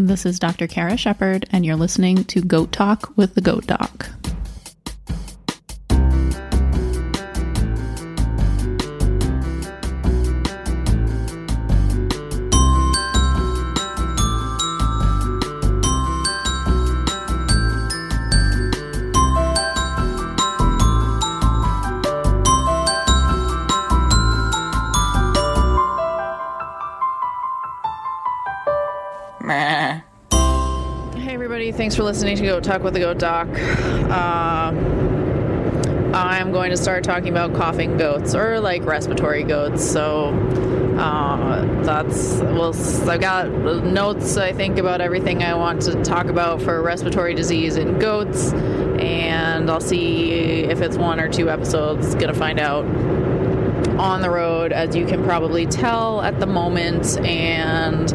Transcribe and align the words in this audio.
This 0.00 0.24
is 0.24 0.38
Dr. 0.38 0.68
Kara 0.68 0.96
Shepard, 0.96 1.48
and 1.50 1.66
you're 1.66 1.74
listening 1.74 2.22
to 2.26 2.40
Goat 2.40 2.70
Talk 2.70 3.12
with 3.16 3.34
the 3.34 3.40
Goat 3.40 3.66
Doc. 3.66 4.17
Listening 32.08 32.38
to 32.38 32.42
Goat 32.42 32.64
Talk 32.64 32.82
with 32.82 32.94
the 32.94 33.00
Goat 33.00 33.18
Doc. 33.18 33.46
Uh, 33.50 34.72
I'm 36.16 36.52
going 36.52 36.70
to 36.70 36.76
start 36.78 37.04
talking 37.04 37.28
about 37.28 37.52
coughing 37.52 37.98
goats 37.98 38.34
or 38.34 38.60
like 38.60 38.82
respiratory 38.86 39.44
goats. 39.44 39.84
So 39.84 40.28
uh, 40.98 41.82
that's 41.82 42.36
well, 42.36 42.74
I've 43.10 43.20
got 43.20 43.50
notes 43.50 44.38
I 44.38 44.54
think 44.54 44.78
about 44.78 45.02
everything 45.02 45.42
I 45.42 45.52
want 45.52 45.82
to 45.82 46.02
talk 46.02 46.28
about 46.28 46.62
for 46.62 46.80
respiratory 46.80 47.34
disease 47.34 47.76
in 47.76 47.98
goats, 47.98 48.54
and 48.54 49.70
I'll 49.70 49.78
see 49.78 50.32
if 50.64 50.80
it's 50.80 50.96
one 50.96 51.20
or 51.20 51.28
two 51.28 51.50
episodes. 51.50 52.14
Gonna 52.14 52.32
find 52.32 52.58
out 52.58 52.86
on 53.98 54.22
the 54.22 54.30
road, 54.30 54.72
as 54.72 54.96
you 54.96 55.04
can 55.04 55.22
probably 55.24 55.66
tell 55.66 56.22
at 56.22 56.40
the 56.40 56.46
moment, 56.46 57.18
and 57.18 58.10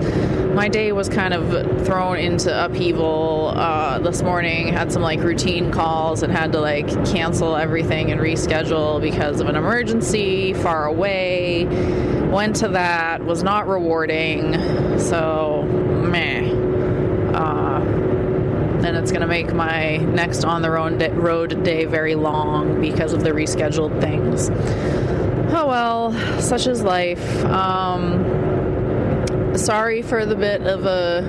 my 0.53 0.67
day 0.67 0.91
was 0.91 1.09
kind 1.09 1.33
of 1.33 1.85
thrown 1.85 2.17
into 2.17 2.65
upheaval 2.65 3.53
uh, 3.55 3.99
this 3.99 4.21
morning. 4.21 4.67
Had 4.67 4.91
some 4.91 5.01
like 5.01 5.19
routine 5.19 5.71
calls 5.71 6.21
and 6.21 6.31
had 6.31 6.51
to 6.51 6.59
like 6.59 6.87
cancel 7.05 7.55
everything 7.55 8.11
and 8.11 8.21
reschedule 8.21 9.01
because 9.01 9.41
of 9.41 9.47
an 9.47 9.55
emergency 9.55 10.53
far 10.53 10.85
away. 10.85 11.65
Went 12.29 12.55
to 12.57 12.67
that, 12.69 13.23
was 13.23 13.43
not 13.43 13.67
rewarding, 13.67 14.53
so 14.99 15.63
meh. 15.63 16.51
Uh, 17.33 17.81
and 18.85 18.97
it's 18.97 19.11
going 19.11 19.21
to 19.21 19.27
make 19.27 19.53
my 19.53 19.97
next 19.97 20.43
on 20.43 20.61
the 20.61 20.69
road 20.69 21.63
day, 21.63 21.85
very 21.85 22.15
long 22.15 22.79
because 22.79 23.13
of 23.13 23.23
the 23.23 23.31
rescheduled 23.31 23.99
things. 24.01 24.49
Oh 25.55 25.67
well, 25.67 26.41
such 26.41 26.67
is 26.67 26.81
life. 26.83 27.45
Um, 27.45 28.32
sorry 29.57 30.01
for 30.01 30.25
the 30.25 30.35
bit 30.35 30.61
of 30.61 30.85
a 30.85 31.21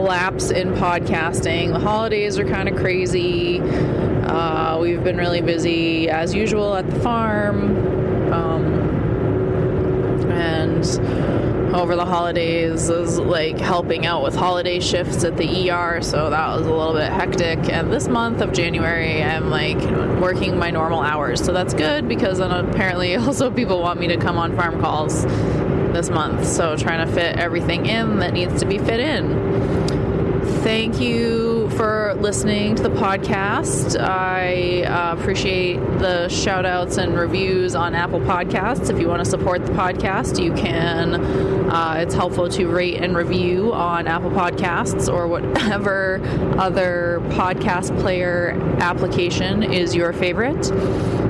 lapse 0.00 0.50
in 0.50 0.72
podcasting. 0.74 1.72
The 1.72 1.78
holidays 1.78 2.38
are 2.38 2.44
kind 2.44 2.68
of 2.68 2.76
crazy. 2.76 3.60
Uh, 3.60 4.78
we've 4.80 5.02
been 5.02 5.16
really 5.16 5.40
busy 5.40 6.08
as 6.08 6.34
usual 6.34 6.74
at 6.74 6.88
the 6.90 6.98
farm. 7.00 8.32
Um, 8.32 8.64
and 10.30 10.84
over 11.74 11.94
the 11.94 12.04
holidays 12.04 12.88
is 12.88 13.18
like 13.18 13.58
helping 13.58 14.06
out 14.06 14.22
with 14.22 14.34
holiday 14.34 14.80
shifts 14.80 15.24
at 15.24 15.36
the 15.36 15.70
ER, 15.70 16.00
so 16.02 16.30
that 16.30 16.48
was 16.56 16.66
a 16.66 16.72
little 16.72 16.94
bit 16.94 17.12
hectic. 17.12 17.70
And 17.70 17.92
this 17.92 18.08
month 18.08 18.40
of 18.40 18.52
January, 18.52 19.22
I'm 19.22 19.50
like 19.50 19.78
working 20.20 20.58
my 20.58 20.70
normal 20.70 21.00
hours, 21.00 21.44
so 21.44 21.52
that's 21.52 21.74
good 21.74 22.08
because 22.08 22.38
then 22.38 22.50
apparently 22.50 23.14
also 23.16 23.50
people 23.50 23.80
want 23.80 24.00
me 24.00 24.08
to 24.08 24.16
come 24.16 24.36
on 24.36 24.56
farm 24.56 24.80
calls 24.80 25.24
this 25.96 26.10
month, 26.10 26.46
so 26.46 26.76
trying 26.76 27.06
to 27.06 27.10
fit 27.14 27.38
everything 27.38 27.86
in 27.86 28.18
that 28.18 28.34
needs 28.34 28.60
to 28.60 28.66
be 28.66 28.76
fit 28.76 29.00
in. 29.00 29.56
Thank 30.62 31.00
you 31.00 31.70
for 31.70 32.14
listening 32.20 32.74
to 32.74 32.82
the 32.82 32.90
podcast. 32.90 33.98
I 33.98 34.82
uh, 34.82 35.16
appreciate 35.18 35.76
the 35.98 36.28
shout 36.28 36.66
outs 36.66 36.98
and 36.98 37.16
reviews 37.16 37.74
on 37.74 37.94
Apple 37.94 38.20
Podcasts. 38.20 38.90
If 38.90 39.00
you 39.00 39.08
want 39.08 39.24
to 39.24 39.30
support 39.30 39.64
the 39.64 39.72
podcast, 39.72 40.42
you 40.42 40.52
can. 40.52 41.14
Uh, 41.70 41.94
it's 42.00 42.14
helpful 42.14 42.48
to 42.50 42.66
rate 42.66 43.02
and 43.02 43.16
review 43.16 43.72
on 43.72 44.06
Apple 44.06 44.30
Podcasts 44.30 45.10
or 45.10 45.26
whatever 45.28 46.20
other 46.58 47.22
podcast 47.30 47.98
player 48.00 48.50
application 48.80 49.62
is 49.62 49.94
your 49.94 50.12
favorite 50.12 51.25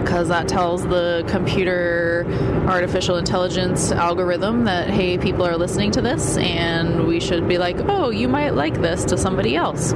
because 0.00 0.28
that 0.28 0.48
tells 0.48 0.82
the 0.84 1.24
computer 1.28 2.26
artificial 2.66 3.16
intelligence 3.16 3.92
algorithm 3.92 4.64
that 4.64 4.90
hey 4.90 5.18
people 5.18 5.46
are 5.46 5.56
listening 5.56 5.90
to 5.90 6.00
this 6.00 6.36
and 6.38 7.06
we 7.06 7.20
should 7.20 7.48
be 7.48 7.58
like 7.58 7.76
oh 7.88 8.10
you 8.10 8.28
might 8.28 8.54
like 8.54 8.80
this 8.80 9.04
to 9.04 9.16
somebody 9.16 9.56
else 9.56 9.92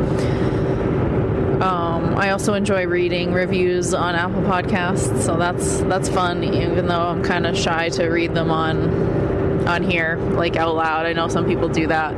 um, 1.61 2.17
I 2.17 2.31
also 2.31 2.55
enjoy 2.55 2.87
reading 2.87 3.33
reviews 3.33 3.93
on 3.93 4.15
Apple 4.15 4.43
Podcasts, 4.43 5.23
so 5.23 5.37
that's 5.37 5.81
that's 5.81 6.09
fun. 6.09 6.45
Even 6.45 6.87
though 6.87 7.01
I'm 7.01 7.25
kind 7.25 7.49
of 7.49 7.59
shy 7.59 7.89
to 7.91 8.07
read 8.07 8.33
them 8.33 8.53
on 8.53 9.67
on 9.67 9.83
here, 9.83 10.19
like 10.35 10.55
out 10.55 10.77
loud. 10.77 11.07
I 11.07 11.15
know 11.15 11.27
some 11.27 11.47
people 11.47 11.69
do 11.69 11.89
that. 11.89 12.15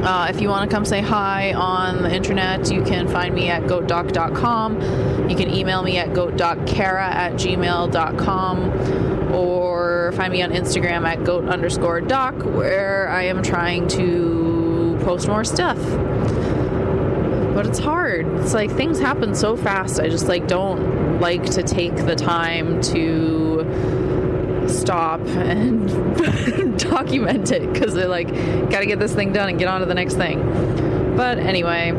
Uh, 0.00 0.28
if 0.30 0.40
you 0.40 0.48
want 0.48 0.70
to 0.70 0.74
come 0.74 0.84
say 0.84 1.00
hi 1.00 1.52
on 1.54 2.02
the 2.02 2.14
internet, 2.14 2.70
you 2.70 2.82
can 2.82 3.08
find 3.08 3.34
me 3.34 3.48
at 3.48 3.64
goatdoc.com. 3.64 5.28
You 5.28 5.36
can 5.36 5.50
email 5.52 5.82
me 5.82 5.98
at 5.98 6.10
goatdockara 6.10 7.00
at 7.00 7.32
gmail.com 7.34 9.32
or 9.34 10.12
find 10.12 10.32
me 10.32 10.42
on 10.42 10.52
Instagram 10.52 11.04
at 11.06 11.24
goat 11.24 11.48
underscore 11.48 12.00
doc, 12.00 12.34
where 12.44 13.08
I 13.08 13.24
am 13.24 13.42
trying 13.42 13.88
to 13.88 14.98
post 15.02 15.26
more 15.28 15.44
stuff. 15.44 15.78
But 17.54 17.66
it's 17.66 17.80
hard. 17.80 18.26
It's 18.38 18.54
like 18.54 18.70
things 18.70 19.00
happen 19.00 19.34
so 19.34 19.56
fast. 19.56 19.98
I 19.98 20.08
just 20.08 20.28
like 20.28 20.46
don't 20.46 21.20
like 21.20 21.44
to 21.50 21.62
take 21.64 21.96
the 21.96 22.14
time 22.14 22.80
to 22.82 24.07
stop 24.68 25.20
and 25.20 26.78
document 26.78 27.50
it 27.50 27.72
because 27.72 27.94
they're 27.94 28.08
like, 28.08 28.28
got 28.70 28.80
to 28.80 28.86
get 28.86 28.98
this 28.98 29.14
thing 29.14 29.32
done 29.32 29.48
and 29.48 29.58
get 29.58 29.68
on 29.68 29.80
to 29.80 29.86
the 29.86 29.94
next 29.94 30.14
thing. 30.14 31.16
But 31.16 31.38
anyway, 31.38 31.90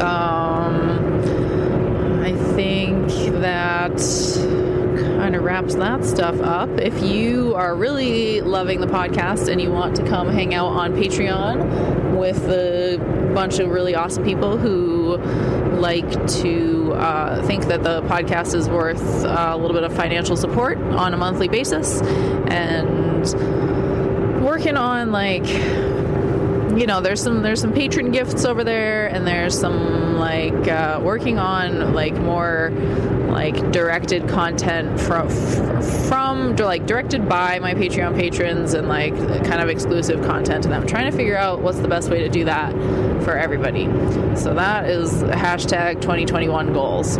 um, 0.00 1.20
I 2.22 2.32
think 2.54 3.08
that 3.40 3.96
kind 5.18 5.34
of 5.34 5.42
wraps 5.42 5.74
that 5.74 6.04
stuff 6.04 6.40
up. 6.40 6.70
If 6.78 7.02
you 7.02 7.54
are 7.54 7.74
really 7.74 8.40
loving 8.40 8.80
the 8.80 8.86
podcast 8.86 9.50
and 9.50 9.60
you 9.60 9.70
want 9.70 9.96
to 9.96 10.04
come 10.04 10.28
hang 10.28 10.54
out 10.54 10.68
on 10.68 10.92
Patreon 10.92 12.18
with 12.18 12.44
a 12.48 13.17
bunch 13.34 13.58
of 13.58 13.70
really 13.70 13.94
awesome 13.94 14.24
people 14.24 14.56
who 14.56 15.16
like 15.78 16.26
to 16.26 16.92
uh, 16.94 17.46
think 17.46 17.66
that 17.66 17.82
the 17.82 18.02
podcast 18.02 18.54
is 18.54 18.68
worth 18.68 19.24
uh, 19.24 19.50
a 19.52 19.56
little 19.56 19.74
bit 19.74 19.84
of 19.84 19.94
financial 19.94 20.36
support 20.36 20.78
on 20.78 21.14
a 21.14 21.16
monthly 21.16 21.48
basis 21.48 22.00
and 22.50 23.24
working 24.44 24.76
on 24.76 25.12
like 25.12 25.44
you 26.78 26.86
know 26.86 27.00
there's 27.00 27.20
some 27.20 27.42
there's 27.42 27.60
some 27.60 27.72
patron 27.72 28.12
gifts 28.12 28.44
over 28.44 28.62
there 28.62 29.08
and 29.08 29.26
there's 29.26 29.58
some 29.58 30.16
like 30.16 30.68
uh, 30.68 31.00
working 31.02 31.38
on 31.38 31.92
like 31.92 32.14
more 32.14 32.70
like 33.28 33.72
directed 33.72 34.28
content 34.28 35.00
from 35.00 35.28
from 36.08 36.54
like 36.56 36.86
directed 36.86 37.28
by 37.28 37.58
my 37.58 37.74
patreon 37.74 38.14
patrons 38.14 38.74
and 38.74 38.88
like 38.88 39.14
kind 39.16 39.60
of 39.60 39.68
exclusive 39.68 40.22
content 40.24 40.62
to 40.62 40.68
them 40.68 40.86
trying 40.86 41.10
to 41.10 41.16
figure 41.16 41.36
out 41.36 41.60
what's 41.60 41.78
the 41.80 41.88
best 41.88 42.10
way 42.10 42.20
to 42.20 42.28
do 42.28 42.44
that 42.44 42.72
for 43.24 43.36
everybody. 43.36 43.84
So 44.36 44.54
that 44.54 44.88
is 44.88 45.22
hashtag 45.22 46.00
2021 46.00 46.72
goals. 46.72 47.18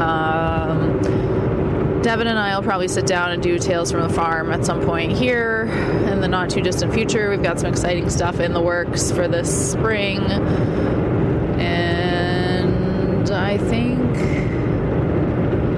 Um, 0.00 0.89
Devin 2.02 2.26
and 2.28 2.38
I 2.38 2.56
will 2.56 2.62
probably 2.62 2.88
sit 2.88 3.06
down 3.06 3.30
and 3.30 3.42
do 3.42 3.58
Tales 3.58 3.92
from 3.92 4.00
the 4.00 4.08
Farm 4.08 4.50
at 4.52 4.64
some 4.64 4.80
point 4.86 5.12
here 5.12 5.64
in 6.10 6.22
the 6.22 6.28
not 6.28 6.48
too 6.48 6.62
distant 6.62 6.94
future. 6.94 7.28
We've 7.28 7.42
got 7.42 7.60
some 7.60 7.70
exciting 7.70 8.08
stuff 8.08 8.40
in 8.40 8.54
the 8.54 8.60
works 8.62 9.12
for 9.12 9.28
this 9.28 9.72
spring. 9.72 10.18
And 11.60 13.30
I 13.30 13.58
think 13.58 14.00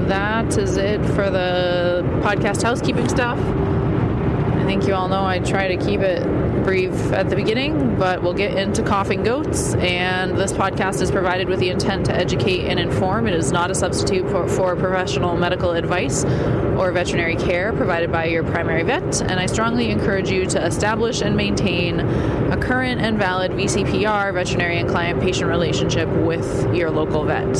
that 0.08 0.56
is 0.56 0.76
it 0.76 1.04
for 1.06 1.28
the 1.28 2.04
podcast 2.22 2.62
housekeeping 2.62 3.08
stuff. 3.08 3.40
I 3.40 4.64
think 4.64 4.86
you 4.86 4.94
all 4.94 5.08
know 5.08 5.24
I 5.24 5.40
try 5.40 5.74
to 5.74 5.84
keep 5.84 6.02
it 6.02 6.22
brief 6.62 6.92
at 7.12 7.28
the 7.28 7.36
beginning, 7.36 7.96
but 7.96 8.22
we'll 8.22 8.34
get 8.34 8.56
into 8.56 8.82
coughing 8.82 9.22
goats. 9.22 9.74
And 9.74 10.36
this 10.38 10.52
podcast 10.52 11.02
is 11.02 11.10
provided 11.10 11.48
with 11.48 11.60
the 11.60 11.70
intent 11.70 12.06
to 12.06 12.14
educate 12.14 12.68
and 12.68 12.78
inform. 12.78 13.26
It 13.26 13.34
is 13.34 13.52
not 13.52 13.70
a 13.70 13.74
substitute 13.74 14.28
for, 14.30 14.48
for 14.48 14.76
professional 14.76 15.36
medical 15.36 15.72
advice 15.72 16.24
or 16.24 16.92
veterinary 16.92 17.36
care 17.36 17.72
provided 17.72 18.10
by 18.10 18.26
your 18.26 18.42
primary 18.44 18.82
vet. 18.82 19.20
And 19.22 19.38
I 19.38 19.46
strongly 19.46 19.90
encourage 19.90 20.30
you 20.30 20.46
to 20.46 20.64
establish 20.64 21.20
and 21.20 21.36
maintain 21.36 22.00
a 22.00 22.56
current 22.56 23.00
and 23.00 23.18
valid 23.18 23.52
VCPR, 23.52 24.32
veterinarian 24.32 24.88
client 24.88 25.20
patient 25.20 25.50
relationship 25.50 26.08
with 26.08 26.74
your 26.74 26.90
local 26.90 27.24
vet. 27.24 27.56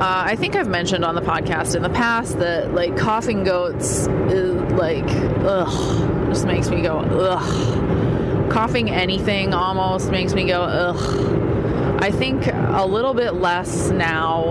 Uh, 0.00 0.24
I 0.28 0.34
think 0.36 0.56
I've 0.56 0.66
mentioned 0.66 1.04
on 1.04 1.14
the 1.14 1.20
podcast 1.20 1.76
in 1.76 1.82
the 1.82 1.90
past 1.90 2.38
that 2.38 2.72
like 2.72 2.96
coughing 2.96 3.44
goats 3.44 4.06
is 4.30 4.54
like 4.72 5.04
ugh, 5.44 6.19
just 6.30 6.46
makes 6.46 6.70
me 6.70 6.80
go 6.80 7.00
ugh. 7.00 8.50
Coughing 8.50 8.88
anything 8.88 9.52
almost 9.52 10.10
makes 10.10 10.32
me 10.32 10.46
go 10.46 10.62
ugh. 10.62 12.00
I 12.00 12.12
think 12.12 12.46
a 12.46 12.86
little 12.86 13.14
bit 13.14 13.34
less 13.34 13.90
now 13.90 14.50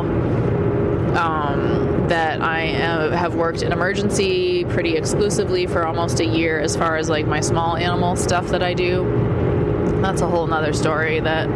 um, 1.18 2.08
that 2.10 2.42
I 2.42 2.66
have 3.16 3.36
worked 3.36 3.62
in 3.62 3.72
emergency 3.72 4.66
pretty 4.66 4.98
exclusively 4.98 5.68
for 5.68 5.86
almost 5.86 6.20
a 6.20 6.26
year 6.26 6.60
as 6.60 6.76
far 6.76 6.98
as 6.98 7.10
like 7.10 7.26
my 7.26 7.40
small 7.40 7.78
animal 7.78 8.18
stuff 8.18 8.50
that 8.50 8.62
I 8.62 8.74
do. 8.74 9.06
That's 10.02 10.22
a 10.22 10.28
whole 10.28 10.48
nother 10.48 10.74
story 10.74 11.22
that 11.22 11.48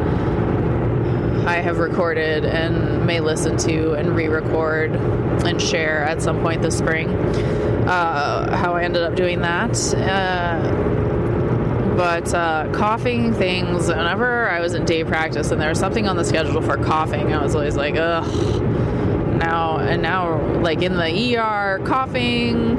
I 1.46 1.58
have 1.58 1.80
recorded 1.80 2.46
and 2.46 3.06
may 3.06 3.20
listen 3.20 3.58
to 3.58 3.94
and 3.94 4.16
re 4.16 4.30
record 4.30 4.92
and 4.92 5.62
share 5.62 6.06
at 6.06 6.22
some 6.22 6.40
point 6.40 6.62
this 6.62 6.78
spring. 6.78 7.10
Uh, 7.86 8.56
how 8.56 8.76
I 8.76 8.84
ended 8.84 9.04
up 9.04 9.16
doing 9.16 9.42
that. 9.42 9.94
Uh, 9.96 10.94
but 11.96 12.34
uh, 12.34 12.72
coughing 12.74 13.34
things, 13.34 13.88
whenever 13.88 14.50
I 14.50 14.62
was 14.62 14.74
in 14.74 14.86
day 14.86 15.04
practice 15.04 15.52
and 15.52 15.62
there 15.62 15.70
was 15.70 15.80
something 15.80 16.08
on 16.08 16.16
the 16.16 16.24
schedule 16.24 16.62
for 16.62 16.78
coughing, 16.78 17.34
I 17.34 17.44
was 17.44 17.56
always 17.56 17.76
like, 17.76 17.96
ugh. 17.96 18.26
Now, 19.38 19.78
and 19.78 20.02
now, 20.02 20.42
like 20.62 20.82
in 20.82 20.96
the 20.96 21.38
ER, 21.38 21.82
coughing 21.86 22.78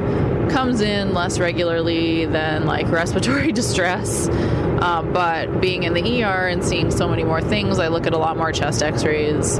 comes 0.48 0.80
in 0.80 1.14
less 1.14 1.38
regularly 1.38 2.26
than 2.26 2.64
like 2.64 2.88
respiratory 2.90 3.52
distress. 3.52 4.28
Uh, 4.28 5.02
but 5.02 5.60
being 5.60 5.84
in 5.84 5.94
the 5.94 6.24
ER 6.24 6.48
and 6.48 6.64
seeing 6.64 6.90
so 6.90 7.08
many 7.08 7.24
more 7.24 7.40
things, 7.40 7.78
I 7.78 7.88
look 7.88 8.06
at 8.06 8.14
a 8.14 8.18
lot 8.18 8.36
more 8.36 8.52
chest 8.52 8.82
x 8.82 9.04
rays. 9.04 9.54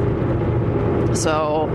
So 1.14 1.68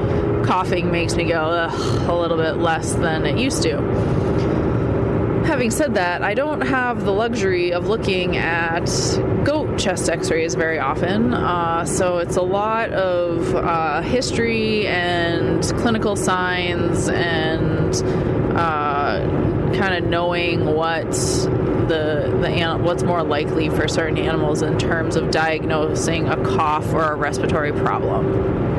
coughing 0.49 0.91
makes 0.91 1.13
me 1.13 1.25
go 1.25 1.69
a 2.09 2.15
little 2.19 2.35
bit 2.35 2.53
less 2.53 2.93
than 2.93 3.23
it 3.23 3.37
used 3.37 3.61
to. 3.61 3.77
Having 5.45 5.69
said 5.69 5.93
that, 5.93 6.23
I 6.23 6.33
don't 6.33 6.61
have 6.61 7.05
the 7.05 7.11
luxury 7.11 7.71
of 7.71 7.87
looking 7.87 8.35
at 8.35 8.87
goat 9.43 9.77
chest 9.77 10.09
x 10.09 10.31
rays 10.31 10.55
very 10.55 10.79
often. 10.79 11.35
Uh, 11.35 11.85
so 11.85 12.17
it's 12.17 12.35
a 12.35 12.41
lot 12.41 12.89
of 12.89 13.53
uh, 13.53 14.01
history 14.01 14.87
and 14.87 15.61
clinical 15.77 16.15
signs 16.15 17.09
and 17.09 17.95
uh, 18.57 19.19
kind 19.77 20.03
of 20.03 20.09
knowing 20.09 20.65
what 20.65 21.11
the 21.11 22.39
the 22.41 22.79
what's 22.81 23.03
more 23.03 23.21
likely 23.21 23.69
for 23.69 23.87
certain 23.87 24.17
animals 24.17 24.63
in 24.63 24.79
terms 24.79 25.15
of 25.15 25.29
diagnosing 25.29 26.27
a 26.27 26.43
cough 26.43 26.91
or 26.91 27.11
a 27.11 27.15
respiratory 27.15 27.71
problem. 27.71 28.78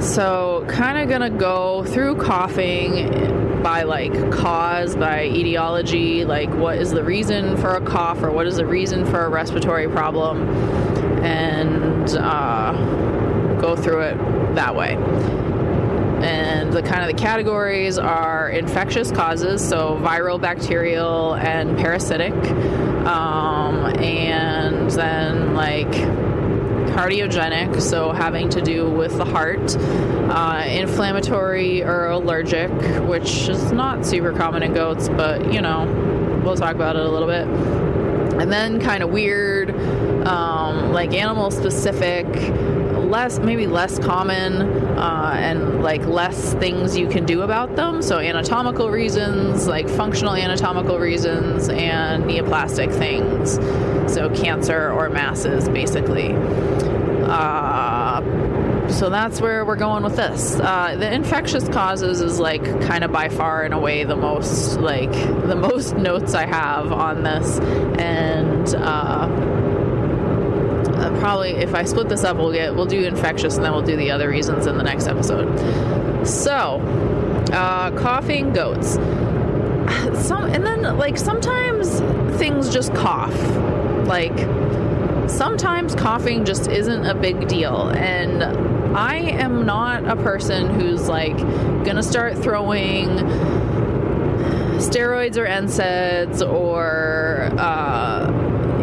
So, 0.00 0.64
kind 0.68 0.98
of 0.98 1.08
gonna 1.08 1.30
go 1.30 1.84
through 1.84 2.16
coughing 2.16 3.62
by 3.62 3.82
like 3.82 4.30
cause, 4.30 4.94
by 4.94 5.24
etiology, 5.24 6.24
like 6.24 6.50
what 6.50 6.78
is 6.78 6.90
the 6.90 7.02
reason 7.02 7.56
for 7.56 7.74
a 7.74 7.80
cough 7.80 8.22
or 8.22 8.30
what 8.30 8.46
is 8.46 8.56
the 8.56 8.66
reason 8.66 9.06
for 9.06 9.24
a 9.24 9.28
respiratory 9.28 9.88
problem, 9.88 10.48
and 11.24 12.08
uh, 12.10 12.72
go 13.60 13.74
through 13.74 14.02
it 14.02 14.16
that 14.54 14.76
way. 14.76 14.94
And 16.22 16.72
the 16.72 16.82
kind 16.82 17.02
of 17.02 17.16
the 17.16 17.20
categories 17.20 17.98
are 17.98 18.48
infectious 18.50 19.10
causes, 19.10 19.66
so 19.66 19.98
viral, 20.02 20.40
bacterial, 20.40 21.34
and 21.34 21.76
parasitic, 21.76 22.34
um, 23.06 23.86
and 23.98 24.90
then 24.90 25.54
like 25.54 25.92
cardiogenic, 26.96 27.78
so 27.82 28.10
having 28.10 28.48
to 28.48 28.62
do 28.62 28.88
with 28.88 29.18
the 29.18 29.24
heart, 29.24 29.76
uh, 29.76 30.64
inflammatory 30.66 31.82
or 31.82 32.06
allergic, 32.06 32.70
which 33.06 33.48
is 33.50 33.70
not 33.70 34.06
super 34.06 34.32
common 34.32 34.62
in 34.62 34.72
goats, 34.72 35.10
but 35.10 35.52
you 35.52 35.60
know, 35.60 35.84
we'll 36.42 36.56
talk 36.56 36.74
about 36.74 36.96
it 36.96 37.04
a 37.04 37.08
little 37.10 37.28
bit. 37.28 37.46
And 38.40 38.50
then 38.50 38.80
kind 38.80 39.02
of 39.02 39.10
weird, 39.10 39.70
um, 40.26 40.92
like 40.92 41.12
animal 41.12 41.50
specific, 41.50 42.26
less 43.06 43.38
maybe 43.38 43.66
less 43.66 43.98
common 43.98 44.62
uh, 44.98 45.34
and 45.38 45.82
like 45.82 46.04
less 46.06 46.54
things 46.54 46.96
you 46.96 47.08
can 47.08 47.24
do 47.24 47.42
about 47.42 47.76
them. 47.76 48.02
So 48.02 48.18
anatomical 48.18 48.90
reasons 48.90 49.66
like 49.66 49.88
functional 49.88 50.34
anatomical 50.34 50.98
reasons 50.98 51.68
and 51.68 52.24
neoplastic 52.24 52.92
things. 52.96 53.54
So 54.12 54.30
cancer 54.34 54.90
or 54.90 55.08
masses 55.08 55.68
basically. 55.68 56.34
Uh, 57.28 58.06
so 58.88 59.10
that's 59.10 59.40
where 59.40 59.64
we're 59.64 59.76
going 59.76 60.04
with 60.04 60.16
this. 60.16 60.58
Uh, 60.60 60.96
the 60.96 61.12
infectious 61.12 61.68
causes 61.68 62.20
is 62.20 62.38
like 62.38 62.64
kind 62.82 63.02
of 63.02 63.10
by 63.10 63.28
far 63.28 63.64
in 63.64 63.72
a 63.72 63.78
way 63.78 64.04
the 64.04 64.16
most 64.16 64.78
like 64.78 65.12
the 65.46 65.56
most 65.56 65.96
notes 65.96 66.34
I 66.34 66.46
have 66.46 66.92
on 66.92 67.22
this, 67.22 67.58
and 67.98 68.74
uh, 68.76 69.26
probably 71.20 71.50
if 71.50 71.74
I 71.74 71.84
split 71.84 72.08
this 72.08 72.24
up, 72.24 72.36
we'll 72.36 72.52
get 72.52 72.74
we'll 72.74 72.86
do 72.86 73.04
infectious 73.04 73.56
and 73.56 73.64
then 73.64 73.72
we'll 73.72 73.82
do 73.82 73.96
the 73.96 74.10
other 74.10 74.28
reasons 74.28 74.66
in 74.66 74.76
the 74.76 74.84
next 74.84 75.06
episode. 75.06 76.26
So, 76.26 76.80
uh, 77.52 77.90
coughing 77.98 78.52
goats. 78.52 78.94
Some 80.26 80.44
and 80.44 80.66
then 80.66 80.82
like 80.98 81.16
sometimes 81.16 82.00
things 82.38 82.72
just 82.72 82.94
cough, 82.94 83.36
like 84.06 84.36
sometimes 85.28 85.94
coughing 85.94 86.44
just 86.44 86.68
isn't 86.70 87.04
a 87.04 87.14
big 87.14 87.48
deal 87.48 87.88
and 87.90 88.42
I 88.96 89.16
am 89.16 89.66
not 89.66 90.08
a 90.08 90.16
person 90.16 90.70
who's 90.70 91.08
like 91.08 91.36
gonna 91.84 92.02
start 92.02 92.38
throwing 92.38 93.08
steroids 94.78 95.36
or 95.36 95.46
NSAIDs 95.46 96.48
or 96.48 97.50
uh, 97.58 98.15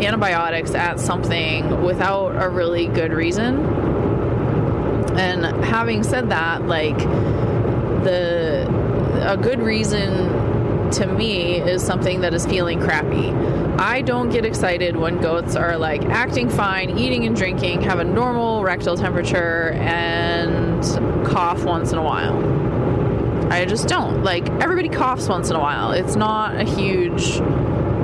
antibiotics 0.01 0.73
at 0.73 0.99
something 0.99 1.83
without 1.83 2.41
a 2.41 2.49
really 2.49 2.87
good 2.87 3.13
reason. 3.13 3.59
And 5.17 5.45
having 5.63 6.03
said 6.03 6.29
that, 6.29 6.67
like 6.67 6.97
the 8.03 8.67
a 9.21 9.37
good 9.37 9.59
reason 9.59 10.91
to 10.91 11.07
me 11.07 11.59
is 11.59 11.83
something 11.83 12.21
that 12.21 12.33
is 12.33 12.45
feeling 12.45 12.79
crappy. 12.79 13.31
I 13.79 14.01
don't 14.01 14.29
get 14.29 14.45
excited 14.45 14.95
when 14.95 15.19
goats 15.19 15.55
are 15.55 15.77
like 15.77 16.05
acting 16.05 16.49
fine, 16.49 16.97
eating 16.97 17.25
and 17.25 17.35
drinking, 17.35 17.81
have 17.81 17.99
a 17.99 18.03
normal 18.03 18.63
rectal 18.63 18.95
temperature, 18.95 19.71
and 19.71 20.83
cough 21.25 21.63
once 21.63 21.91
in 21.91 21.97
a 21.97 22.03
while. 22.03 22.37
I 23.51 23.65
just 23.65 23.87
don't. 23.87 24.23
Like, 24.23 24.47
everybody 24.61 24.89
coughs 24.89 25.27
once 25.27 25.49
in 25.49 25.55
a 25.55 25.59
while. 25.59 25.91
It's 25.91 26.15
not 26.15 26.55
a 26.55 26.63
huge 26.63 27.39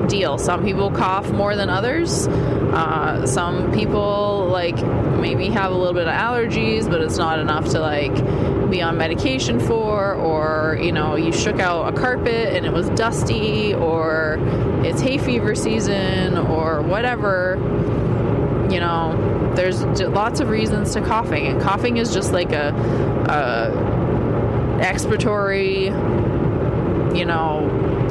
deal. 0.10 0.38
Some 0.38 0.64
people 0.64 0.92
cough 0.92 1.32
more 1.32 1.56
than 1.56 1.70
others. 1.70 2.28
Uh, 2.28 3.26
some 3.26 3.72
people 3.72 4.48
like 4.52 4.76
maybe 5.18 5.50
have 5.50 5.72
a 5.72 5.76
little 5.76 5.94
bit 5.94 6.08
of 6.08 6.14
allergies, 6.14 6.90
but 6.90 7.02
it's 7.02 7.18
not 7.18 7.40
enough 7.40 7.70
to 7.70 7.80
like 7.80 8.14
be 8.70 8.82
on 8.82 8.98
medication 8.98 9.60
for, 9.60 10.14
or 10.14 10.78
you 10.82 10.92
know, 10.92 11.16
you 11.16 11.32
shook 11.32 11.60
out 11.60 11.92
a 11.92 11.98
carpet 11.98 12.54
and 12.56 12.66
it 12.66 12.74
was 12.74 12.90
dusty, 12.92 13.74
or 13.74 14.38
it's 14.84 15.02
hay 15.02 15.18
fever 15.18 15.56
season, 15.56 16.38
or 16.38 16.82
whatever. 16.82 17.58
You 18.70 18.80
know, 18.80 19.54
there's 19.56 19.84
lots 19.84 20.40
of 20.40 20.50
reasons 20.50 20.94
to 20.94 21.02
coughing, 21.02 21.48
and 21.48 21.60
coughing 21.62 21.98
is 21.98 22.14
just 22.14 22.32
like 22.32 22.52
a, 22.52 22.70
a 23.30 23.72
expiratory, 24.80 25.86
you 27.18 27.26
know, 27.26 27.68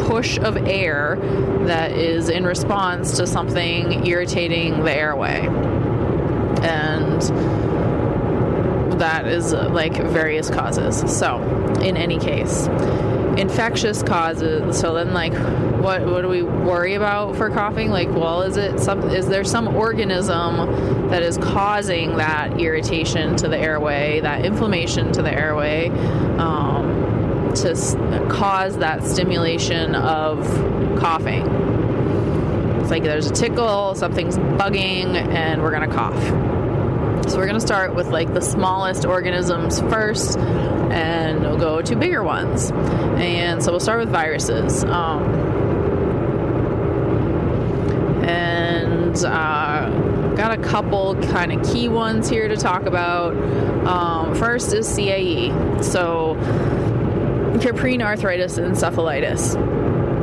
push 0.08 0.38
of 0.38 0.56
air 0.56 1.16
that 1.66 1.92
is 1.92 2.30
in 2.30 2.44
response 2.44 3.18
to 3.18 3.26
something 3.26 4.06
irritating 4.06 4.82
the 4.82 4.92
airway. 4.92 5.46
And 6.62 7.22
that 8.98 9.26
is 9.28 9.52
like 9.52 9.94
various 9.94 10.50
causes. 10.50 11.16
So, 11.16 11.40
in 11.82 11.96
any 11.96 12.18
case, 12.18 12.66
infectious 13.36 14.02
causes. 14.02 14.78
So 14.78 14.94
then, 14.94 15.12
like, 15.12 15.34
what 15.80 16.04
what 16.04 16.22
do 16.22 16.28
we 16.28 16.42
worry 16.42 16.94
about 16.94 17.36
for 17.36 17.50
coughing? 17.50 17.90
Like, 17.90 18.10
well, 18.10 18.42
is 18.42 18.56
it 18.56 18.80
some? 18.80 19.10
Is 19.10 19.28
there 19.28 19.44
some 19.44 19.68
organism 19.68 21.08
that 21.10 21.22
is 21.22 21.38
causing 21.38 22.16
that 22.16 22.60
irritation 22.60 23.36
to 23.36 23.48
the 23.48 23.58
airway, 23.58 24.20
that 24.20 24.44
inflammation 24.44 25.12
to 25.12 25.22
the 25.22 25.32
airway? 25.32 25.90
Um, 26.38 26.77
to 27.62 28.26
cause 28.30 28.78
that 28.78 29.04
stimulation 29.04 29.94
of 29.94 30.44
coughing. 30.98 31.46
It's 32.80 32.90
like 32.90 33.02
there's 33.02 33.30
a 33.30 33.34
tickle, 33.34 33.94
something's 33.94 34.36
bugging, 34.36 35.14
and 35.14 35.62
we're 35.62 35.72
gonna 35.72 35.92
cough. 35.92 36.22
So 37.30 37.36
we're 37.36 37.46
gonna 37.46 37.60
start 37.60 37.94
with 37.94 38.08
like 38.08 38.32
the 38.32 38.40
smallest 38.40 39.04
organisms 39.04 39.80
first, 39.80 40.38
and 40.38 41.40
we'll 41.40 41.58
go 41.58 41.82
to 41.82 41.96
bigger 41.96 42.22
ones. 42.22 42.70
And 42.70 43.62
so 43.62 43.72
we'll 43.72 43.80
start 43.80 43.98
with 43.98 44.08
viruses. 44.08 44.84
Um, 44.84 45.24
and 48.24 49.24
uh, 49.24 49.90
got 50.38 50.58
a 50.58 50.62
couple 50.62 51.16
kind 51.16 51.52
of 51.52 51.66
key 51.70 51.88
ones 51.88 52.28
here 52.28 52.46
to 52.48 52.56
talk 52.56 52.86
about. 52.86 53.36
Um, 53.86 54.34
first 54.34 54.72
is 54.72 54.88
CAE. 54.88 55.82
So, 55.82 56.34
Caprine 57.60 58.02
arthritis 58.02 58.58
and 58.58 58.74
encephalitis. 58.74 59.56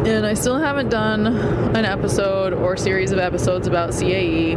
And 0.07 0.25
I 0.25 0.35
still 0.35 0.57
haven't 0.57 0.89
done 0.89 1.27
an 1.27 1.83
episode 1.85 2.53
or 2.53 2.77
series 2.77 3.11
of 3.11 3.19
episodes 3.19 3.67
about 3.67 3.89
CAE. 3.91 4.55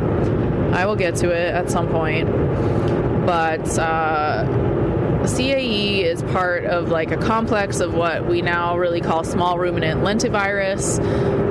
I 0.72 0.86
will 0.86 0.96
get 0.96 1.16
to 1.16 1.30
it 1.30 1.54
at 1.54 1.70
some 1.70 1.88
point. 1.88 2.28
But 3.26 3.78
uh, 3.78 4.44
CAE 5.24 6.02
is 6.04 6.22
part 6.22 6.64
of 6.64 6.88
like 6.88 7.10
a 7.10 7.16
complex 7.16 7.80
of 7.80 7.94
what 7.94 8.26
we 8.26 8.42
now 8.42 8.76
really 8.76 9.00
call 9.00 9.24
small 9.24 9.58
ruminant 9.58 10.02
lentivirus 10.02 10.98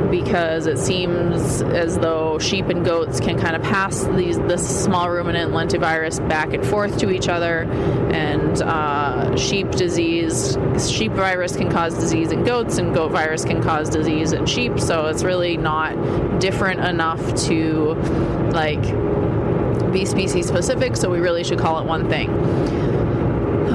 because 0.10 0.68
it 0.68 0.78
seems 0.78 1.62
as 1.62 1.98
though 1.98 2.40
sheep 2.40 2.68
and 2.68 2.84
goats 2.86 3.20
can 3.20 3.40
kind 3.40 3.56
of 3.56 3.62
pass 3.62 4.04
these 4.06 4.38
this 4.40 4.84
small 4.84 5.10
ruminant 5.10 5.52
lentivirus 5.52 6.28
back 6.28 6.54
and 6.54 6.66
forth 6.66 6.98
to 7.00 7.10
each 7.10 7.28
other, 7.28 7.64
and 8.12 8.62
uh, 8.62 9.36
sheep 9.36 9.70
disease, 9.72 10.58
sheep 10.90 11.12
virus 11.12 11.56
can 11.56 11.70
cause 11.72 11.98
disease 11.98 12.32
in 12.32 12.44
goats, 12.44 12.78
and 12.78 12.94
goat 12.94 13.12
virus 13.12 13.46
can 13.46 13.62
cause 13.62 13.90
disease 13.90 14.34
in 14.34 14.46
sheep. 14.46 14.80
So 14.80 15.08
it's 15.08 15.24
really 15.24 15.58
not 15.58 16.40
different 16.40 16.82
enough 16.82 17.22
to 17.46 17.94
like 18.52 18.82
be 19.92 20.06
species 20.06 20.48
specific. 20.48 20.96
So 20.96 21.10
we 21.10 21.20
really 21.20 21.44
should 21.44 21.60
call 21.60 21.80
it 21.80 21.86
one 21.86 22.10
thing 22.10 22.87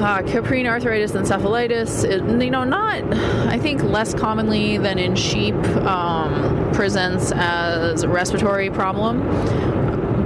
uh, 0.03 0.21
caprine 0.23 0.67
arthritis 0.67 1.13
encephalitis, 1.13 2.03
it, 2.03 2.21
you 2.43 2.51
know, 2.51 2.63
not, 2.63 3.01
I 3.47 3.57
think 3.57 3.81
less 3.83 4.13
commonly 4.13 4.77
than 4.77 4.99
in 4.99 5.15
sheep, 5.15 5.55
um, 5.55 6.71
presents 6.73 7.31
as 7.31 8.03
a 8.03 8.09
respiratory 8.09 8.69
problem 8.69 9.21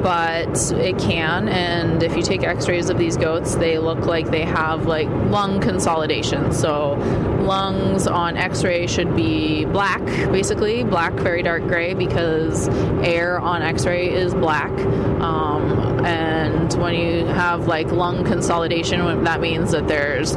but 0.07 0.71
it 0.73 0.97
can. 0.99 1.49
And 1.49 2.01
if 2.01 2.15
you 2.15 2.23
take 2.23 2.43
x 2.43 2.69
rays 2.69 2.89
of 2.89 2.97
these 2.97 3.17
goats, 3.17 3.55
they 3.55 3.77
look 3.77 4.05
like 4.05 4.29
they 4.29 4.45
have 4.45 4.85
like 4.85 5.09
lung 5.09 5.59
consolidation. 5.59 6.53
So, 6.53 6.93
lungs 7.41 8.07
on 8.07 8.37
x 8.37 8.63
ray 8.63 8.87
should 8.87 9.15
be 9.17 9.65
black, 9.65 10.05
basically, 10.31 10.83
black, 10.83 11.13
very 11.13 11.43
dark 11.43 11.63
gray, 11.63 11.93
because 11.93 12.69
air 13.03 13.39
on 13.39 13.61
x 13.61 13.85
ray 13.85 14.09
is 14.13 14.33
black. 14.33 14.71
Um, 15.19 15.86
and 16.05 16.73
when 16.75 16.95
you 16.95 17.25
have 17.25 17.67
like 17.67 17.91
lung 17.91 18.23
consolidation, 18.23 19.23
that 19.23 19.41
means 19.41 19.71
that 19.71 19.87
there's 19.87 20.31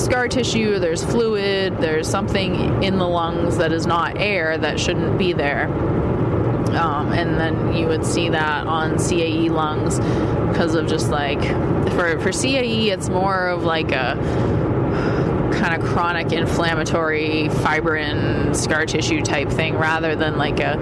scar 0.00 0.28
tissue, 0.28 0.78
there's 0.78 1.04
fluid, 1.04 1.78
there's 1.78 2.08
something 2.08 2.82
in 2.82 2.98
the 2.98 3.06
lungs 3.06 3.56
that 3.58 3.72
is 3.72 3.86
not 3.86 4.18
air 4.18 4.58
that 4.58 4.78
shouldn't 4.80 5.18
be 5.18 5.32
there. 5.32 5.66
Um, 6.76 7.12
and 7.12 7.38
then 7.38 7.74
you 7.74 7.86
would 7.86 8.04
see 8.04 8.28
that 8.28 8.66
on 8.66 8.96
CAE 8.96 9.50
lungs 9.50 9.98
because 10.48 10.74
of 10.74 10.86
just 10.86 11.10
like 11.10 11.42
for 11.92 12.18
for 12.20 12.30
CAE, 12.30 12.88
it's 12.88 13.08
more 13.08 13.48
of 13.48 13.64
like 13.64 13.92
a 13.92 14.14
kind 15.54 15.80
of 15.80 15.88
chronic 15.88 16.32
inflammatory 16.32 17.48
fibrin 17.48 18.54
scar 18.54 18.84
tissue 18.84 19.22
type 19.22 19.48
thing 19.48 19.74
rather 19.76 20.14
than 20.14 20.36
like 20.36 20.60
a 20.60 20.76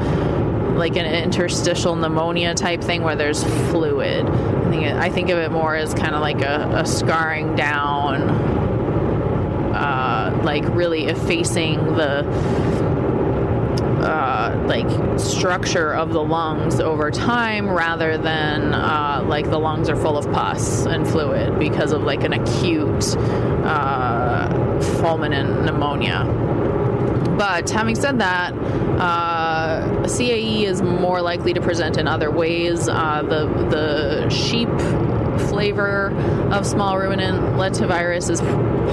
like 0.75 0.97
an 0.97 1.07
interstitial 1.07 1.97
pneumonia 1.97 2.54
type 2.54 2.83
thing 2.83 3.02
where 3.02 3.16
there's 3.16 3.43
fluid. 3.71 4.26
I 4.26 4.71
think 4.71 4.85
it, 4.85 4.95
I 4.97 5.11
think 5.11 5.31
of 5.31 5.38
it 5.38 5.50
more 5.50 5.75
as 5.75 5.95
kind 5.95 6.14
of 6.14 6.21
like 6.21 6.43
a, 6.43 6.71
a 6.75 6.87
scarring 6.87 7.54
down, 7.54 8.23
uh, 9.75 10.40
like 10.45 10.64
really 10.75 11.07
effacing 11.07 11.78
the 11.95 12.25
uh, 14.04 14.64
like 14.66 15.19
structure 15.19 15.95
of 15.95 16.12
the 16.12 16.23
lungs 16.23 16.78
over 16.78 17.11
time 17.11 17.69
rather 17.71 18.19
than 18.19 18.75
uh, 18.75 19.25
like 19.26 19.49
the 19.49 19.59
lungs 19.59 19.88
are 19.88 19.97
full 19.97 20.19
of 20.19 20.31
pus 20.33 20.85
and 20.85 21.09
fluid 21.09 21.59
because 21.59 21.93
of 21.93 22.02
like 22.02 22.23
an 22.23 22.35
acute 22.35 23.16
uh, 23.64 24.49
fulminant 25.00 25.64
pneumonia. 25.64 26.25
But 27.38 27.71
having 27.71 27.95
said 27.95 28.19
that, 28.21 28.52
uh, 28.52 29.34
CAE 30.07 30.65
is 30.65 30.83
more 30.83 31.23
likely 31.23 31.55
to 31.55 31.61
present 31.61 31.97
in 31.97 32.07
other 32.07 32.31
ways. 32.31 32.89
Uh, 32.89 33.23
the 33.23 33.47
the 33.71 34.31
sheep 34.31 34.69
flavor 35.49 36.11
of 36.53 36.67
small 36.67 36.99
ruminant 36.99 37.57
lentivirus 37.57 38.31
is 38.31 38.41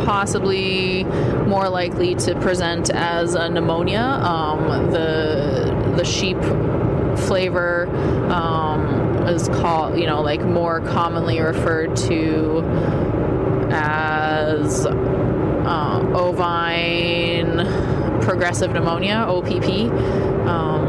possibly 0.06 1.04
more 1.48 1.70
likely 1.70 2.16
to 2.16 2.36
present 2.40 2.90
as 2.90 3.36
a 3.36 3.50
pneumonia. 3.50 4.02
Um, 4.02 4.92
the 4.92 5.94
the 5.98 6.06
sheep 6.06 6.38
flavor 7.28 7.88
um, 8.32 9.28
is 9.28 9.48
called, 9.50 10.00
you 10.00 10.08
know, 10.08 10.22
like 10.22 10.42
more 10.42 10.82
commonly 10.82 11.40
referred 11.40 11.96
to 11.98 12.62
as 13.72 14.86
uh, 14.86 16.12
ovine 16.14 18.22
progressive 18.22 18.72
pneumonia 18.72 19.26
(OPP). 19.28 19.92
Um, 20.48 20.81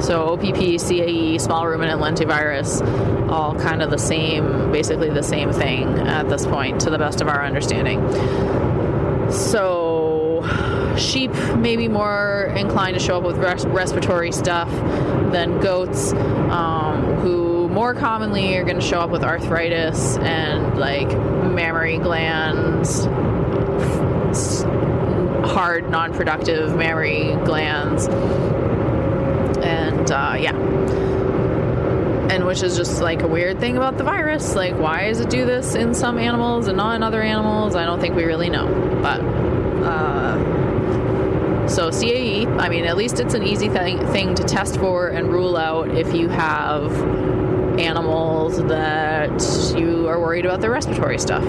so 0.00 0.34
OPP, 0.34 0.78
CAE, 0.78 1.40
small 1.40 1.66
ruminant 1.66 2.00
lentivirus, 2.00 2.80
all 3.28 3.54
kind 3.54 3.82
of 3.82 3.90
the 3.90 3.98
same, 3.98 4.70
basically 4.72 5.10
the 5.10 5.22
same 5.22 5.52
thing 5.52 5.86
at 6.00 6.28
this 6.28 6.46
point, 6.46 6.80
to 6.82 6.90
the 6.90 6.98
best 6.98 7.20
of 7.20 7.28
our 7.28 7.44
understanding. 7.44 8.00
So 9.30 10.46
sheep 10.96 11.32
may 11.56 11.76
be 11.76 11.88
more 11.88 12.52
inclined 12.56 12.94
to 12.94 13.00
show 13.00 13.18
up 13.18 13.24
with 13.24 13.36
res- 13.38 13.66
respiratory 13.66 14.32
stuff 14.32 14.70
than 15.32 15.60
goats, 15.60 16.12
um, 16.12 17.04
who 17.16 17.68
more 17.68 17.94
commonly 17.94 18.56
are 18.56 18.64
going 18.64 18.80
to 18.80 18.86
show 18.86 19.00
up 19.00 19.10
with 19.10 19.22
arthritis 19.22 20.16
and 20.18 20.78
like 20.78 21.08
mammary 21.08 21.98
glands, 21.98 23.04
hard, 25.50 25.90
non-productive 25.90 26.76
mammary 26.76 27.34
glands 27.44 28.08
and 29.98 30.10
uh, 30.10 30.36
yeah. 30.38 30.56
And 32.30 32.44
which 32.44 32.62
is 32.62 32.76
just 32.76 33.00
like 33.00 33.22
a 33.22 33.26
weird 33.26 33.58
thing 33.58 33.76
about 33.76 33.96
the 33.96 34.04
virus. 34.04 34.54
Like 34.54 34.78
why 34.78 35.08
does 35.08 35.20
it 35.20 35.30
do 35.30 35.46
this 35.46 35.74
in 35.74 35.94
some 35.94 36.18
animals 36.18 36.68
and 36.68 36.76
not 36.76 36.94
in 36.96 37.02
other 37.02 37.22
animals? 37.22 37.74
I 37.74 37.84
don't 37.84 38.00
think 38.00 38.14
we 38.14 38.24
really 38.24 38.50
know. 38.50 38.66
But 39.02 39.20
uh, 39.20 40.58
so 41.68 41.90
cae 41.90 42.46
i 42.58 42.68
mean 42.70 42.86
at 42.86 42.96
least 42.96 43.20
it's 43.20 43.34
an 43.34 43.42
easy 43.42 43.68
thing, 43.68 43.98
thing 44.08 44.34
to 44.34 44.42
test 44.42 44.78
for 44.78 45.08
and 45.08 45.30
rule 45.30 45.56
out 45.56 45.90
if 45.90 46.14
you 46.14 46.28
have 46.28 46.90
animals 47.78 48.56
that 48.64 49.78
you 49.78 50.08
are 50.08 50.18
worried 50.18 50.46
about 50.46 50.62
their 50.62 50.70
respiratory 50.70 51.18
stuff 51.18 51.44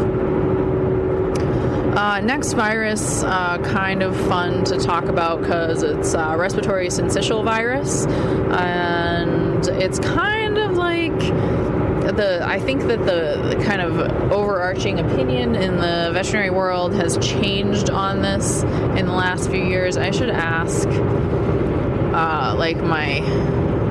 uh, 1.99 2.21
next 2.21 2.53
virus, 2.53 3.23
uh, 3.23 3.57
kind 3.57 4.01
of 4.01 4.15
fun 4.29 4.63
to 4.63 4.79
talk 4.79 5.03
about 5.09 5.41
because 5.41 5.83
it's 5.83 6.15
uh, 6.15 6.33
respiratory 6.37 6.87
syncytial 6.87 7.43
virus, 7.43 8.05
and 8.05 9.67
it's 9.67 9.99
kind 9.99 10.57
of 10.57 10.77
like 10.77 11.19
the. 11.19 12.41
I 12.47 12.57
think 12.61 12.83
that 12.83 12.99
the, 12.99 13.49
the, 13.53 13.61
kind 13.65 13.81
of 13.81 13.99
overarching 14.31 14.99
opinion 14.99 15.55
in 15.55 15.75
the 15.75 16.11
veterinary 16.13 16.51
world 16.51 16.93
has 16.93 17.17
changed 17.17 17.89
on 17.89 18.21
this 18.21 18.63
in 18.63 19.05
the 19.05 19.11
last 19.11 19.49
few 19.49 19.61
years. 19.61 19.97
I 19.97 20.11
should 20.11 20.29
ask, 20.29 20.87
uh, 20.87 22.55
like 22.57 22.77
my 22.77 23.17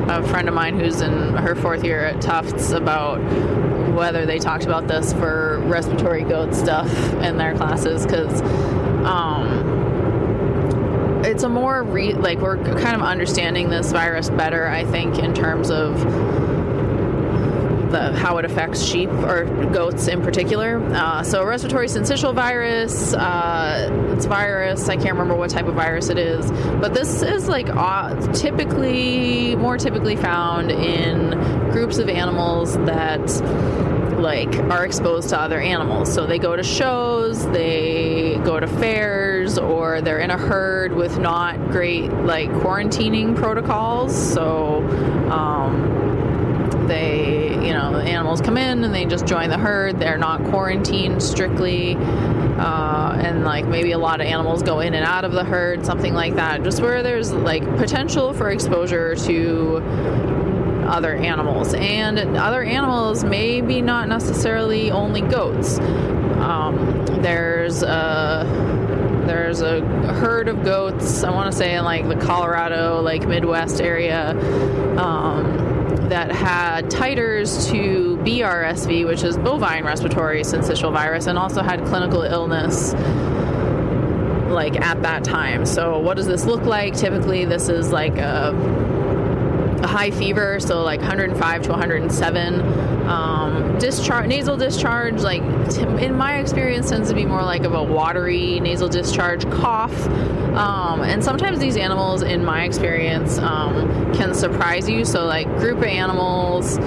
a 0.08 0.26
friend 0.28 0.48
of 0.48 0.54
mine 0.54 0.80
who's 0.80 1.02
in 1.02 1.12
her 1.34 1.54
fourth 1.54 1.84
year 1.84 2.06
at 2.06 2.22
Tufts 2.22 2.70
about 2.70 3.18
whether 3.88 4.26
they 4.26 4.38
talked 4.38 4.64
about 4.64 4.86
this 4.88 5.12
for 5.12 5.60
respiratory 5.64 6.22
goat 6.22 6.54
stuff 6.54 6.92
in 7.14 7.36
their 7.36 7.56
classes 7.56 8.06
because 8.06 8.40
um, 9.04 9.78
it's 11.24 11.42
a 11.42 11.48
more 11.48 11.82
re- 11.82 12.14
like 12.14 12.38
we're 12.38 12.56
kind 12.56 12.94
of 12.94 13.02
understanding 13.02 13.68
this 13.68 13.90
virus 13.92 14.30
better 14.30 14.68
i 14.68 14.84
think 14.84 15.18
in 15.18 15.34
terms 15.34 15.70
of 15.70 15.96
the, 17.90 18.12
how 18.12 18.38
it 18.38 18.44
affects 18.44 18.82
sheep 18.82 19.08
or 19.10 19.44
goats 19.72 20.08
in 20.08 20.22
particular. 20.22 20.78
Uh, 20.94 21.22
so, 21.22 21.44
respiratory 21.44 21.86
syncytial 21.86 22.34
virus, 22.34 23.14
uh, 23.14 24.12
it's 24.14 24.26
virus. 24.26 24.88
I 24.88 24.96
can't 24.96 25.12
remember 25.12 25.34
what 25.34 25.50
type 25.50 25.66
of 25.66 25.74
virus 25.74 26.08
it 26.08 26.18
is, 26.18 26.50
but 26.50 26.94
this 26.94 27.22
is 27.22 27.48
like 27.48 27.68
uh, 27.68 28.14
typically 28.32 29.56
more 29.56 29.78
typically 29.78 30.16
found 30.16 30.70
in 30.70 31.37
groups 31.78 31.98
of 31.98 32.08
animals 32.08 32.74
that 32.78 33.20
like 34.18 34.52
are 34.68 34.84
exposed 34.84 35.28
to 35.28 35.40
other 35.40 35.60
animals. 35.60 36.12
So 36.12 36.26
they 36.26 36.40
go 36.40 36.56
to 36.56 36.64
shows, 36.64 37.48
they 37.52 38.34
go 38.44 38.58
to 38.58 38.66
fairs, 38.66 39.58
or 39.58 40.00
they're 40.00 40.18
in 40.18 40.32
a 40.32 40.36
herd 40.36 40.92
with 40.92 41.20
not 41.20 41.70
great 41.70 42.10
like 42.10 42.50
quarantining 42.50 43.36
protocols. 43.36 44.12
So 44.12 44.82
um, 45.30 46.86
they, 46.88 47.50
you 47.64 47.72
know, 47.72 47.92
the 47.92 48.02
animals 48.02 48.40
come 48.40 48.58
in 48.58 48.82
and 48.82 48.92
they 48.92 49.04
just 49.04 49.24
join 49.24 49.48
the 49.48 49.58
herd. 49.58 50.00
They're 50.00 50.18
not 50.18 50.42
quarantined 50.46 51.22
strictly. 51.22 51.94
Uh, 51.94 53.16
and 53.22 53.44
like 53.44 53.66
maybe 53.66 53.92
a 53.92 53.98
lot 53.98 54.20
of 54.20 54.26
animals 54.26 54.64
go 54.64 54.80
in 54.80 54.94
and 54.94 55.04
out 55.04 55.24
of 55.24 55.30
the 55.30 55.44
herd, 55.44 55.86
something 55.86 56.12
like 56.12 56.34
that. 56.34 56.64
Just 56.64 56.82
where 56.82 57.04
there's 57.04 57.32
like 57.32 57.62
potential 57.76 58.32
for 58.32 58.50
exposure 58.50 59.14
to 59.14 60.37
other 60.88 61.14
animals. 61.14 61.74
And 61.74 62.18
other 62.36 62.62
animals, 62.62 63.24
maybe 63.24 63.80
not 63.80 64.08
necessarily 64.08 64.90
only 64.90 65.20
goats. 65.20 65.78
Um, 65.78 67.04
there's 67.22 67.82
a 67.82 69.24
there's 69.26 69.60
a 69.60 69.80
herd 70.14 70.48
of 70.48 70.64
goats. 70.64 71.22
I 71.22 71.30
want 71.30 71.52
to 71.52 71.56
say 71.56 71.74
in 71.74 71.84
like 71.84 72.08
the 72.08 72.16
Colorado, 72.16 73.02
like 73.02 73.26
Midwest 73.28 73.80
area, 73.80 74.30
um, 74.98 76.08
that 76.08 76.32
had 76.32 76.86
titers 76.86 77.70
to 77.70 78.16
BRSV, 78.24 79.06
which 79.06 79.22
is 79.22 79.36
bovine 79.36 79.84
respiratory 79.84 80.40
syncytial 80.40 80.92
virus, 80.92 81.26
and 81.26 81.38
also 81.38 81.62
had 81.62 81.84
clinical 81.84 82.22
illness 82.22 82.94
like 84.48 84.80
at 84.80 85.02
that 85.02 85.24
time. 85.24 85.66
So 85.66 85.98
what 85.98 86.16
does 86.16 86.26
this 86.26 86.44
look 86.44 86.62
like? 86.62 86.94
Typically, 86.96 87.44
this 87.44 87.68
is 87.68 87.92
like 87.92 88.16
a, 88.16 88.50
a 88.50 88.87
high 89.98 90.12
fever, 90.12 90.60
so 90.60 90.84
like 90.84 91.00
105 91.00 91.62
to 91.62 91.70
107. 91.70 92.60
Um, 93.08 93.78
discharge, 93.80 94.28
nasal 94.28 94.56
discharge, 94.56 95.22
like 95.22 95.42
t- 95.70 95.82
in 96.04 96.14
my 96.14 96.38
experience, 96.38 96.88
tends 96.88 97.08
to 97.08 97.16
be 97.16 97.24
more 97.24 97.42
like 97.42 97.64
of 97.64 97.74
a 97.74 97.82
watery 97.82 98.60
nasal 98.60 98.88
discharge, 98.88 99.50
cough, 99.50 100.06
um, 100.54 101.00
and 101.00 101.24
sometimes 101.24 101.58
these 101.58 101.76
animals, 101.76 102.22
in 102.22 102.44
my 102.44 102.62
experience, 102.62 103.38
um, 103.38 104.14
can 104.14 104.34
surprise 104.34 104.88
you. 104.88 105.04
So 105.04 105.24
like 105.24 105.48
group 105.58 105.78
of 105.78 105.84
animals 105.84 106.78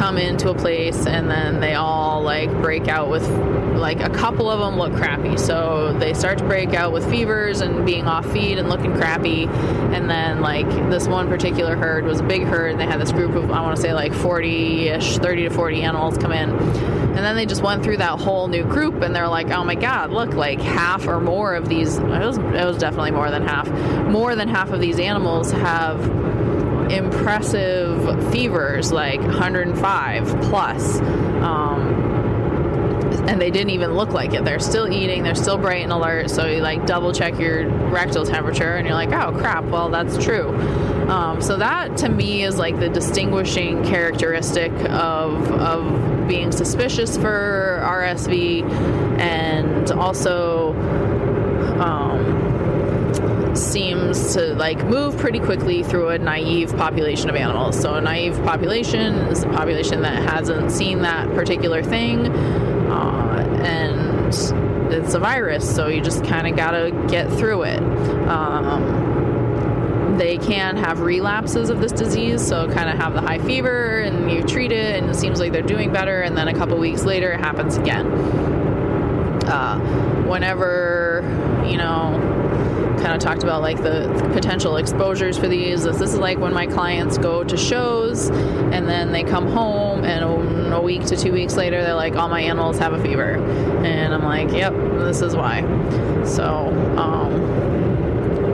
come 0.00 0.16
into 0.16 0.48
a 0.48 0.54
place 0.54 1.06
and 1.06 1.30
then 1.30 1.60
they 1.60 1.74
all 1.74 2.22
like 2.22 2.50
break 2.62 2.88
out 2.88 3.10
with 3.10 3.28
like 3.76 4.00
a 4.00 4.08
couple 4.08 4.48
of 4.48 4.58
them 4.58 4.78
look 4.78 4.94
crappy. 4.94 5.36
So 5.36 5.92
they 5.92 6.14
start 6.14 6.38
to 6.38 6.44
break 6.44 6.72
out 6.72 6.90
with 6.90 7.08
fevers 7.10 7.60
and 7.60 7.84
being 7.84 8.06
off 8.06 8.24
feed 8.32 8.56
and 8.56 8.70
looking 8.70 8.94
crappy. 8.94 9.44
And 9.44 10.08
then 10.08 10.40
like 10.40 10.66
this 10.88 11.06
one 11.06 11.28
particular 11.28 11.76
herd 11.76 12.06
was 12.06 12.20
a 12.20 12.22
big 12.22 12.44
herd 12.44 12.70
and 12.70 12.80
they 12.80 12.86
had 12.86 12.98
this 12.98 13.12
group 13.12 13.34
of 13.34 13.50
i 13.50 13.60
want 13.60 13.76
to 13.76 13.82
say 13.82 13.92
like 13.92 14.12
40ish 14.12 15.22
30 15.22 15.42
to 15.42 15.50
40 15.50 15.82
animals 15.82 16.16
come 16.16 16.32
in. 16.32 16.48
And 16.48 17.18
then 17.18 17.36
they 17.36 17.44
just 17.44 17.62
went 17.62 17.84
through 17.84 17.98
that 17.98 18.18
whole 18.18 18.48
new 18.48 18.64
group 18.64 19.02
and 19.02 19.14
they're 19.14 19.28
like 19.28 19.50
oh 19.50 19.64
my 19.64 19.74
god 19.74 20.12
look 20.12 20.32
like 20.32 20.62
half 20.62 21.06
or 21.06 21.20
more 21.20 21.54
of 21.54 21.68
these 21.68 21.98
it 21.98 22.04
was, 22.04 22.38
it 22.38 22.64
was 22.64 22.78
definitely 22.78 23.10
more 23.10 23.30
than 23.30 23.42
half. 23.42 23.68
More 24.08 24.34
than 24.34 24.48
half 24.48 24.70
of 24.70 24.80
these 24.80 24.98
animals 24.98 25.52
have 25.52 26.00
impressive 26.90 28.32
fevers 28.32 28.92
like 28.92 29.20
105 29.20 30.26
plus 30.42 31.00
um, 31.00 32.10
and 33.28 33.40
they 33.40 33.50
didn't 33.50 33.70
even 33.70 33.92
look 33.92 34.10
like 34.10 34.32
it. 34.34 34.44
They're 34.44 34.58
still 34.58 34.90
eating 34.92 35.22
they're 35.22 35.34
still 35.34 35.58
bright 35.58 35.82
and 35.82 35.92
alert 35.92 36.30
so 36.30 36.46
you 36.46 36.60
like 36.60 36.86
double 36.86 37.12
check 37.12 37.38
your 37.38 37.68
rectal 37.90 38.24
temperature 38.24 38.76
and 38.76 38.86
you're 38.86 38.96
like 38.96 39.12
oh 39.12 39.36
crap 39.38 39.64
well 39.64 39.88
that's 39.88 40.22
true. 40.22 40.48
Um, 41.08 41.40
so 41.40 41.56
that 41.56 41.96
to 41.98 42.08
me 42.08 42.44
is 42.44 42.58
like 42.58 42.78
the 42.78 42.88
distinguishing 42.88 43.84
characteristic 43.84 44.72
of 44.90 45.50
of 45.52 46.28
being 46.28 46.52
suspicious 46.52 47.16
for 47.16 47.82
RSV 47.84 48.62
and 49.20 49.90
also 49.92 50.72
um, 51.80 52.39
seems 53.56 54.34
to 54.34 54.54
like 54.54 54.84
move 54.84 55.16
pretty 55.18 55.40
quickly 55.40 55.82
through 55.82 56.08
a 56.08 56.18
naive 56.18 56.76
population 56.76 57.28
of 57.28 57.36
animals. 57.36 57.78
So 57.80 57.94
a 57.94 58.00
naive 58.00 58.34
population 58.44 59.14
is 59.28 59.42
a 59.42 59.48
population 59.48 60.02
that 60.02 60.22
hasn't 60.30 60.70
seen 60.70 61.02
that 61.02 61.28
particular 61.34 61.82
thing, 61.82 62.28
uh, 62.28 63.60
and 63.62 64.32
it's 64.92 65.14
a 65.14 65.18
virus. 65.18 65.74
So 65.74 65.88
you 65.88 66.00
just 66.00 66.24
kind 66.24 66.46
of 66.46 66.56
gotta 66.56 66.90
get 67.08 67.30
through 67.32 67.62
it. 67.62 67.82
Um, 68.28 70.16
they 70.18 70.36
can 70.36 70.76
have 70.76 71.00
relapses 71.00 71.70
of 71.70 71.80
this 71.80 71.92
disease, 71.92 72.46
so 72.46 72.68
kind 72.68 72.90
of 72.90 72.98
have 72.98 73.14
the 73.14 73.20
high 73.20 73.38
fever, 73.38 74.00
and 74.00 74.30
you 74.30 74.42
treat 74.42 74.70
it, 74.70 75.02
and 75.02 75.10
it 75.10 75.14
seems 75.14 75.40
like 75.40 75.52
they're 75.52 75.62
doing 75.62 75.92
better, 75.92 76.20
and 76.20 76.36
then 76.36 76.48
a 76.48 76.54
couple 76.54 76.76
weeks 76.78 77.04
later, 77.04 77.32
it 77.32 77.40
happens 77.40 77.76
again. 77.76 78.06
Uh, 79.46 79.78
whenever 80.28 81.22
you 81.66 81.76
know 81.76 82.29
kind 83.00 83.12
of 83.12 83.20
talked 83.20 83.42
about 83.42 83.62
like 83.62 83.82
the 83.82 84.08
potential 84.32 84.76
exposures 84.76 85.38
for 85.38 85.48
these. 85.48 85.84
This, 85.84 85.98
this 85.98 86.12
is 86.12 86.18
like 86.18 86.38
when 86.38 86.54
my 86.54 86.66
clients 86.66 87.18
go 87.18 87.42
to 87.42 87.56
shows 87.56 88.28
and 88.28 88.88
then 88.88 89.12
they 89.12 89.24
come 89.24 89.48
home 89.48 90.04
and 90.04 90.24
a, 90.24 90.76
a 90.76 90.80
week 90.80 91.04
to 91.06 91.16
two 91.16 91.32
weeks 91.32 91.56
later 91.56 91.82
they're 91.82 91.94
like, 91.94 92.16
all 92.16 92.28
my 92.28 92.40
animals 92.40 92.78
have 92.78 92.92
a 92.92 93.02
fever, 93.02 93.34
and 93.84 94.14
I'm 94.14 94.24
like, 94.24 94.52
yep, 94.52 94.72
this 94.72 95.22
is 95.22 95.34
why. 95.34 95.62
So. 96.24 96.68
Um, 96.96 97.70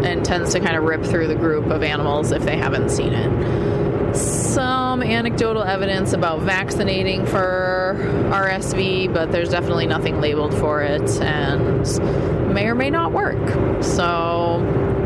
and 0.04 0.24
tends 0.24 0.52
to 0.52 0.60
kind 0.60 0.76
of 0.76 0.84
rip 0.84 1.02
through 1.02 1.26
the 1.26 1.34
group 1.34 1.66
of 1.66 1.82
animals 1.82 2.30
if 2.30 2.44
they 2.44 2.56
haven't 2.56 2.90
seen 2.90 3.12
it 3.12 3.75
some 4.16 5.02
anecdotal 5.02 5.62
evidence 5.62 6.12
about 6.12 6.40
vaccinating 6.40 7.26
for 7.26 7.96
RSV, 8.30 9.12
but 9.12 9.32
there's 9.32 9.50
definitely 9.50 9.86
nothing 9.86 10.20
labeled 10.20 10.54
for 10.54 10.82
it 10.82 11.08
and 11.20 12.54
may 12.54 12.66
or 12.66 12.74
may 12.74 12.90
not 12.90 13.12
work. 13.12 13.82
So 13.82 14.60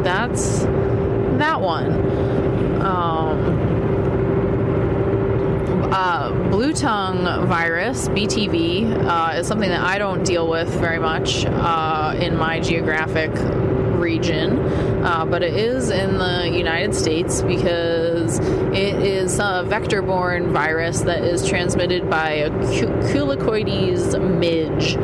that's 0.04 0.60
that 1.38 1.60
one. 1.60 1.92
Um, 2.80 3.70
uh, 5.92 6.30
blue 6.50 6.72
tongue 6.72 7.46
virus, 7.48 8.08
BTV, 8.08 9.06
uh, 9.06 9.38
is 9.38 9.46
something 9.46 9.68
that 9.68 9.80
I 9.80 9.98
don't 9.98 10.24
deal 10.24 10.48
with 10.48 10.68
very 10.68 10.98
much 10.98 11.44
uh, 11.44 12.14
in 12.20 12.36
my 12.36 12.60
geographic 12.60 13.32
region, 14.00 14.58
uh, 15.04 15.24
but 15.24 15.42
it 15.42 15.54
is 15.54 15.90
in 15.90 16.18
the 16.18 16.48
United 16.48 16.94
States 16.94 17.42
because 17.42 18.38
it 18.40 19.02
is 19.02 19.38
a 19.38 19.64
vector 19.66 20.02
borne 20.02 20.52
virus 20.52 21.02
that 21.02 21.22
is 21.22 21.46
transmitted 21.46 22.10
by 22.10 22.30
a 22.30 22.50
Culicoides 22.50 24.18
midge. 24.38 24.96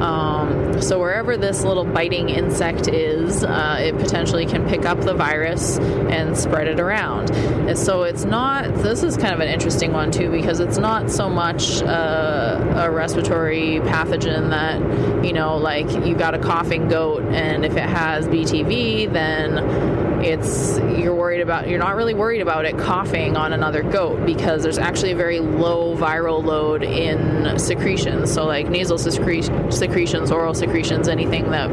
Um, 0.00 0.63
so, 0.80 0.98
wherever 0.98 1.36
this 1.36 1.64
little 1.64 1.84
biting 1.84 2.28
insect 2.28 2.88
is, 2.88 3.44
uh, 3.44 3.76
it 3.80 3.96
potentially 3.98 4.46
can 4.46 4.68
pick 4.68 4.84
up 4.84 5.00
the 5.00 5.14
virus 5.14 5.78
and 5.78 6.36
spread 6.36 6.68
it 6.68 6.80
around. 6.80 7.30
And 7.30 7.78
so, 7.78 8.02
it's 8.02 8.24
not, 8.24 8.74
this 8.76 9.02
is 9.02 9.16
kind 9.16 9.34
of 9.34 9.40
an 9.40 9.48
interesting 9.48 9.92
one 9.92 10.10
too 10.10 10.30
because 10.30 10.60
it's 10.60 10.78
not 10.78 11.10
so 11.10 11.28
much 11.28 11.82
uh, 11.82 12.74
a 12.76 12.90
respiratory 12.90 13.80
pathogen 13.84 14.50
that, 14.50 15.24
you 15.24 15.32
know, 15.32 15.56
like 15.56 15.90
you've 16.06 16.18
got 16.18 16.34
a 16.34 16.38
coughing 16.38 16.88
goat 16.88 17.22
and 17.32 17.64
if 17.64 17.76
it 17.76 17.88
has 17.88 18.26
BTV, 18.26 19.12
then 19.12 19.93
it's 20.24 20.78
you're 20.98 21.14
worried 21.14 21.40
about 21.40 21.68
you're 21.68 21.78
not 21.78 21.96
really 21.96 22.14
worried 22.14 22.40
about 22.40 22.64
it 22.64 22.78
coughing 22.78 23.36
on 23.36 23.52
another 23.52 23.82
goat 23.82 24.24
because 24.24 24.62
there's 24.62 24.78
actually 24.78 25.12
a 25.12 25.16
very 25.16 25.38
low 25.38 25.96
viral 25.96 26.42
load 26.42 26.82
in 26.82 27.58
secretions 27.58 28.32
so 28.32 28.46
like 28.46 28.68
nasal 28.68 28.96
secre- 28.96 29.72
secretions 29.72 30.30
oral 30.30 30.54
secretions 30.54 31.08
anything 31.08 31.50
that 31.50 31.68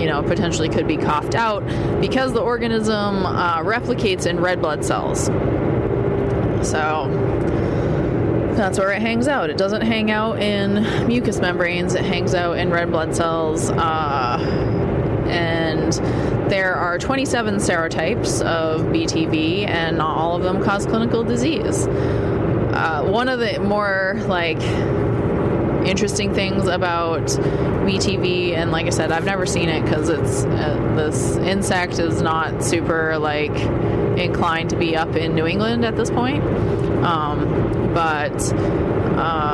you 0.00 0.06
know 0.06 0.22
potentially 0.22 0.68
could 0.68 0.88
be 0.88 0.96
coughed 0.96 1.34
out 1.34 1.60
because 2.00 2.32
the 2.32 2.40
organism 2.40 3.26
uh, 3.26 3.58
replicates 3.58 4.26
in 4.26 4.40
red 4.40 4.60
blood 4.60 4.84
cells 4.84 5.26
so 6.66 7.08
that's 8.56 8.78
where 8.78 8.90
it 8.90 9.00
hangs 9.00 9.26
out. 9.26 9.48
It 9.48 9.56
doesn't 9.56 9.80
hang 9.80 10.10
out 10.10 10.38
in 10.38 11.06
mucous 11.06 11.40
membranes, 11.40 11.94
it 11.94 12.04
hangs 12.04 12.34
out 12.34 12.58
in 12.58 12.70
red 12.70 12.90
blood 12.90 13.16
cells. 13.16 13.70
Uh, 13.70 14.38
and 15.30 15.94
there 16.50 16.74
are 16.74 16.98
27 16.98 17.56
serotypes 17.56 18.42
of 18.42 18.82
BTV, 18.86 19.68
and 19.68 19.98
not 19.98 20.16
all 20.16 20.36
of 20.36 20.42
them 20.42 20.62
cause 20.62 20.84
clinical 20.84 21.22
disease. 21.22 21.86
Uh, 21.86 23.04
one 23.08 23.28
of 23.28 23.38
the 23.38 23.60
more 23.60 24.20
like 24.26 24.60
interesting 25.86 26.34
things 26.34 26.66
about 26.66 27.22
BTV, 27.86 28.54
and 28.54 28.72
like 28.72 28.86
I 28.86 28.90
said, 28.90 29.12
I've 29.12 29.24
never 29.24 29.46
seen 29.46 29.68
it 29.68 29.82
because 29.84 30.08
it's 30.08 30.44
uh, 30.44 30.94
this 30.96 31.36
insect 31.36 32.00
is 32.00 32.20
not 32.20 32.64
super 32.64 33.16
like 33.18 33.56
inclined 34.18 34.70
to 34.70 34.76
be 34.76 34.96
up 34.96 35.14
in 35.14 35.36
New 35.36 35.46
England 35.46 35.84
at 35.84 35.96
this 35.96 36.10
point. 36.10 36.42
Um, 37.04 37.92
but 37.94 38.52
uh, 39.16 39.49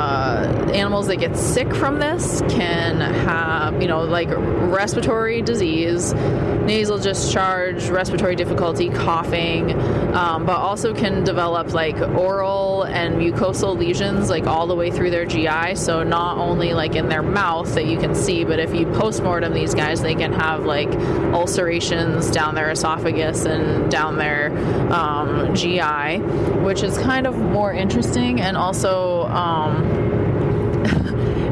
animals 0.71 1.07
that 1.09 1.17
get 1.17 1.37
sick 1.37 1.75
from 1.75 1.99
this 1.99 2.43
can 2.49 3.01
have, 3.01 3.81
you 3.81 3.89
know, 3.89 4.03
like 4.03 4.29
respiratory 4.31 5.43
disease, 5.43 6.15
nasal 6.15 6.99
discharge, 6.99 7.89
respiratory 7.89 8.37
difficulty, 8.37 8.89
coughing, 8.89 9.73
um, 10.15 10.45
but 10.45 10.57
also 10.57 10.95
can 10.95 11.25
develop 11.25 11.73
like 11.73 11.97
oral 12.01 12.83
and 12.85 13.17
mucosal 13.17 13.77
lesions, 13.77 14.29
like 14.31 14.47
all 14.47 14.67
the 14.67 14.75
way 14.75 14.91
through 14.91 15.11
their 15.11 15.25
GI. 15.25 15.75
So 15.77 16.03
not 16.03 16.39
only 16.39 16.75
like 16.75 16.95
in 16.95 17.09
their 17.09 17.23
mouth 17.23 17.75
that 17.75 17.87
you 17.87 17.99
can 17.99 18.15
see, 18.15 18.45
but 18.45 18.59
if 18.59 18.75
you 18.75 18.87
postmortem 18.87 19.53
these 19.53 19.75
guys, 19.75 20.03
they 20.03 20.15
can 20.15 20.33
have 20.33 20.65
like 20.65 20.89
ulcerations 21.33 22.31
down 22.31 22.55
their 22.55 22.71
esophagus 22.71 23.45
and 23.45 23.91
down 23.91 24.17
their 24.17 24.51
um, 24.93 25.55
GI, 25.55 26.19
which 26.63 26.83
is 26.83 26.99
kind 26.99 27.27
of 27.27 27.37
more 27.37 27.73
interesting 27.73 28.41
and 28.41 28.57
also. 28.57 29.25
Um, 29.25 30.06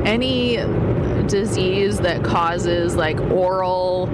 any 0.05 0.57
disease 1.27 1.99
that 1.99 2.23
causes 2.23 2.97
like 2.97 3.19
oral 3.31 4.09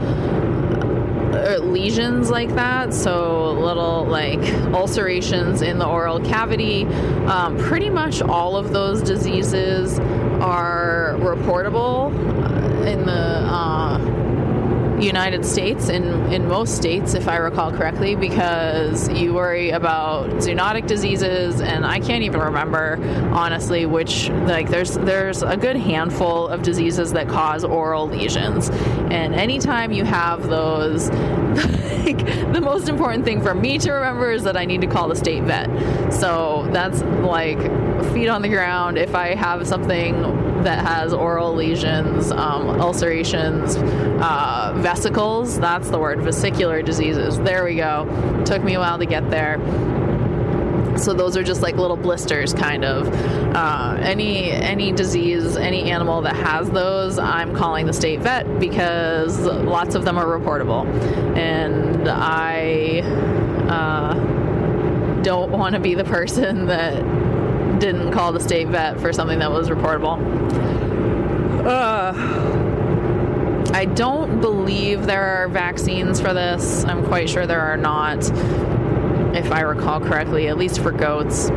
uh, 1.32 1.58
lesions 1.58 2.30
like 2.30 2.54
that, 2.54 2.92
so 2.92 3.52
little 3.52 4.04
like 4.04 4.40
ulcerations 4.72 5.62
in 5.62 5.78
the 5.78 5.86
oral 5.86 6.20
cavity. 6.20 6.84
Um, 7.26 7.56
pretty 7.58 7.90
much 7.90 8.20
all 8.22 8.56
of 8.56 8.72
those 8.72 9.02
diseases 9.02 9.98
are 10.40 11.16
reportable 11.20 12.12
uh, 12.12 12.82
in 12.84 13.06
the 13.06 13.12
uh, 13.12 13.98
United 15.00 15.44
States 15.44 15.88
in 15.88 16.04
in 16.32 16.46
most 16.46 16.76
states, 16.76 17.14
if 17.14 17.28
I 17.28 17.36
recall 17.36 17.72
correctly, 17.72 18.14
because 18.14 19.08
you 19.08 19.34
worry 19.34 19.70
about 19.70 20.30
zoonotic 20.30 20.86
diseases, 20.86 21.60
and 21.60 21.84
I 21.84 22.00
can't 22.00 22.22
even 22.22 22.40
remember 22.40 22.98
honestly 23.32 23.86
which. 23.86 24.28
Like, 24.50 24.68
there's 24.68 24.94
there's 24.94 25.42
a 25.42 25.56
good 25.56 25.76
handful 25.76 26.48
of 26.48 26.62
diseases 26.62 27.12
that 27.12 27.28
cause 27.28 27.64
oral 27.64 28.08
lesions, 28.08 28.68
and 29.10 29.34
anytime 29.34 29.92
you 29.92 30.04
have 30.04 30.48
those, 30.48 31.08
like, 32.04 32.18
the 32.52 32.60
most 32.60 32.88
important 32.88 33.24
thing 33.24 33.40
for 33.42 33.54
me 33.54 33.78
to 33.78 33.92
remember 33.92 34.32
is 34.32 34.42
that 34.44 34.56
I 34.56 34.64
need 34.64 34.80
to 34.80 34.86
call 34.86 35.08
the 35.08 35.16
state 35.16 35.42
vet. 35.44 35.68
So 36.12 36.68
that's 36.72 37.02
like 37.02 37.58
feet 38.12 38.28
on 38.28 38.42
the 38.42 38.48
ground. 38.48 38.98
If 38.98 39.14
I 39.14 39.34
have 39.34 39.66
something 39.66 40.14
that 40.64 40.86
has 40.86 41.12
oral 41.12 41.54
lesions, 41.54 42.30
um, 42.32 42.68
ulcerations, 42.80 43.76
uh, 43.76 44.74
vesicles. 44.76 45.58
That's 45.58 45.90
the 45.90 45.98
word, 45.98 46.20
vesicular 46.20 46.82
diseases. 46.82 47.38
There 47.38 47.64
we 47.64 47.76
go. 47.76 48.42
Took 48.44 48.62
me 48.62 48.74
a 48.74 48.80
while 48.80 48.98
to 48.98 49.06
get 49.06 49.30
there. 49.30 49.58
So 50.98 51.14
those 51.14 51.36
are 51.36 51.42
just 51.42 51.62
like 51.62 51.76
little 51.76 51.96
blisters, 51.96 52.52
kind 52.52 52.84
of. 52.84 53.08
Uh, 53.54 53.96
any 54.00 54.50
any 54.50 54.92
disease, 54.92 55.56
any 55.56 55.90
animal 55.90 56.22
that 56.22 56.36
has 56.36 56.70
those, 56.70 57.18
I'm 57.18 57.54
calling 57.54 57.86
the 57.86 57.92
state 57.92 58.20
vet 58.20 58.60
because 58.60 59.38
lots 59.40 59.94
of 59.94 60.04
them 60.04 60.18
are 60.18 60.26
reportable, 60.26 60.84
and 61.36 62.08
I 62.08 63.00
uh, 63.68 64.14
don't 65.22 65.50
want 65.50 65.74
to 65.74 65.80
be 65.80 65.94
the 65.94 66.04
person 66.04 66.66
that 66.66 67.02
didn't 67.80 68.12
call 68.12 68.32
the 68.32 68.40
state 68.40 68.68
vet 68.68 69.00
for 69.00 69.12
something 69.12 69.38
that 69.40 69.50
was 69.50 69.68
reportable. 69.68 70.18
Uh, 71.66 72.12
I 73.72 73.84
don't 73.86 74.40
believe 74.40 75.06
there 75.06 75.24
are 75.24 75.48
vaccines 75.48 76.20
for 76.20 76.34
this. 76.34 76.84
I'm 76.84 77.04
quite 77.06 77.28
sure 77.28 77.46
there 77.46 77.60
are 77.60 77.76
not, 77.76 78.18
if 79.34 79.50
I 79.50 79.62
recall 79.62 80.00
correctly, 80.00 80.48
at 80.48 80.58
least 80.58 80.80
for 80.80 80.92
goats. 80.92 81.50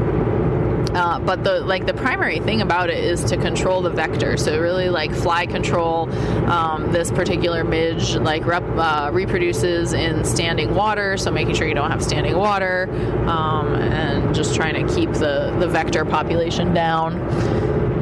Uh, 0.91 1.19
but 1.19 1.43
the 1.43 1.62
like 1.62 1.86
the 1.86 1.93
primary 1.93 2.39
thing 2.39 2.62
about 2.62 2.89
it 2.89 3.04
is 3.04 3.24
to 3.24 3.38
control 3.38 3.82
the 3.82 3.89
vector. 3.89 4.38
So 4.38 4.60
really 4.60 4.89
like 4.89 5.13
fly 5.13 5.46
control. 5.46 6.10
Um, 6.50 6.91
this 6.91 7.12
particular 7.12 7.63
midge 7.63 8.15
like 8.15 8.46
rep, 8.46 8.63
uh, 8.76 9.10
reproduces 9.12 9.93
in 9.93 10.24
standing 10.24 10.76
water, 10.76 11.17
so 11.17 11.32
making 11.32 11.56
sure 11.56 11.67
you 11.67 11.74
don't 11.74 11.91
have 11.91 12.04
standing 12.04 12.38
water, 12.38 12.89
um, 13.28 13.74
and 13.76 14.36
just 14.36 14.56
trying 14.56 14.86
to 14.86 14.93
keep 14.93 15.12
the 15.13 15.56
the 15.60 15.67
vector 15.67 16.06
population 16.06 16.74
down. 16.74 17.13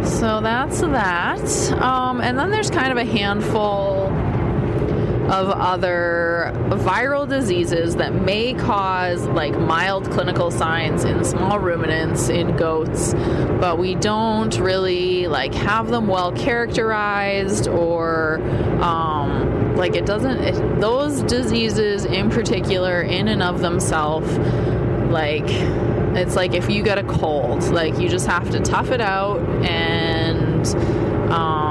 So 0.05 0.41
that's 0.41 0.81
that. 0.81 1.71
Um, 1.73 2.21
and 2.21 2.37
then 2.37 2.49
there's 2.49 2.71
kind 2.71 2.91
of 2.91 2.97
a 2.97 3.05
handful 3.05 4.10
of 5.31 5.49
other 5.49 6.51
viral 6.71 7.25
diseases 7.25 7.95
that 7.95 8.13
may 8.13 8.53
cause 8.53 9.25
like 9.27 9.57
mild 9.57 10.11
clinical 10.11 10.51
signs 10.51 11.05
in 11.05 11.23
small 11.23 11.57
ruminants 11.57 12.27
in 12.27 12.53
goats 12.57 13.13
but 13.61 13.79
we 13.79 13.95
don't 13.95 14.59
really 14.59 15.27
like 15.27 15.53
have 15.53 15.87
them 15.87 16.07
well 16.07 16.33
characterized 16.33 17.69
or 17.69 18.41
um, 18.81 19.73
like 19.77 19.95
it 19.95 20.05
doesn't 20.05 20.37
it, 20.39 20.81
those 20.81 21.21
diseases 21.23 22.03
in 22.03 22.29
particular 22.29 23.01
in 23.01 23.29
and 23.29 23.41
of 23.41 23.61
themselves 23.61 24.37
like 25.11 25.49
it's 26.13 26.35
like 26.35 26.53
if 26.53 26.69
you 26.69 26.83
get 26.83 26.97
a 26.97 27.03
cold 27.05 27.63
like 27.69 27.97
you 27.97 28.09
just 28.09 28.27
have 28.27 28.49
to 28.49 28.59
tough 28.59 28.91
it 28.91 28.99
out 28.99 29.39
and 29.63 30.67
um, 31.31 31.70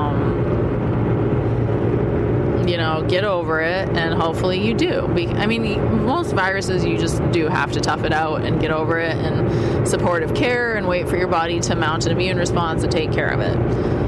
you 2.71 2.77
know, 2.77 3.05
get 3.09 3.25
over 3.25 3.61
it, 3.61 3.89
and 3.89 4.15
hopefully 4.15 4.65
you 4.65 4.75
do. 4.75 5.07
I 5.07 5.47
mean, 5.47 6.05
most 6.07 6.33
viruses 6.33 6.85
you 6.85 6.97
just 6.97 7.21
do 7.33 7.49
have 7.49 7.73
to 7.73 7.81
tough 7.81 8.05
it 8.05 8.13
out 8.13 8.43
and 8.43 8.61
get 8.61 8.71
over 8.71 8.99
it, 9.01 9.17
and 9.17 9.89
supportive 9.89 10.35
care, 10.35 10.77
and 10.77 10.87
wait 10.87 11.09
for 11.09 11.17
your 11.17 11.27
body 11.27 11.59
to 11.61 11.75
mount 11.75 12.07
an 12.07 12.13
immune 12.13 12.39
response 12.39 12.85
and 12.85 12.93
take 12.93 13.13
care 13.13 13.29
of 13.29 13.41
it. 13.41 14.01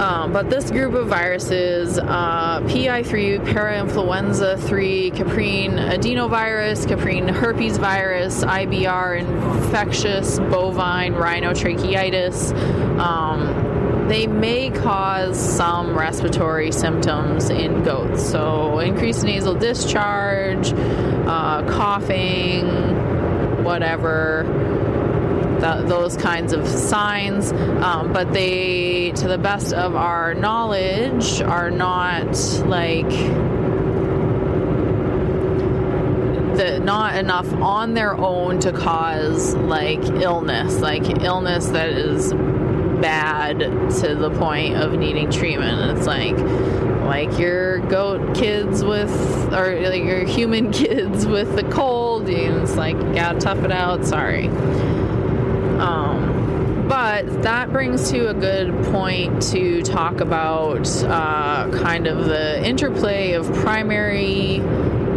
Um, 0.00 0.32
but 0.32 0.48
this 0.48 0.70
group 0.70 0.94
of 0.94 1.08
viruses, 1.08 1.98
uh, 1.98 2.60
PI3, 2.62 3.44
parainfluenza 3.44 4.58
3, 4.58 5.10
caprine 5.10 5.72
adenovirus, 5.72 6.88
caprine 6.88 7.28
herpes 7.28 7.76
virus, 7.76 8.42
IBR, 8.42 9.18
infectious 9.18 10.38
bovine 10.38 11.12
rhinotracheitis, 11.12 12.52
um, 12.98 13.69
they 14.10 14.26
may 14.26 14.70
cause 14.70 15.38
some 15.38 15.96
respiratory 15.96 16.72
symptoms 16.72 17.48
in 17.48 17.84
goats. 17.84 18.28
So, 18.28 18.80
increased 18.80 19.22
nasal 19.22 19.54
discharge, 19.54 20.72
uh, 20.72 21.62
coughing, 21.70 22.66
whatever, 23.62 24.42
th- 25.60 25.86
those 25.86 26.16
kinds 26.16 26.52
of 26.52 26.66
signs. 26.66 27.52
Um, 27.52 28.12
but 28.12 28.32
they, 28.32 29.12
to 29.12 29.28
the 29.28 29.38
best 29.38 29.72
of 29.72 29.94
our 29.94 30.34
knowledge, 30.34 31.40
are 31.42 31.70
not 31.70 32.36
like. 32.66 33.10
Not 36.82 37.16
enough 37.16 37.50
on 37.54 37.94
their 37.94 38.14
own 38.14 38.58
to 38.60 38.72
cause 38.72 39.54
like 39.54 40.02
illness, 40.20 40.80
like 40.80 41.22
illness 41.22 41.68
that 41.68 41.88
is 41.88 42.34
bad 43.00 43.58
to 43.58 44.14
the 44.14 44.30
point 44.38 44.76
of 44.76 44.92
needing 44.92 45.30
treatment. 45.30 45.96
It's 45.98 46.06
like 46.06 46.36
like 47.10 47.40
your 47.40 47.80
goat 47.88 48.36
kids 48.36 48.84
with 48.84 49.10
or 49.52 49.80
like 49.80 50.04
your 50.04 50.24
human 50.24 50.70
kids 50.72 51.26
with 51.26 51.56
the 51.56 51.64
cold 51.64 52.28
and 52.28 52.62
it's 52.62 52.76
like 52.76 52.94
you 52.94 53.14
gotta 53.14 53.40
tough 53.40 53.58
it 53.64 53.72
out 53.72 54.04
sorry 54.04 54.46
um, 55.80 56.86
but 56.88 57.42
that 57.42 57.72
brings 57.72 58.10
to 58.12 58.28
a 58.28 58.34
good 58.34 58.72
point 58.92 59.42
to 59.42 59.82
talk 59.82 60.20
about 60.20 60.86
uh, 61.04 61.68
kind 61.72 62.06
of 62.06 62.26
the 62.26 62.64
interplay 62.64 63.32
of 63.32 63.52
primary 63.54 64.60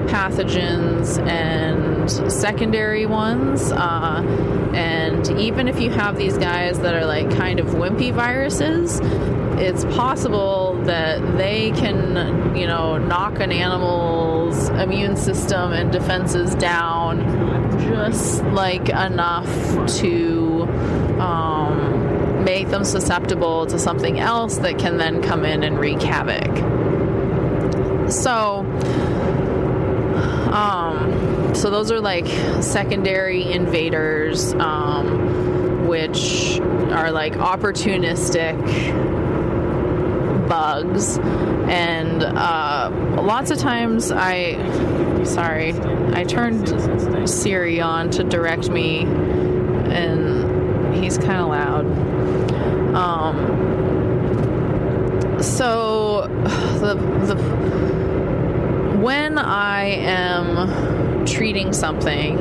pathogens 0.08 1.20
and 1.28 1.83
secondary 2.10 3.06
ones. 3.06 3.72
Uh, 3.72 4.22
and 4.74 5.30
even 5.40 5.68
if 5.68 5.80
you 5.80 5.90
have 5.92 6.18
these 6.18 6.38
guys 6.38 6.80
that 6.80 6.96
are 6.96 7.06
like 7.06 7.30
kind 7.32 7.60
of 7.60 7.68
wimpy 7.68 8.14
viruses, 8.14 9.00
it's 9.60 9.86
possible 9.96 10.82
that 10.84 11.38
they 11.38 11.72
can, 11.72 12.56
you 12.56 12.66
know, 12.68 12.98
knock 12.98 13.40
an 13.40 13.52
animal's 13.52 14.70
immune 14.70 15.16
system 15.16 15.72
and 15.72 15.92
defenses 15.92 16.56
down 16.56 17.22
just 17.80 18.44
like 18.46 18.90
enough 18.90 19.48
to 19.98 20.64
um, 21.20 22.44
make 22.44 22.70
them 22.70 22.84
susceptible 22.84 23.66
to 23.68 23.80
something 23.80 24.20
else 24.20 24.58
that 24.58 24.78
can 24.80 24.98
then 24.98 25.22
come 25.22 25.46
in 25.46 25.64
and 25.64 25.80
wreak 25.80 26.02
havoc. 26.02 26.58
So, 28.12 28.60
um, 30.52 31.33
so 31.56 31.70
those 31.70 31.92
are 31.92 32.00
like 32.00 32.28
secondary 32.64 33.52
invaders, 33.52 34.54
um, 34.56 35.88
which 35.88 36.60
are 36.92 37.12
like 37.12 37.34
opportunistic 37.34 38.58
bugs, 40.48 41.18
and 41.18 42.24
uh, 42.24 42.90
lots 43.22 43.52
of 43.52 43.58
times 43.58 44.12
I, 44.12 45.24
sorry, 45.24 45.74
I 46.14 46.24
turned 46.24 47.30
Siri 47.30 47.82
on 47.82 48.10
to 48.12 48.24
direct 48.24 48.70
me, 48.70 49.02
and 49.02 50.96
he's 50.96 51.18
kind 51.18 51.40
of 51.42 51.48
loud. 51.48 51.86
Um, 52.96 53.64
so 55.42 56.28
the 56.80 56.96
the 57.26 57.36
when 59.00 59.38
I 59.38 59.84
am 59.86 61.03
treating 61.28 61.74
something, 61.74 62.40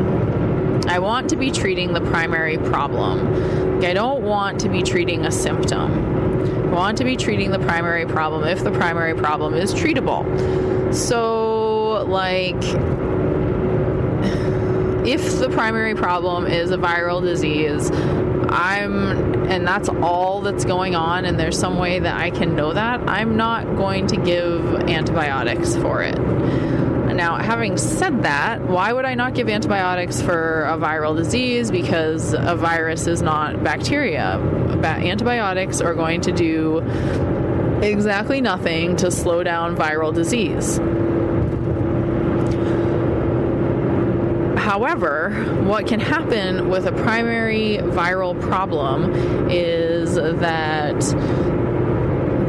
I 0.89 0.99
want 0.99 1.31
to 1.31 1.37
be 1.37 1.51
treating 1.51 1.93
the 1.93 2.01
primary 2.01 2.59
problem. 2.59 3.83
I 3.85 3.95
don't 3.95 4.23
want 4.23 4.61
to 4.61 4.69
be 4.69 4.83
treating 4.83 5.25
a 5.25 5.31
symptom. 5.31 6.69
I 6.69 6.75
want 6.75 6.99
to 6.99 7.05
be 7.05 7.17
treating 7.17 7.51
the 7.51 7.59
primary 7.59 8.07
problem 8.07 8.45
if 8.45 8.65
the 8.65 8.71
primary 8.73 9.15
problem 9.15 9.55
is 9.55 9.73
treatable. 9.75 10.25
So, 10.95 12.05
like, 12.05 12.63
if 15.07 15.39
the 15.39 15.49
primary 15.51 15.95
problem 15.95 16.47
is 16.47 16.71
a 16.71 16.79
viral 16.79 17.21
disease, 17.21 17.91
I'm, 18.49 19.51
and 19.51 19.67
that's 19.67 19.89
all 19.89 20.41
that's 20.41 20.65
going 20.65 20.95
on, 20.95 21.25
and 21.25 21.39
there's 21.39 21.59
some 21.59 21.79
way 21.79 21.99
that 21.99 22.21
I 22.21 22.31
can 22.31 22.55
know 22.55 22.73
that, 22.73 23.01
I'm 23.09 23.37
not 23.37 23.77
going 23.77 24.07
to 24.09 24.17
give 24.17 24.75
antibiotics 24.89 25.75
for 25.77 26.03
it. 26.03 26.19
Now, 27.15 27.37
having 27.37 27.77
said 27.77 28.23
that, 28.23 28.63
why 28.63 28.93
would 28.93 29.05
I 29.05 29.15
not 29.15 29.35
give 29.35 29.49
antibiotics 29.49 30.23
for 30.23 30.65
a 30.65 30.77
viral 30.77 31.17
disease? 31.17 31.71
Because 31.71 32.33
a 32.33 32.57
virus 32.57 33.07
is 33.07 33.23
not 33.23 33.63
bacteria. 33.63 34.39
Ba- 34.81 34.87
antibiotics 34.89 35.81
are 35.81 35.95
going 35.95 36.23
to 36.23 36.33
do 36.33 36.79
exactly 37.83 38.41
nothing 38.41 38.97
to 38.97 39.11
slow 39.11 39.43
down 39.43 39.77
viral 39.77 40.15
disease. 40.15 40.79
However, 44.59 45.31
what 45.65 45.87
can 45.87 46.01
happen 46.01 46.71
with 46.71 46.87
a 46.87 46.93
primary 46.93 47.79
viral 47.79 48.41
problem 48.41 49.13
is 49.51 50.15
that 50.15 50.97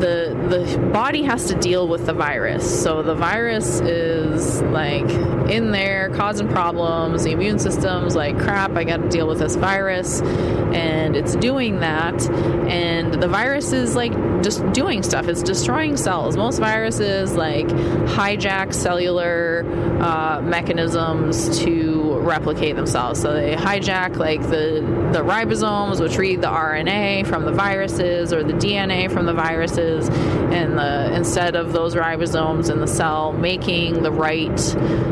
the 0.03 0.35
the 0.49 0.77
body 0.91 1.23
has 1.23 1.45
to 1.47 1.55
deal 1.55 1.87
with 1.87 2.05
the 2.05 2.13
virus. 2.13 2.83
So 2.83 3.01
the 3.01 3.15
virus 3.15 3.79
is 3.79 4.61
like 4.63 5.09
in 5.49 5.71
there 5.71 6.09
causing 6.09 6.49
problems. 6.49 7.23
The 7.23 7.31
immune 7.31 7.57
system's 7.57 8.13
like 8.15 8.37
crap. 8.37 8.71
I 8.71 8.83
got 8.83 8.97
to 8.97 9.09
deal 9.09 9.27
with 9.27 9.39
this 9.39 9.55
virus, 9.55 10.21
and 10.21 11.15
it's 11.15 11.35
doing 11.37 11.79
that. 11.79 12.21
And 12.69 13.13
the 13.13 13.29
virus 13.29 13.71
is 13.71 13.95
like 13.95 14.11
just 14.43 14.69
doing 14.73 15.03
stuff. 15.03 15.29
It's 15.29 15.41
destroying 15.41 15.95
cells. 15.95 16.35
Most 16.35 16.59
viruses 16.59 17.33
like 17.33 17.67
hijack 17.67 18.73
cellular 18.73 19.65
uh, 20.01 20.41
mechanisms 20.43 21.59
to 21.59 21.92
replicate 22.23 22.75
themselves. 22.75 23.21
So 23.21 23.33
they 23.33 23.55
hijack 23.55 24.17
like 24.17 24.41
the 24.41 24.81
the 25.13 25.19
ribosomes, 25.19 25.99
which 26.01 26.17
read 26.17 26.41
the 26.41 26.47
RNA 26.47 27.27
from 27.27 27.45
the 27.45 27.51
viruses 27.51 28.33
or 28.33 28.43
the 28.43 28.53
DNA 28.53 29.11
from 29.11 29.25
the 29.25 29.33
viruses, 29.33 30.09
and 30.09 30.77
the 30.77 31.13
instead 31.13 31.55
of 31.55 31.73
those 31.73 31.95
ribosomes 31.95 32.71
in 32.71 32.79
the 32.79 32.87
cell 32.87 33.33
making 33.33 34.03
the 34.03 34.11
right 34.11 34.59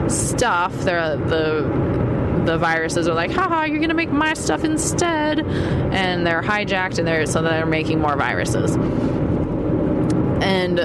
stuff, 0.08 0.74
they're 0.82 1.18
the 1.18 1.92
the 2.46 2.58
viruses 2.58 3.08
are 3.08 3.14
like, 3.14 3.32
haha, 3.32 3.64
you're 3.64 3.80
gonna 3.80 3.94
make 3.94 4.12
my 4.12 4.34
stuff 4.34 4.64
instead, 4.64 5.40
and 5.40 6.26
they're 6.26 6.42
hijacked 6.42 6.98
and 6.98 7.08
they're 7.08 7.26
so 7.26 7.42
they're 7.42 7.66
making 7.66 8.00
more 8.00 8.16
viruses. 8.16 8.76
And 10.44 10.80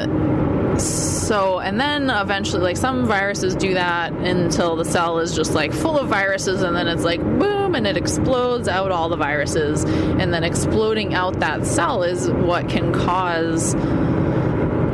so, 0.79 1.59
and 1.61 1.81
then 1.81 2.11
eventually, 2.11 2.63
like 2.63 2.77
some 2.77 3.07
viruses 3.07 3.55
do 3.55 3.75
that 3.75 4.13
until 4.13 4.77
the 4.77 4.85
cell 4.85 5.19
is 5.19 5.35
just 5.35 5.53
like 5.53 5.73
full 5.73 5.99
of 5.99 6.09
viruses, 6.09 6.63
and 6.63 6.77
then 6.77 6.89
it's 6.89 7.05
like 7.05 7.21
boom, 7.21 7.75
and 7.75 7.87
it 7.87 7.97
explodes 7.97 8.69
out 8.69 8.91
all 8.91 9.09
the 9.09 9.17
viruses, 9.17 9.85
and 9.85 10.33
then 10.33 10.45
exploding 10.45 11.15
out 11.15 11.41
that 11.41 11.67
cell 11.67 12.03
is 12.03 12.31
what 12.31 12.69
can 12.69 12.93
cause 12.93 13.75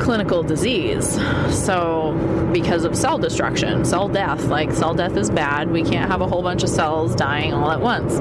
clinical 0.02 0.42
disease. 0.42 1.14
So, 1.50 2.50
because 2.52 2.84
of 2.84 2.96
cell 2.96 3.18
destruction, 3.18 3.84
cell 3.84 4.08
death, 4.08 4.44
like 4.46 4.72
cell 4.72 4.94
death 4.94 5.16
is 5.16 5.30
bad, 5.30 5.70
we 5.70 5.82
can't 5.82 6.10
have 6.10 6.20
a 6.20 6.26
whole 6.26 6.42
bunch 6.42 6.62
of 6.62 6.68
cells 6.68 7.14
dying 7.14 7.52
all 7.52 7.70
at 7.70 7.80
once. 7.80 8.18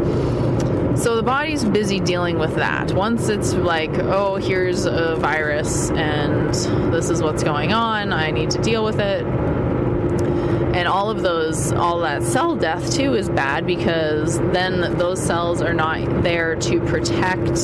So 0.96 1.16
the 1.16 1.24
body's 1.24 1.64
busy 1.64 2.00
dealing 2.00 2.38
with 2.38 2.56
that. 2.56 2.92
Once 2.92 3.30
it's 3.30 3.54
like, 3.54 3.92
oh, 3.94 4.36
here's 4.36 4.86
a 4.86 5.16
virus 5.16 5.90
and 5.92 6.54
this 6.94 7.10
is 7.10 7.22
what's 7.22 7.44
going 7.44 7.74
on, 7.74 8.12
I 8.12 8.32
need 8.32 8.52
to 8.52 8.62
deal 8.62 8.84
with 8.84 9.00
it. 9.00 9.26
And 9.26 10.88
all 10.88 11.10
of 11.10 11.22
those, 11.22 11.72
all 11.72 12.00
that 12.02 12.24
cell 12.24 12.56
death 12.56 12.94
too 12.94 13.14
is 13.14 13.30
bad 13.30 13.66
because 13.66 14.40
then 14.52 14.98
those 14.98 15.22
cells 15.22 15.62
are 15.62 15.74
not 15.74 16.24
there 16.24 16.56
to 16.56 16.80
protect 16.82 17.56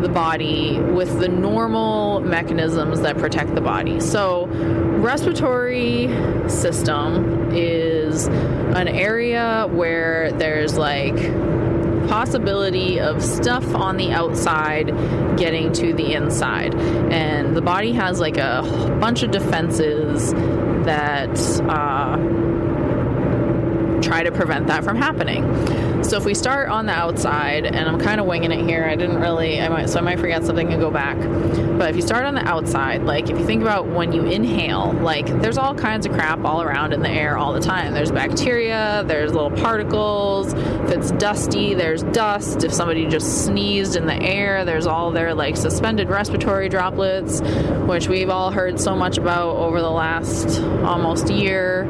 the 0.00 0.10
body 0.12 0.78
with 0.78 1.18
the 1.18 1.28
normal 1.28 2.20
mechanisms 2.20 3.00
that 3.00 3.18
protect 3.18 3.54
the 3.54 3.60
body. 3.60 4.00
So, 4.00 4.46
respiratory 4.46 6.08
system 6.48 7.50
is 7.52 8.26
an 8.26 8.88
area 8.88 9.68
where 9.70 10.32
there's 10.32 10.76
like 10.76 11.16
possibility 12.08 13.00
of 13.00 13.22
stuff 13.22 13.74
on 13.74 13.96
the 13.96 14.12
outside 14.12 14.86
getting 15.36 15.72
to 15.74 15.92
the 15.92 16.12
inside. 16.14 16.74
And 16.74 17.56
the 17.56 17.62
body 17.62 17.92
has 17.92 18.20
like 18.20 18.36
a 18.36 18.62
bunch 19.00 19.22
of 19.22 19.30
defenses 19.30 20.32
that 20.84 21.38
uh, 21.68 22.16
try 24.00 24.22
to 24.22 24.32
prevent 24.32 24.66
that 24.68 24.84
from 24.84 24.96
happening. 24.96 25.44
So 26.02 26.16
if 26.16 26.24
we 26.24 26.34
start 26.34 26.68
on 26.68 26.86
the 26.86 26.92
outside, 26.92 27.66
and 27.66 27.88
I'm 27.88 27.98
kind 27.98 28.20
of 28.20 28.26
winging 28.26 28.52
it 28.52 28.64
here, 28.64 28.84
I 28.84 28.94
didn't 28.94 29.20
really, 29.20 29.60
I 29.60 29.68
might, 29.68 29.88
so 29.88 29.98
I 29.98 30.02
might 30.02 30.20
forget 30.20 30.44
something 30.44 30.72
and 30.72 30.80
go 30.80 30.90
back. 30.90 31.16
But 31.78 31.90
if 31.90 31.96
you 31.96 32.02
start 32.02 32.24
on 32.24 32.34
the 32.34 32.46
outside, 32.46 33.02
like 33.02 33.28
if 33.28 33.38
you 33.38 33.44
think 33.44 33.62
about 33.62 33.88
when 33.88 34.12
you 34.12 34.22
inhale, 34.24 34.92
like 34.92 35.26
there's 35.40 35.58
all 35.58 35.74
kinds 35.74 36.06
of 36.06 36.12
crap 36.12 36.44
all 36.44 36.62
around 36.62 36.92
in 36.92 37.00
the 37.00 37.10
air 37.10 37.36
all 37.36 37.52
the 37.52 37.60
time. 37.60 37.92
There's 37.92 38.12
bacteria, 38.12 39.04
there's 39.06 39.32
little 39.32 39.50
particles. 39.50 40.52
If 40.52 40.90
it's 40.90 41.10
dusty, 41.12 41.74
there's 41.74 42.02
dust. 42.04 42.62
If 42.62 42.72
somebody 42.72 43.06
just 43.06 43.44
sneezed 43.44 43.96
in 43.96 44.06
the 44.06 44.14
air, 44.14 44.64
there's 44.64 44.86
all 44.86 45.10
their 45.10 45.34
like 45.34 45.56
suspended 45.56 46.08
respiratory 46.08 46.68
droplets, 46.68 47.40
which 47.86 48.08
we've 48.08 48.30
all 48.30 48.50
heard 48.50 48.80
so 48.80 48.94
much 48.94 49.18
about 49.18 49.56
over 49.56 49.80
the 49.80 49.90
last 49.90 50.60
almost 50.60 51.30
year. 51.30 51.86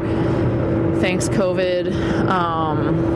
Thanks, 1.00 1.28
COVID. 1.28 1.92
Um, 2.26 3.15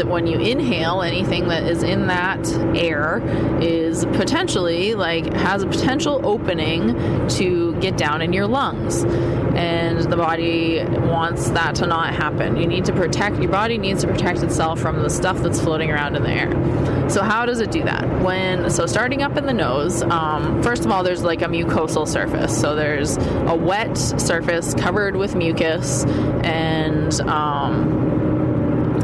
and 0.00 0.10
when 0.10 0.26
you 0.26 0.38
inhale, 0.38 1.02
anything 1.02 1.48
that 1.48 1.64
is 1.64 1.82
in 1.82 2.06
that 2.08 2.46
air 2.76 3.22
is 3.60 4.04
potentially 4.06 4.94
like 4.94 5.32
has 5.34 5.62
a 5.62 5.66
potential 5.66 6.20
opening 6.24 7.28
to 7.28 7.74
get 7.80 7.96
down 7.96 8.22
in 8.22 8.32
your 8.32 8.46
lungs. 8.46 9.04
And 9.04 10.00
the 10.00 10.16
body 10.16 10.84
wants 10.84 11.48
that 11.50 11.76
to 11.76 11.86
not 11.86 12.14
happen. 12.14 12.56
You 12.56 12.66
need 12.66 12.84
to 12.86 12.92
protect 12.92 13.38
your 13.38 13.50
body 13.50 13.78
needs 13.78 14.02
to 14.02 14.06
protect 14.06 14.42
itself 14.42 14.78
from 14.78 15.02
the 15.02 15.08
stuff 15.08 15.38
that's 15.42 15.60
floating 15.60 15.90
around 15.90 16.14
in 16.14 16.22
the 16.22 16.30
air. 16.30 17.08
So 17.08 17.22
how 17.22 17.46
does 17.46 17.60
it 17.60 17.70
do 17.70 17.82
that? 17.84 18.04
When 18.22 18.68
so 18.68 18.84
starting 18.86 19.22
up 19.22 19.36
in 19.36 19.46
the 19.46 19.54
nose, 19.54 20.02
um, 20.02 20.62
first 20.62 20.84
of 20.84 20.90
all, 20.90 21.02
there's 21.02 21.22
like 21.22 21.40
a 21.40 21.46
mucosal 21.46 22.06
surface. 22.06 22.58
So 22.60 22.74
there's 22.74 23.16
a 23.16 23.54
wet 23.54 23.96
surface 23.96 24.74
covered 24.74 25.16
with 25.16 25.34
mucus, 25.34 26.04
and 26.44 27.18
um, 27.22 28.05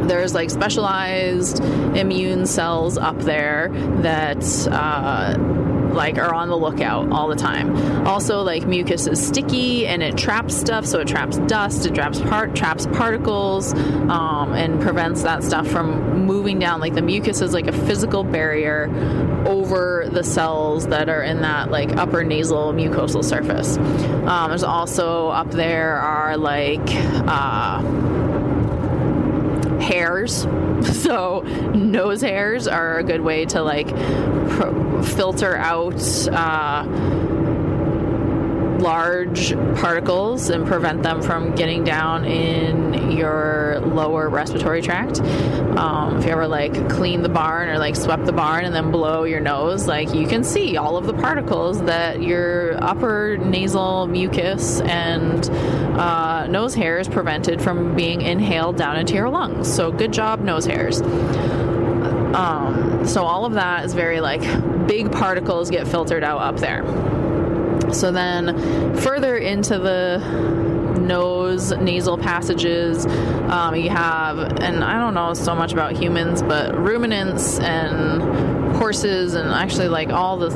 there's 0.09 0.35
like 0.35 0.51
specialized 0.51 1.63
immune 1.63 2.47
cells 2.47 2.99
up 2.99 3.19
there 3.21 3.71
that 4.03 4.43
uh, 4.71 5.37
like 5.93 6.19
are 6.19 6.35
on 6.35 6.49
the 6.49 6.57
lookout 6.57 7.11
all 7.13 7.29
the 7.29 7.37
time. 7.37 8.07
Also, 8.07 8.43
like 8.43 8.67
mucus 8.67 9.07
is 9.07 9.25
sticky 9.25 9.87
and 9.87 10.03
it 10.03 10.17
traps 10.17 10.57
stuff, 10.57 10.87
so 10.87 11.01
it 11.01 11.09
traps 11.09 11.39
dust, 11.39 11.87
it 11.87 11.95
traps 11.95 12.21
part 12.21 12.55
traps 12.55 12.87
particles, 12.87 13.73
um, 13.75 14.53
and 14.55 14.81
prevents 14.81 15.23
that 15.23 15.43
stuff 15.43 15.67
from 15.69 16.27
moving 16.27 16.59
down. 16.59 16.81
Like 16.81 16.95
the 16.95 17.03
mucus 17.03 17.41
is 17.41 17.53
like 17.53 17.67
a 17.67 17.73
physical 17.73 18.25
barrier 18.25 18.91
over 19.47 20.09
the 20.11 20.25
cells 20.25 20.87
that 20.89 21.09
are 21.09 21.23
in 21.23 21.43
that 21.43 21.71
like 21.71 21.97
upper 21.97 22.25
nasal 22.25 22.73
mucosal 22.73 23.25
surface. 23.25 23.77
Um, 23.77 24.51
there's 24.51 24.65
also 24.65 25.29
up 25.29 25.51
there 25.51 25.97
are 25.97 26.37
like. 26.37 26.81
Uh, 26.85 28.21
hairs. 29.83 30.47
So 30.83 31.41
nose 31.75 32.23
hairs 32.23 32.67
are 32.67 32.99
a 32.99 33.05
good 33.05 33.21
way 33.21 33.45
to 33.47 33.63
like 33.63 33.87
pro- 33.87 35.03
filter 35.03 35.57
out 35.57 35.95
uh, 36.29 36.85
large 38.83 39.55
particles 39.77 40.51
and 40.51 40.67
prevent 40.67 41.03
them 41.03 41.23
from 41.23 41.55
getting 41.55 41.85
down 41.85 42.25
in 42.25 43.13
your 43.13 43.81
lower 43.81 44.29
respiratory 44.29 44.83
tract. 44.83 45.21
Um, 45.21 46.19
if 46.19 46.25
you 46.27 46.33
ever 46.33 46.49
like 46.49 46.91
clean 46.91 47.23
the 47.23 47.29
barn 47.29 47.69
or 47.69 47.79
like 47.79 47.97
swept 47.97 48.27
the 48.27 48.33
barn 48.33 48.65
and 48.65 48.75
then 48.75 48.91
blow 48.91 49.25
your 49.25 49.41
nose, 49.41 49.87
like 49.87 50.13
you 50.13 50.27
can 50.27 50.45
see 50.45 50.77
all 50.77 50.97
of 50.97 51.07
the 51.07 51.15
particles 51.15 51.81
that 51.83 52.21
your 52.21 52.83
upper 52.83 53.39
nasal 53.39 54.07
mucus 54.09 54.81
and 54.81 55.49
uh, 55.99 56.47
nose 56.49 56.75
hairs 56.75 57.09
prevented 57.09 57.63
from 57.63 57.95
being 57.95 58.21
inhaled 58.21 58.77
down 58.77 58.97
into 58.97 59.15
your 59.15 59.31
lungs. 59.31 59.73
So 59.73 59.93
good 59.93 60.13
job, 60.13 60.41
nose 60.41 60.67
hairs. 60.67 61.01
Um, 62.35 63.07
so 63.07 63.25
all 63.25 63.45
of 63.45 63.55
that 63.55 63.85
is 63.85 63.95
very 63.95 64.21
like 64.21 64.43
big 64.87 65.13
particles 65.13 65.71
get 65.71 65.87
filtered 65.87 66.25
out 66.25 66.41
up 66.41 66.57
there. 66.59 66.83
So 67.93 68.11
then 68.11 68.97
further 68.97 69.37
into 69.37 69.79
the 69.79 70.19
nose 70.99 71.73
nasal 71.73 72.17
passages 72.17 73.07
um, 73.07 73.75
you 73.75 73.91
have 73.91 74.39
and 74.39 74.85
i 74.85 75.01
don't 75.01 75.15
know 75.15 75.35
so 75.35 75.53
much 75.53 75.73
about 75.73 75.97
humans 75.97 76.43
but 76.43 76.79
ruminants 76.79 77.59
and 77.59 78.23
horses 78.77 79.35
and 79.35 79.49
actually 79.49 79.89
like 79.89 80.11
all 80.11 80.39
the 80.39 80.51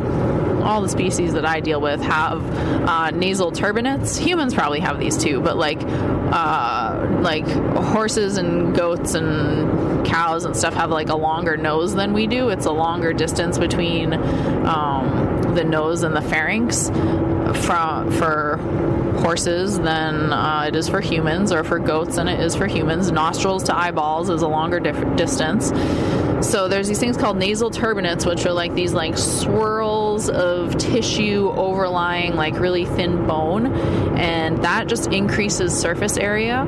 all 0.67 0.83
the 0.83 0.89
species 0.89 1.33
that 1.35 1.47
I 1.47 1.61
deal 1.61 1.81
with 1.81 2.01
have 2.01 2.43
uh, 2.89 3.11
nasal 3.11 3.53
turbinates. 3.53 4.19
Humans 4.19 4.53
probably 4.53 4.81
have 4.81 4.99
these 4.99 5.17
too, 5.17 5.41
but 5.41 5.57
like 5.57 5.79
uh, 5.83 7.21
like 7.21 7.47
horses 7.47 8.37
and 8.37 8.75
goats 8.75 9.15
and 9.15 10.05
cows 10.05 10.45
and 10.45 10.57
stuff 10.57 10.75
have 10.75 10.91
like 10.91 11.09
a 11.09 11.17
longer 11.17 11.57
nose 11.57 11.95
than 11.95 12.13
we 12.13 12.27
do. 12.27 12.49
It's 12.49 12.67
a 12.67 12.73
longer 12.73 13.13
distance 13.13 13.59
between 13.59 14.13
um, 14.13 15.26
the 15.57 15.65
nose 15.65 16.05
and 16.05 16.15
the 16.15 16.23
pharynx 16.23 16.89
from 17.65 18.13
for 18.13 18.59
horses 19.21 19.79
than 19.79 20.33
uh, 20.33 20.67
it 20.69 20.77
is 20.77 20.89
for 20.89 21.01
humans, 21.01 21.51
or 21.51 21.65
for 21.65 21.79
goats 21.79 22.17
than 22.17 22.29
it 22.29 22.39
is 22.39 22.55
for 22.55 22.67
humans. 22.67 23.11
Nostrils 23.11 23.65
to 23.65 23.77
eyeballs 23.77 24.29
is 24.31 24.43
a 24.43 24.49
longer 24.49 24.79
distance. 24.79 25.73
So 26.47 26.69
there's 26.69 26.87
these 26.87 27.01
things 27.01 27.17
called 27.17 27.39
nasal 27.39 27.71
turbinates, 27.71 28.27
which 28.27 28.45
are 28.45 28.53
like 28.53 28.75
these 28.75 28.93
like 28.93 29.17
swirls 29.17 30.29
of 30.29 30.77
tissue 30.77 31.51
overlying 31.57 32.37
like 32.37 32.61
really 32.61 32.85
thin 32.85 33.27
bone, 33.27 33.75
and 34.19 34.63
that 34.63 34.87
just 34.87 35.11
increases 35.13 35.77
surface 35.77 36.19
area, 36.19 36.59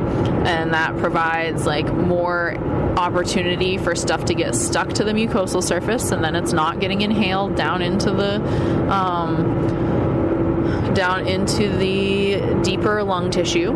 and 0.47 0.73
that 0.73 0.97
provides 0.97 1.67
like 1.67 1.87
more 1.93 2.57
opportunity 2.99 3.79
for 3.79 3.95
stuff 3.95 4.25
to 4.27 4.35
get 4.35 4.55
stuck 4.55 4.93
to 4.95 5.05
the 5.05 5.13
mucosal 5.13 5.63
surface, 5.63 6.11
and 6.11 6.23
then 6.23 6.35
it's 6.35 6.53
not 6.53 6.81
getting 6.81 7.01
inhaled 7.03 7.55
down 7.55 7.81
into 7.81 8.11
the 8.11 8.43
um, 8.93 9.55
down 10.95 11.27
into 11.27 11.69
the 11.77 12.61
deeper 12.63 13.03
lung 13.05 13.31
tissue. 13.31 13.73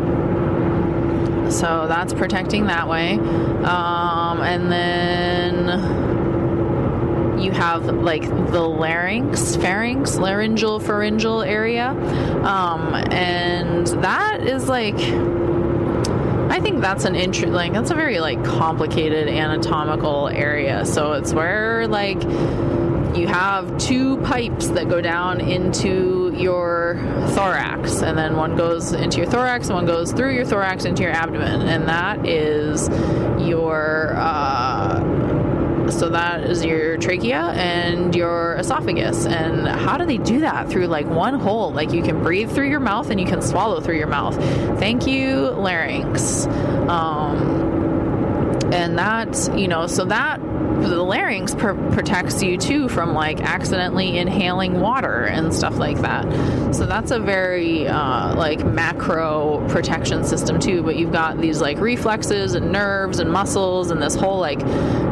So 1.49 1.87
that's 1.87 2.13
protecting 2.13 2.67
that 2.67 2.87
way. 2.87 3.13
Um, 3.13 4.41
and 4.41 4.71
then 4.71 5.67
you 7.39 7.51
have 7.51 7.85
like 7.85 8.27
the 8.27 8.61
larynx, 8.61 9.55
pharynx, 9.55 10.17
laryngeal, 10.17 10.79
pharyngeal 10.79 11.41
area. 11.43 11.89
Um, 11.89 12.93
and 13.11 13.87
that 14.03 14.41
is 14.45 14.67
like. 14.67 14.97
I 16.53 16.59
think 16.59 16.81
that's 16.81 17.05
an 17.05 17.15
interest. 17.15 17.51
Like 17.51 17.73
that's 17.73 17.89
a 17.89 17.95
very 17.95 18.19
like 18.19 18.45
complicated 18.45 19.27
anatomical 19.27 20.27
area. 20.27 20.85
So 20.85 21.13
it's 21.13 21.33
where 21.33 21.87
like 21.87 22.21
you 23.17 23.25
have 23.25 23.75
two 23.79 24.17
pipes 24.17 24.67
that 24.67 24.87
go 24.87 25.01
down 25.01 25.41
into 25.41 26.31
your 26.37 26.99
thorax, 27.29 28.03
and 28.03 28.15
then 28.15 28.35
one 28.35 28.55
goes 28.55 28.93
into 28.93 29.17
your 29.17 29.25
thorax, 29.25 29.65
and 29.69 29.75
one 29.77 29.87
goes 29.87 30.11
through 30.11 30.35
your 30.35 30.45
thorax 30.45 30.85
into 30.85 31.01
your 31.01 31.11
abdomen, 31.11 31.63
and 31.63 31.87
that 31.87 32.27
is 32.27 32.87
your. 33.47 34.13
Uh, 34.15 34.62
so 35.93 36.09
that 36.09 36.43
is 36.43 36.65
your 36.65 36.97
trachea 36.97 37.51
and 37.55 38.15
your 38.15 38.55
esophagus. 38.55 39.25
And 39.25 39.67
how 39.67 39.97
do 39.97 40.05
they 40.05 40.17
do 40.17 40.41
that? 40.41 40.69
Through 40.69 40.87
like 40.87 41.07
one 41.07 41.39
hole. 41.39 41.71
Like 41.71 41.93
you 41.93 42.01
can 42.01 42.21
breathe 42.23 42.51
through 42.51 42.69
your 42.69 42.79
mouth 42.79 43.09
and 43.09 43.19
you 43.19 43.25
can 43.25 43.41
swallow 43.41 43.79
through 43.79 43.97
your 43.97 44.07
mouth. 44.07 44.35
Thank 44.79 45.07
you, 45.07 45.51
larynx. 45.51 46.45
Um, 46.87 47.73
and 48.73 48.97
that, 48.97 49.49
you 49.55 49.67
know, 49.67 49.87
so 49.87 50.05
that 50.05 50.39
the 50.81 51.01
larynx 51.01 51.55
pr- 51.55 51.73
protects 51.91 52.41
you 52.41 52.57
too 52.57 52.89
from 52.89 53.13
like 53.13 53.41
accidentally 53.41 54.17
inhaling 54.17 54.79
water 54.79 55.23
and 55.25 55.53
stuff 55.53 55.77
like 55.77 55.99
that. 56.01 56.23
So 56.73 56.85
that's 56.85 57.11
a 57.11 57.19
very 57.19 57.87
uh, 57.87 58.35
like 58.35 58.65
macro 58.65 59.65
protection 59.69 60.23
system 60.23 60.59
too. 60.59 60.83
But 60.83 60.95
you've 60.95 61.11
got 61.11 61.39
these 61.39 61.61
like 61.61 61.79
reflexes 61.79 62.55
and 62.55 62.71
nerves 62.71 63.19
and 63.19 63.31
muscles 63.31 63.91
and 63.91 64.01
this 64.01 64.15
whole 64.15 64.39
like 64.39 64.59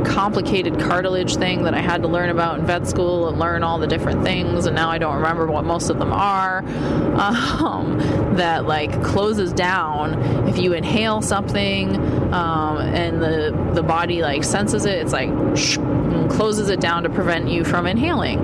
complicated 0.05 0.79
cartilage 0.79 1.35
thing 1.35 1.63
that 1.63 1.73
I 1.73 1.79
had 1.79 2.01
to 2.01 2.07
learn 2.07 2.29
about 2.29 2.59
in 2.59 2.65
vet 2.65 2.87
school 2.87 3.29
and 3.29 3.39
learn 3.39 3.63
all 3.63 3.79
the 3.79 3.87
different 3.87 4.23
things. 4.23 4.65
And 4.65 4.75
now 4.75 4.89
I 4.89 4.97
don't 4.97 5.15
remember 5.15 5.47
what 5.47 5.63
most 5.63 5.89
of 5.89 5.99
them 5.99 6.11
are. 6.11 6.63
Um, 7.61 7.99
that 8.37 8.65
like 8.65 9.03
closes 9.03 9.53
down 9.53 10.47
if 10.47 10.57
you 10.57 10.73
inhale 10.73 11.21
something 11.21 11.91
um, 12.31 12.77
and 12.77 13.21
the 13.21 13.71
the 13.73 13.83
body 13.83 14.21
like 14.21 14.43
senses 14.43 14.85
it. 14.85 14.99
It's 14.99 15.13
like 15.13 15.29
closes 16.29 16.69
it 16.69 16.79
down 16.79 17.03
to 17.03 17.09
prevent 17.09 17.49
you 17.49 17.63
from 17.63 17.85
inhaling. 17.87 18.39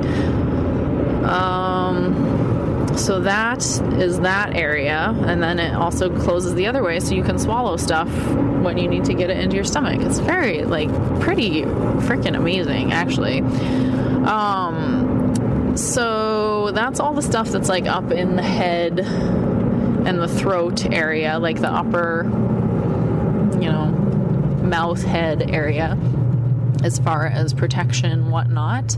Um, 1.26 2.96
so 2.98 3.20
that 3.22 3.64
is 4.00 4.20
that 4.22 4.56
area, 4.56 5.14
and 5.26 5.42
then 5.42 5.60
it 5.60 5.74
also 5.74 6.10
closes 6.20 6.56
the 6.56 6.68
other 6.68 6.84
way, 6.84 7.00
so 7.00 7.14
you 7.14 7.24
can 7.24 7.38
swallow 7.38 7.78
stuff 7.78 8.10
when 8.64 8.78
you 8.78 8.88
need 8.88 9.06
to 9.06 9.14
get 9.14 9.30
it 9.30 9.38
into 9.38 9.56
your 9.56 9.66
stomach. 9.66 10.02
It's 10.02 10.20
very 10.20 10.64
like 10.64 10.90
pretty 11.20 11.62
freaking 11.62 12.36
amazing, 12.36 12.92
actually. 12.92 13.42
Um, 14.26 15.74
so 15.78 16.72
that's 16.72 17.00
all 17.00 17.14
the 17.14 17.22
stuff 17.22 17.50
that's 17.50 17.70
like 17.70 17.86
up 17.86 18.12
in 18.12 18.36
the 18.36 18.42
head 18.42 19.00
and 19.00 20.20
the 20.20 20.28
throat 20.28 20.86
area, 20.92 21.38
like 21.38 21.62
the 21.62 21.70
upper, 21.72 22.24
you 23.62 23.72
know, 23.72 23.88
mouth 24.64 25.04
head 25.04 25.50
area 25.50 25.98
as 26.84 27.00
far 27.00 27.26
as 27.26 27.54
protection 27.54 28.30
whatnot 28.30 28.96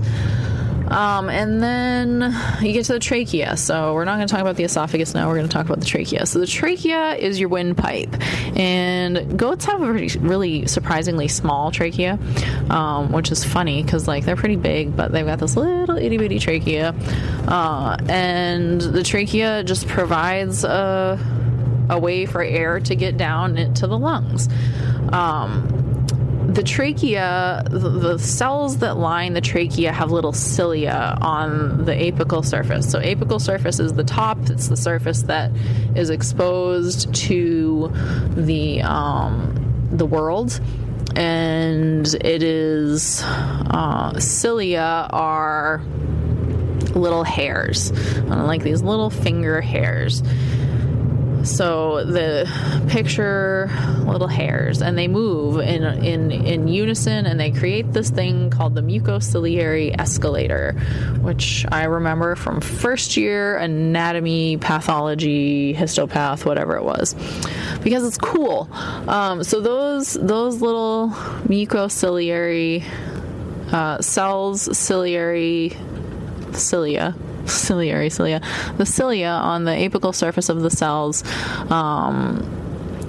um, 0.90 1.30
and 1.30 1.62
then 1.62 2.36
you 2.62 2.74
get 2.74 2.86
to 2.86 2.94
the 2.94 3.00
trachea. 3.00 3.56
So 3.58 3.94
we're 3.94 4.06
not 4.06 4.16
going 4.16 4.28
to 4.28 4.32
talk 4.32 4.42
about 4.42 4.56
the 4.56 4.64
esophagus 4.64 5.14
now. 5.14 5.28
We're 5.28 5.36
going 5.36 5.48
to 5.48 5.54
talk 5.54 5.66
about 5.66 5.80
the 5.80 5.86
trachea. 5.86 6.26
So 6.26 6.40
the 6.40 6.48
trachea 6.48 7.16
is 7.16 7.40
your 7.40 7.50
windpipe, 7.50 8.16
and 8.58 9.38
goats 9.38 9.66
have 9.66 9.82
a 9.82 9.92
really, 9.92 10.18
really 10.20 10.68
surprisingly 10.68 11.28
small 11.28 11.72
trachea, 11.72 12.18
um, 12.70 13.12
which 13.12 13.32
is 13.32 13.44
funny 13.44 13.84
because 13.84 14.08
like 14.08 14.26
they're 14.26 14.36
pretty 14.36 14.56
big, 14.56 14.96
but 14.96 15.12
they've 15.12 15.26
got 15.26 15.40
this 15.40 15.56
little 15.56 15.98
itty 15.98 16.18
bitty 16.18 16.40
trachea, 16.40 16.96
uh, 17.48 17.98
and 18.08 18.82
the 18.82 19.04
trachea 19.04 19.64
just 19.64 19.88
provides 19.88 20.64
a 20.64 21.20
a 21.90 22.00
way 22.00 22.26
for 22.26 22.42
air 22.42 22.80
to 22.80 22.96
get 22.96 23.18
down 23.18 23.58
into 23.58 23.88
the 23.88 23.98
lungs. 23.98 24.48
Um, 25.12 25.80
the 26.54 26.64
trachea, 26.64 27.64
the, 27.70 28.18
cells 28.18 28.80
that 28.80 28.98
line 28.98 29.34
the 29.34 29.42
trachea 29.42 29.92
have 29.92 30.12
little 30.12 30.34
cilia 30.34 31.18
on 31.22 31.86
the 31.86 31.92
apical 31.92 32.44
surface. 32.44 32.90
So, 32.90 33.00
apical 33.00 33.40
surface 33.40 33.80
is 33.80 33.94
the 33.94 34.04
top, 34.04 34.38
it's 34.50 34.68
the 34.68 34.78
surface 34.78 35.24
that 35.24 35.52
is 35.96 36.10
exposed 36.10 37.14
to 37.14 37.92
the, 38.36 38.82
um, 38.82 39.90
the 39.92 40.06
world. 40.06 40.60
And 41.16 42.08
it 42.16 42.42
is, 42.42 43.22
uh, 43.26 44.20
cilia 44.20 45.08
are 45.12 45.82
little 46.96 47.24
hairs, 47.24 47.92
like 48.28 48.64
these 48.64 48.82
little 48.82 49.10
finger 49.10 49.62
hairs. 49.62 50.24
So 51.50 52.04
the 52.06 52.48
picture 52.90 53.70
little 54.06 54.28
hairs 54.28 54.82
and 54.82 54.98
they 54.98 55.08
move 55.08 55.60
in 55.60 55.84
in 55.84 56.32
in 56.32 56.68
unison 56.68 57.26
and 57.26 57.40
they 57.40 57.52
create 57.52 57.92
this 57.92 58.10
thing 58.10 58.50
called 58.50 58.76
the 58.76 58.82
mucociliary 58.82 60.00
escalator, 60.00 60.74
which 61.22 61.66
I 61.72 61.86
remember 61.86 62.36
from 62.36 62.62
first 62.62 63.18
year 63.18 63.58
anatomy, 63.58 64.58
pathology, 64.58 65.74
histopath, 65.74 66.46
whatever 66.46 66.76
it 66.78 66.84
was, 66.84 67.16
because 67.84 68.06
it's 68.06 68.18
cool. 68.18 68.70
Um, 69.08 69.44
so 69.44 69.60
those 69.60 70.14
those 70.14 70.62
little 70.62 71.10
mucociliary 71.48 72.84
uh, 73.72 74.02
cells, 74.02 74.78
ciliary 74.78 75.76
cilia 76.54 77.16
ciliary 77.50 78.10
cilia, 78.10 78.42
the 78.78 78.86
cilia 78.86 79.30
on 79.30 79.66
the 79.66 79.72
apical 79.72 80.14
surface 80.14 80.50
of 80.50 80.62
the 80.62 80.70
cells. 80.70 81.24
Um, 81.72 82.60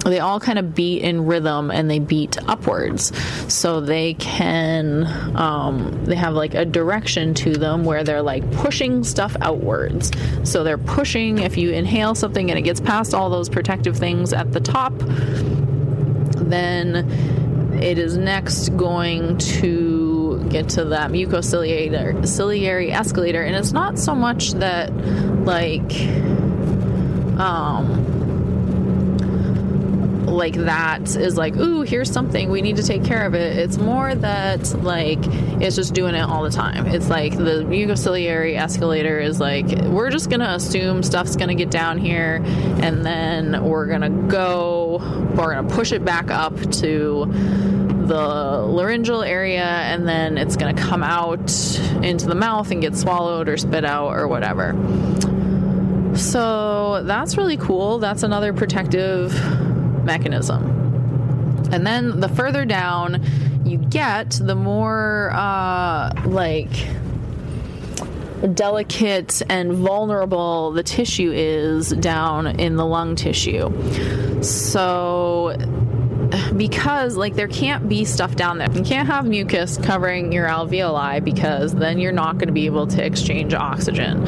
they 0.09 0.19
all 0.19 0.39
kind 0.39 0.57
of 0.57 0.73
beat 0.73 1.03
in 1.03 1.25
rhythm 1.25 1.69
and 1.69 1.89
they 1.89 1.99
beat 1.99 2.37
upwards 2.47 3.15
so 3.53 3.79
they 3.79 4.15
can 4.15 5.05
um, 5.35 6.05
they 6.05 6.15
have 6.15 6.33
like 6.33 6.55
a 6.55 6.65
direction 6.65 7.33
to 7.35 7.53
them 7.53 7.83
where 7.85 8.03
they're 8.03 8.21
like 8.21 8.49
pushing 8.51 9.03
stuff 9.03 9.35
outwards 9.41 10.11
so 10.43 10.63
they're 10.63 10.77
pushing 10.77 11.39
if 11.39 11.57
you 11.57 11.71
inhale 11.71 12.15
something 12.15 12.49
and 12.49 12.57
it 12.57 12.63
gets 12.63 12.81
past 12.81 13.13
all 13.13 13.29
those 13.29 13.49
protective 13.49 13.95
things 13.95 14.33
at 14.33 14.51
the 14.51 14.59
top 14.59 14.93
then 16.35 17.07
it 17.81 17.97
is 17.97 18.17
next 18.17 18.69
going 18.69 19.37
to 19.37 20.00
get 20.51 20.69
to 20.69 20.85
that 20.85 21.11
mucociliary 21.11 22.27
ciliary 22.27 22.91
escalator 22.91 23.41
and 23.43 23.55
it's 23.55 23.71
not 23.71 23.97
so 23.97 24.13
much 24.13 24.51
that 24.53 24.91
like 25.45 25.93
um 27.39 28.11
like 30.31 30.53
that 30.53 31.15
is 31.15 31.37
like 31.37 31.55
ooh 31.57 31.81
here's 31.81 32.11
something 32.11 32.49
we 32.49 32.61
need 32.61 32.77
to 32.77 32.83
take 32.83 33.03
care 33.03 33.25
of 33.25 33.35
it. 33.35 33.57
It's 33.57 33.77
more 33.77 34.15
that 34.15 34.73
like 34.83 35.19
it's 35.61 35.75
just 35.75 35.93
doing 35.93 36.15
it 36.15 36.21
all 36.21 36.43
the 36.43 36.49
time. 36.49 36.87
It's 36.87 37.09
like 37.09 37.37
the 37.37 37.63
mucociliary 37.63 38.57
escalator 38.57 39.19
is 39.19 39.39
like 39.39 39.67
we're 39.83 40.09
just 40.09 40.29
gonna 40.29 40.53
assume 40.55 41.03
stuff's 41.03 41.35
gonna 41.35 41.55
get 41.55 41.69
down 41.69 41.97
here 41.97 42.41
and 42.81 43.05
then 43.05 43.63
we're 43.63 43.87
gonna 43.87 44.09
go 44.09 44.97
we're 45.35 45.53
gonna 45.53 45.69
push 45.69 45.91
it 45.91 46.03
back 46.03 46.31
up 46.31 46.55
to 46.71 47.25
the 48.11 48.57
laryngeal 48.67 49.23
area 49.23 49.63
and 49.63 50.05
then 50.05 50.37
it's 50.37 50.57
going 50.57 50.75
to 50.75 50.81
come 50.81 51.01
out 51.01 51.49
into 52.03 52.27
the 52.27 52.35
mouth 52.35 52.69
and 52.69 52.81
get 52.81 52.93
swallowed 52.93 53.47
or 53.47 53.55
spit 53.55 53.85
out 53.85 54.09
or 54.09 54.27
whatever. 54.27 54.73
So 56.17 57.03
that's 57.05 57.37
really 57.37 57.55
cool. 57.55 57.99
That's 57.99 58.23
another 58.23 58.51
protective 58.51 59.33
mechanism. 60.03 61.69
And 61.71 61.87
then 61.87 62.19
the 62.19 62.27
further 62.27 62.65
down 62.65 63.23
you 63.65 63.77
get, 63.77 64.31
the 64.31 64.55
more 64.55 65.31
uh, 65.33 66.11
like 66.25 66.69
delicate 68.53 69.41
and 69.47 69.71
vulnerable 69.71 70.71
the 70.71 70.83
tissue 70.83 71.31
is 71.33 71.91
down 71.91 72.59
in 72.59 72.75
the 72.75 72.85
lung 72.85 73.15
tissue. 73.15 73.71
So 74.43 75.55
because 76.55 77.15
like 77.15 77.35
there 77.35 77.47
can't 77.47 77.87
be 77.87 78.05
stuff 78.05 78.35
down 78.35 78.57
there. 78.57 78.71
You 78.71 78.83
can't 78.83 79.07
have 79.07 79.25
mucus 79.25 79.77
covering 79.77 80.31
your 80.31 80.47
alveoli 80.47 81.23
because 81.23 81.73
then 81.73 81.99
you're 81.99 82.11
not 82.11 82.37
going 82.37 82.47
to 82.47 82.53
be 82.53 82.65
able 82.65 82.87
to 82.87 83.03
exchange 83.03 83.53
oxygen. 83.53 84.25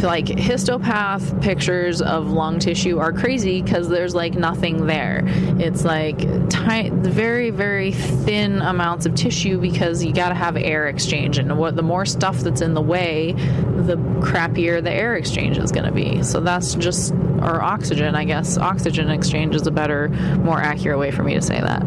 Like 0.00 0.26
histopath 0.26 1.40
pictures 1.42 2.02
of 2.02 2.30
lung 2.30 2.58
tissue 2.58 2.98
are 2.98 3.12
crazy 3.12 3.62
because 3.62 3.88
there's 3.88 4.14
like 4.14 4.34
nothing 4.34 4.86
there. 4.86 5.22
It's 5.24 5.84
like 5.84 6.18
very 6.18 7.50
very 7.50 7.92
thin 7.92 8.60
amounts 8.60 9.06
of 9.06 9.14
tissue 9.14 9.58
because 9.60 10.04
you 10.04 10.12
got 10.12 10.30
to 10.30 10.34
have 10.34 10.56
air 10.56 10.88
exchange, 10.88 11.38
and 11.38 11.58
what 11.58 11.76
the 11.76 11.82
more 11.82 12.04
stuff 12.04 12.38
that's 12.40 12.60
in 12.60 12.74
the 12.74 12.82
way, 12.82 13.32
the 13.32 13.96
crappier 14.20 14.82
the 14.82 14.90
air 14.90 15.14
exchange 15.14 15.58
is 15.58 15.72
going 15.72 15.86
to 15.86 15.92
be. 15.92 16.22
So 16.22 16.40
that's 16.40 16.74
just 16.74 17.14
or 17.44 17.62
oxygen, 17.62 18.14
I 18.14 18.24
guess. 18.24 18.58
Oxygen 18.58 19.10
exchange 19.10 19.54
is 19.54 19.66
a 19.66 19.70
better, 19.70 20.08
more 20.38 20.60
accurate 20.60 20.98
way 20.98 21.10
for 21.10 21.22
me 21.22 21.34
to 21.34 21.42
say 21.42 21.60
that. 21.60 21.82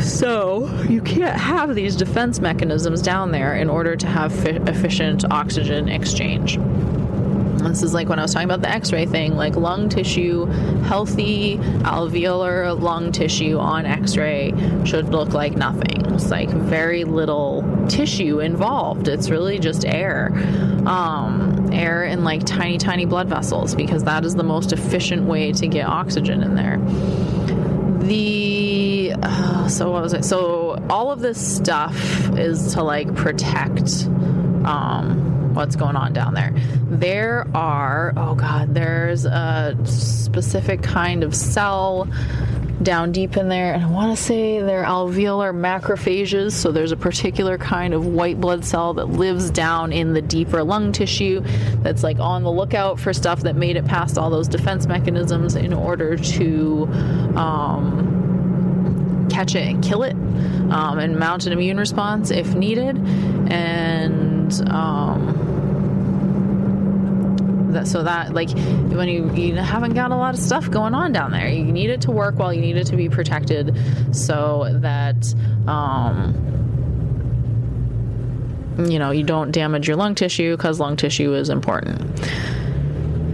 So, 0.00 0.70
you 0.88 1.02
can't 1.02 1.38
have 1.38 1.74
these 1.74 1.94
defense 1.94 2.40
mechanisms 2.40 3.02
down 3.02 3.32
there 3.32 3.54
in 3.56 3.68
order 3.68 3.96
to 3.96 4.06
have 4.06 4.32
fi- 4.32 4.60
efficient 4.66 5.30
oxygen 5.30 5.88
exchange. 5.88 6.58
This 7.68 7.82
is 7.82 7.94
like 7.94 8.08
when 8.08 8.18
I 8.18 8.22
was 8.22 8.32
talking 8.32 8.48
about 8.48 8.62
the 8.62 8.70
x 8.70 8.92
ray 8.92 9.06
thing, 9.06 9.36
like 9.36 9.54
lung 9.54 9.88
tissue, 9.88 10.46
healthy 10.82 11.58
alveolar 11.82 12.78
lung 12.80 13.12
tissue 13.12 13.58
on 13.58 13.86
x 13.86 14.16
ray 14.16 14.52
should 14.84 15.10
look 15.10 15.34
like 15.34 15.56
nothing. 15.56 16.04
It's 16.14 16.30
like 16.30 16.48
very 16.48 17.04
little 17.04 17.86
tissue 17.88 18.40
involved. 18.40 19.08
It's 19.08 19.30
really 19.30 19.58
just 19.58 19.84
air. 19.84 20.32
Um, 20.86 21.59
air 21.72 22.04
in 22.04 22.24
like 22.24 22.44
tiny, 22.44 22.78
tiny 22.78 23.04
blood 23.04 23.28
vessels 23.28 23.74
because 23.74 24.04
that 24.04 24.24
is 24.24 24.34
the 24.34 24.42
most 24.42 24.72
efficient 24.72 25.24
way 25.24 25.52
to 25.52 25.66
get 25.66 25.86
oxygen 25.86 26.42
in 26.42 26.54
there. 26.54 26.78
The 28.06 29.14
uh, 29.22 29.68
so 29.68 29.90
what 29.90 30.02
was 30.02 30.12
it? 30.12 30.24
So 30.24 30.84
all 30.88 31.12
of 31.12 31.20
this 31.20 31.56
stuff 31.56 31.96
is 32.38 32.74
to 32.74 32.82
like 32.82 33.14
protect 33.14 34.06
um, 34.64 35.29
what's 35.54 35.76
going 35.76 35.96
on 35.96 36.12
down 36.12 36.34
there. 36.34 36.52
There 36.88 37.46
are 37.54 38.12
oh 38.16 38.34
god, 38.34 38.74
there's 38.74 39.24
a 39.24 39.76
specific 39.84 40.82
kind 40.82 41.22
of 41.22 41.34
cell 41.34 42.08
down 42.82 43.12
deep 43.12 43.36
in 43.36 43.48
there, 43.48 43.74
and 43.74 43.84
I 43.84 43.90
want 43.90 44.16
to 44.16 44.22
say 44.22 44.60
they're 44.60 44.84
alveolar 44.84 45.52
macrophages. 45.52 46.52
So 46.52 46.72
there's 46.72 46.92
a 46.92 46.96
particular 46.96 47.58
kind 47.58 47.92
of 47.92 48.06
white 48.06 48.40
blood 48.40 48.64
cell 48.64 48.94
that 48.94 49.06
lives 49.06 49.50
down 49.50 49.92
in 49.92 50.14
the 50.14 50.22
deeper 50.22 50.64
lung 50.64 50.92
tissue 50.92 51.42
that's 51.82 52.02
like 52.02 52.18
on 52.18 52.42
the 52.42 52.50
lookout 52.50 52.98
for 52.98 53.12
stuff 53.12 53.42
that 53.42 53.56
made 53.56 53.76
it 53.76 53.84
past 53.84 54.16
all 54.16 54.30
those 54.30 54.48
defense 54.48 54.86
mechanisms 54.86 55.56
in 55.56 55.72
order 55.72 56.16
to 56.16 56.88
um, 57.36 59.28
catch 59.30 59.54
it 59.54 59.66
and 59.66 59.84
kill 59.84 60.02
it 60.02 60.14
um, 60.70 60.98
and 60.98 61.18
mount 61.18 61.46
an 61.46 61.52
immune 61.52 61.76
response 61.76 62.30
if 62.30 62.54
needed. 62.54 62.96
And 63.50 64.29
um, 64.66 65.60
that 67.72 67.86
so 67.86 68.02
that 68.02 68.34
like 68.34 68.50
when 68.50 69.08
you 69.08 69.32
you 69.34 69.54
haven't 69.56 69.94
got 69.94 70.10
a 70.10 70.16
lot 70.16 70.34
of 70.34 70.40
stuff 70.40 70.70
going 70.70 70.94
on 70.94 71.12
down 71.12 71.30
there. 71.32 71.48
You 71.48 71.64
need 71.64 71.90
it 71.90 72.02
to 72.02 72.10
work 72.10 72.36
while 72.36 72.52
you 72.52 72.60
need 72.60 72.76
it 72.76 72.86
to 72.88 72.96
be 72.96 73.08
protected 73.08 73.76
so 74.14 74.68
that 74.80 75.34
um 75.66 76.34
you 78.78 78.98
know 78.98 79.10
you 79.10 79.24
don't 79.24 79.50
damage 79.52 79.86
your 79.88 79.96
lung 79.96 80.14
tissue 80.14 80.56
because 80.56 80.80
lung 80.80 80.96
tissue 80.96 81.34
is 81.34 81.48
important. 81.48 82.00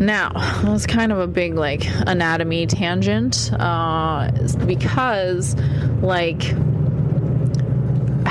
Now 0.00 0.30
that's 0.62 0.86
kind 0.86 1.12
of 1.12 1.18
a 1.18 1.26
big 1.26 1.54
like 1.54 1.86
anatomy 2.06 2.66
tangent 2.66 3.50
uh 3.52 4.30
because 4.66 5.56
like 6.02 6.54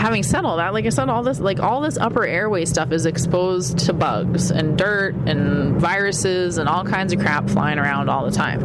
having 0.06 0.22
said 0.22 0.46
all 0.46 0.58
that, 0.58 0.72
like 0.72 0.86
I 0.86 0.90
said, 0.90 1.10
all 1.10 1.24
this 1.24 1.40
like 1.40 1.60
all 1.60 1.82
this 1.82 1.98
upper 1.98 2.28
airway 2.28 2.66
stuff 2.66 2.92
is 2.92 3.08
exposed 3.08 3.80
to 3.80 3.94
bugs 3.94 4.52
and 4.52 4.78
dirt 4.78 5.16
and 5.26 5.82
viruses 5.82 6.60
and 6.60 6.70
all 6.70 6.84
kinds 6.84 7.12
of 7.12 7.20
crap 7.20 7.50
flying 7.50 7.80
around 7.80 8.08
all 8.08 8.24
the 8.24 8.32
time. 8.32 8.62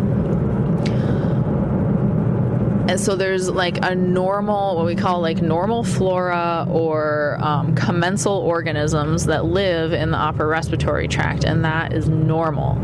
And 2.90 3.00
so 3.00 3.16
there's 3.16 3.48
like 3.48 3.78
a 3.82 3.94
normal, 3.94 4.76
what 4.76 4.84
we 4.84 4.94
call 4.94 5.22
like 5.22 5.40
normal 5.40 5.82
flora 5.82 6.66
or 6.68 7.38
um, 7.40 7.74
commensal 7.74 8.36
organisms 8.36 9.24
that 9.24 9.46
live 9.46 9.94
in 9.94 10.10
the 10.10 10.18
upper 10.18 10.46
respiratory 10.46 11.08
tract, 11.08 11.44
and 11.44 11.64
that 11.64 11.94
is 11.94 12.06
normal. 12.06 12.78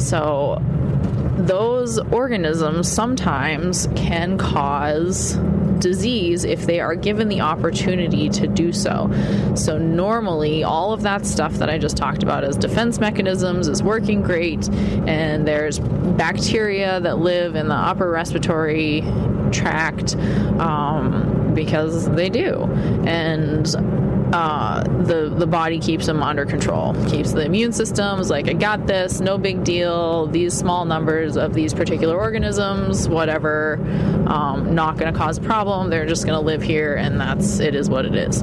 So 0.00 0.60
those 1.36 2.00
organisms 2.10 2.90
sometimes 2.90 3.86
can 3.94 4.36
cause 4.36 5.38
disease 5.80 6.44
if 6.44 6.66
they 6.66 6.80
are 6.80 6.94
given 6.94 7.28
the 7.28 7.40
opportunity 7.40 8.28
to 8.28 8.46
do 8.46 8.72
so. 8.72 9.10
So, 9.54 9.78
normally, 9.78 10.62
all 10.62 10.92
of 10.92 11.02
that 11.02 11.26
stuff 11.26 11.54
that 11.54 11.68
I 11.68 11.78
just 11.78 11.96
talked 11.96 12.22
about 12.22 12.44
as 12.44 12.56
defense 12.56 12.98
mechanisms 12.98 13.68
is 13.68 13.82
working 13.82 14.22
great, 14.22 14.68
and 15.06 15.46
there's 15.46 15.78
bacteria 15.78 17.00
that 17.00 17.18
live 17.18 17.54
in 17.54 17.68
the 17.68 17.74
upper 17.74 18.10
respiratory 18.10 19.02
tract 19.52 20.14
um, 20.58 21.52
because 21.54 22.08
they 22.10 22.28
do. 22.28 22.64
And 23.06 23.66
uh, 24.32 24.82
the 25.04 25.34
the 25.36 25.46
body 25.46 25.78
keeps 25.78 26.06
them 26.06 26.22
under 26.22 26.46
control. 26.46 26.94
Keeps 27.06 27.32
the 27.32 27.44
immune 27.44 27.72
systems 27.72 28.30
like, 28.30 28.48
I 28.48 28.52
got 28.52 28.86
this, 28.86 29.20
no 29.20 29.38
big 29.38 29.64
deal. 29.64 30.26
These 30.26 30.54
small 30.54 30.84
numbers 30.84 31.36
of 31.36 31.54
these 31.54 31.74
particular 31.74 32.16
organisms, 32.16 33.08
whatever, 33.08 33.78
um, 34.26 34.74
not 34.74 34.98
going 34.98 35.12
to 35.12 35.18
cause 35.18 35.38
a 35.38 35.42
problem. 35.42 35.90
They're 35.90 36.06
just 36.06 36.26
going 36.26 36.38
to 36.38 36.44
live 36.44 36.62
here, 36.62 36.94
and 36.94 37.20
that's 37.20 37.58
it. 37.58 37.74
Is 37.74 37.90
what 37.90 38.04
it 38.06 38.14
is. 38.14 38.42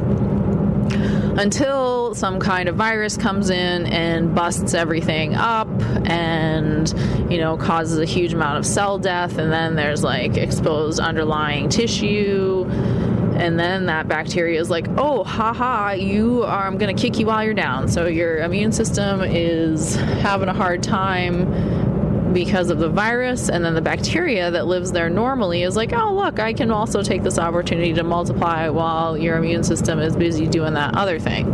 Until 1.40 2.16
some 2.16 2.40
kind 2.40 2.68
of 2.68 2.76
virus 2.76 3.16
comes 3.16 3.52
in 3.52 3.86
and 3.86 4.34
busts 4.34 4.74
everything 4.74 5.36
up 5.36 5.68
and, 6.10 6.90
you 7.32 7.38
know, 7.38 7.58
causes 7.58 8.00
a 8.00 8.06
huge 8.06 8.34
amount 8.34 8.58
of 8.58 8.66
cell 8.66 8.98
death, 8.98 9.38
and 9.38 9.52
then 9.52 9.76
there's 9.76 10.04
like 10.04 10.36
exposed 10.36 11.00
underlying 11.00 11.70
tissue 11.70 12.66
and 13.38 13.60
then 13.60 13.86
that 13.86 14.08
bacteria 14.08 14.60
is 14.60 14.70
like, 14.70 14.88
oh, 14.98 15.24
haha, 15.24 15.92
you 15.92 16.44
are, 16.44 16.66
I'm 16.66 16.78
going 16.78 16.96
to 16.96 17.02
kick 17.02 17.20
you 17.20 17.28
while 17.28 17.44
you're 17.44 17.54
down. 17.54 17.88
So 17.88 18.08
your 18.08 18.40
immune 18.40 18.72
system 18.72 19.22
is 19.22 19.96
having 19.96 20.50
a 20.50 20.54
hard 20.54 20.82
time 20.82 22.34
because 22.34 22.70
of 22.70 22.80
the 22.80 22.90
virus, 22.90 23.50
and 23.50 23.64
then 23.64 23.74
the 23.74 23.82
bacteria 23.82 24.52
that 24.52 24.68
lives 24.68 24.92
there 24.92 25.10
normally 25.10 25.64
is 25.64 25.76
like, 25.76 25.94
oh, 25.94 26.14
look, 26.14 26.40
I 26.40 26.54
can 26.54 26.72
also 26.72 27.02
take 27.02 27.24
this 27.24 27.40
opportunity 27.40 27.94
to 27.94 28.04
multiply 28.04 28.70
while 28.70 29.18
your 29.18 29.38
immune 29.38 29.64
system 29.64 30.00
is 30.00 30.16
busy 30.16 30.48
doing 30.48 30.74
that 30.74 30.96
other 30.96 31.20
thing. 31.20 31.46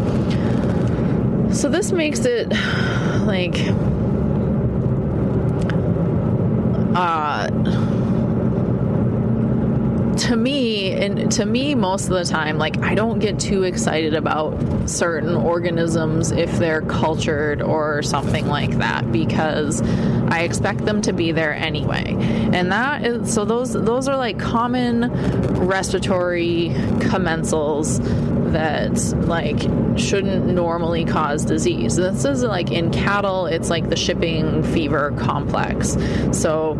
So 1.53 1.69
this 1.69 1.91
makes 1.91 2.21
it 2.25 2.49
like, 3.25 3.55
uh, 6.95 7.47
to 10.17 10.35
me 10.35 10.91
and 10.91 11.31
to 11.31 11.45
me 11.45 11.75
most 11.75 12.03
of 12.05 12.11
the 12.11 12.25
time 12.25 12.57
like 12.57 12.77
i 12.79 12.93
don't 12.93 13.19
get 13.19 13.39
too 13.39 13.63
excited 13.63 14.13
about 14.13 14.53
certain 14.89 15.35
organisms 15.35 16.31
if 16.31 16.51
they're 16.59 16.81
cultured 16.83 17.61
or 17.61 18.01
something 18.01 18.47
like 18.47 18.71
that 18.77 19.11
because 19.11 19.81
i 20.29 20.41
expect 20.41 20.85
them 20.85 21.01
to 21.01 21.13
be 21.13 21.31
there 21.31 21.53
anyway. 21.53 22.15
And 22.53 22.71
that 22.71 23.05
is 23.05 23.33
so 23.33 23.45
those 23.45 23.73
those 23.73 24.07
are 24.07 24.17
like 24.17 24.37
common 24.39 25.11
respiratory 25.67 26.69
commensals 26.99 27.99
that 28.51 28.93
like 29.27 29.59
shouldn't 29.97 30.45
normally 30.45 31.05
cause 31.05 31.45
disease. 31.45 31.95
This 31.95 32.25
is 32.25 32.43
like 32.43 32.71
in 32.71 32.91
cattle 32.91 33.45
it's 33.45 33.69
like 33.69 33.89
the 33.89 33.95
shipping 33.95 34.63
fever 34.63 35.13
complex. 35.17 35.93
So 36.31 36.75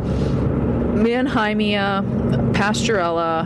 Mannheimia, 0.93 2.03
Pasteurella, 2.53 3.45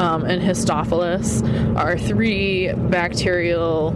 um, 0.00 0.24
and 0.24 0.40
Histophilus 0.42 1.76
are 1.76 1.98
three 1.98 2.72
bacterial 2.72 3.88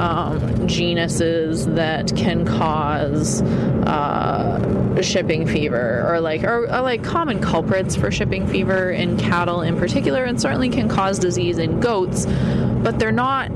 um, 0.00 0.68
genuses 0.68 1.66
that 1.66 2.14
can 2.14 2.44
cause 2.44 3.40
uh, 3.42 5.00
shipping 5.00 5.46
fever, 5.46 6.04
or 6.06 6.20
like 6.20 6.44
are, 6.44 6.68
are 6.68 6.82
like 6.82 7.02
common 7.02 7.40
culprits 7.40 7.96
for 7.96 8.10
shipping 8.10 8.46
fever 8.46 8.90
in 8.90 9.16
cattle 9.16 9.62
in 9.62 9.76
particular, 9.78 10.24
and 10.24 10.40
certainly 10.40 10.68
can 10.68 10.88
cause 10.88 11.18
disease 11.18 11.58
in 11.58 11.80
goats, 11.80 12.26
but 12.26 12.98
they're 12.98 13.12
not 13.12 13.50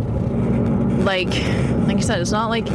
like 1.05 1.28
like 1.86 1.97
I 1.97 2.01
said, 2.01 2.20
it's 2.20 2.32
not 2.32 2.49
like 2.49 2.66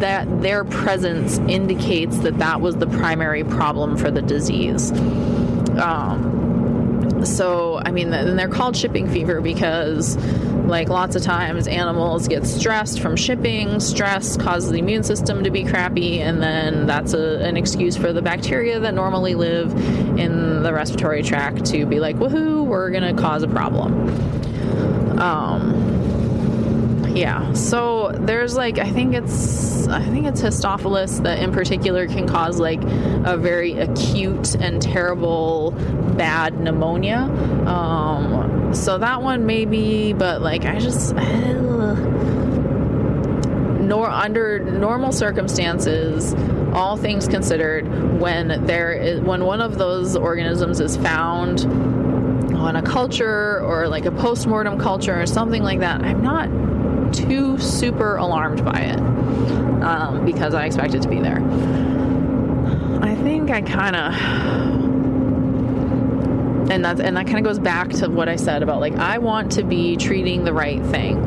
that 0.00 0.42
their 0.42 0.64
presence 0.64 1.38
indicates 1.38 2.18
that 2.18 2.38
that 2.38 2.60
was 2.60 2.76
the 2.76 2.86
primary 2.86 3.44
problem 3.44 3.96
for 3.96 4.10
the 4.10 4.22
disease. 4.22 4.92
Um, 5.78 6.45
so 7.24 7.80
I 7.84 7.90
mean, 7.90 8.12
and 8.12 8.38
they're 8.38 8.48
called 8.48 8.76
shipping 8.76 9.08
fever 9.08 9.40
because, 9.40 10.16
like, 10.66 10.88
lots 10.88 11.16
of 11.16 11.22
times 11.22 11.66
animals 11.66 12.28
get 12.28 12.46
stressed 12.46 13.00
from 13.00 13.16
shipping. 13.16 13.80
Stress 13.80 14.36
causes 14.36 14.70
the 14.70 14.78
immune 14.78 15.02
system 15.02 15.44
to 15.44 15.50
be 15.50 15.64
crappy, 15.64 16.20
and 16.20 16.42
then 16.42 16.86
that's 16.86 17.14
a, 17.14 17.38
an 17.44 17.56
excuse 17.56 17.96
for 17.96 18.12
the 18.12 18.22
bacteria 18.22 18.80
that 18.80 18.94
normally 18.94 19.34
live 19.34 19.72
in 20.18 20.62
the 20.62 20.72
respiratory 20.72 21.22
tract 21.22 21.64
to 21.66 21.86
be 21.86 22.00
like, 22.00 22.16
"Woohoo, 22.16 22.64
we're 22.64 22.90
gonna 22.90 23.14
cause 23.14 23.42
a 23.42 23.48
problem." 23.48 24.08
Um, 25.18 25.85
yeah. 27.16 27.52
So 27.54 28.12
there's 28.12 28.56
like 28.56 28.78
I 28.78 28.90
think 28.90 29.14
it's 29.14 29.88
I 29.88 30.02
think 30.02 30.26
it's 30.26 30.42
Histophilus 30.42 31.22
that 31.22 31.38
in 31.38 31.50
particular 31.50 32.06
can 32.06 32.28
cause 32.28 32.60
like 32.60 32.82
a 32.82 33.36
very 33.38 33.72
acute 33.72 34.54
and 34.56 34.82
terrible 34.82 35.70
bad 36.16 36.60
pneumonia. 36.60 37.20
Um, 37.66 38.74
so 38.74 38.98
that 38.98 39.22
one 39.22 39.46
maybe, 39.46 40.12
but 40.12 40.42
like 40.42 40.64
I 40.66 40.78
just 40.78 41.14
nor 43.86 44.10
under 44.10 44.58
normal 44.58 45.12
circumstances 45.12 46.34
all 46.74 46.96
things 46.96 47.28
considered 47.28 48.20
when 48.20 48.66
there 48.66 48.92
is 48.92 49.20
when 49.20 49.44
one 49.44 49.60
of 49.60 49.78
those 49.78 50.16
organisms 50.16 50.80
is 50.80 50.96
found 50.96 51.64
on 52.54 52.76
a 52.76 52.82
culture 52.82 53.60
or 53.60 53.86
like 53.86 54.04
a 54.04 54.10
post-mortem 54.10 54.78
culture 54.78 55.18
or 55.18 55.26
something 55.26 55.62
like 55.62 55.78
that 55.78 56.02
i'm 56.02 56.20
not 56.20 56.48
too 57.12 57.58
super 57.58 58.16
alarmed 58.16 58.64
by 58.64 58.80
it 58.80 58.98
um, 59.82 60.24
because 60.24 60.54
I 60.54 60.66
expect 60.66 60.94
it 60.94 61.02
to 61.02 61.08
be 61.08 61.20
there. 61.20 61.40
I 63.02 63.14
think 63.16 63.50
I 63.50 63.60
kind 63.62 63.96
of, 63.96 64.14
and 66.70 66.84
that's 66.84 67.00
and 67.00 67.16
that 67.16 67.26
kind 67.26 67.38
of 67.38 67.44
goes 67.44 67.58
back 67.58 67.90
to 67.90 68.08
what 68.08 68.28
I 68.28 68.36
said 68.36 68.62
about 68.62 68.80
like 68.80 68.94
I 68.96 69.18
want 69.18 69.52
to 69.52 69.62
be 69.62 69.96
treating 69.96 70.44
the 70.44 70.52
right 70.52 70.84
thing. 70.86 71.18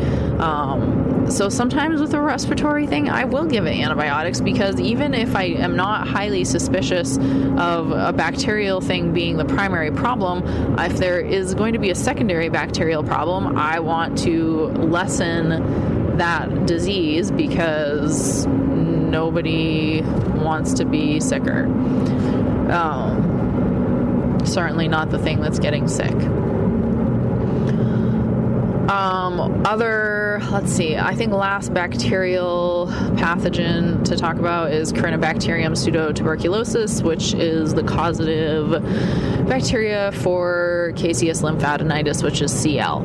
Um, 0.41 0.98
so 1.29 1.49
sometimes 1.49 2.01
with 2.01 2.13
a 2.13 2.21
respiratory 2.21 2.87
thing, 2.87 3.09
I 3.09 3.25
will 3.25 3.45
give 3.45 3.65
it 3.65 3.77
antibiotics 3.77 4.41
because 4.41 4.79
even 4.79 5.13
if 5.13 5.35
I 5.35 5.43
am 5.43 5.75
not 5.75 6.07
highly 6.07 6.43
suspicious 6.43 7.17
of 7.57 7.91
a 7.91 8.13
bacterial 8.13 8.81
thing 8.81 9.13
being 9.13 9.37
the 9.37 9.45
primary 9.45 9.91
problem, 9.91 10.43
if 10.79 10.97
there 10.97 11.19
is 11.19 11.53
going 11.53 11.73
to 11.73 11.79
be 11.79 11.89
a 11.89 11.95
secondary 11.95 12.49
bacterial 12.49 13.03
problem, 13.03 13.57
I 13.57 13.79
want 13.79 14.17
to 14.19 14.67
lessen 14.67 16.17
that 16.17 16.65
disease 16.65 17.31
because 17.31 18.45
nobody 18.45 20.01
wants 20.01 20.73
to 20.73 20.85
be 20.85 21.19
sicker. 21.19 21.65
Um, 22.71 24.39
certainly 24.45 24.87
not 24.87 25.09
the 25.09 25.19
thing 25.19 25.39
that's 25.39 25.59
getting 25.59 25.87
sick. 25.87 26.15
Um, 28.89 29.65
other, 29.65 30.18
let's 30.37 30.71
see, 30.71 30.95
I 30.95 31.15
think 31.15 31.33
last 31.33 31.73
bacterial 31.73 32.87
pathogen 33.15 34.05
to 34.05 34.15
talk 34.15 34.37
about 34.37 34.71
is 34.71 34.93
Corynebacterium 34.93 35.71
pseudotuberculosis, 35.71 37.01
which 37.01 37.33
is 37.33 37.73
the 37.73 37.83
causative 37.83 38.69
bacteria 39.47 40.11
for 40.11 40.93
caseous 40.95 41.41
lymphadenitis, 41.41 42.23
which 42.23 42.41
is 42.41 42.51
CL. 42.53 42.99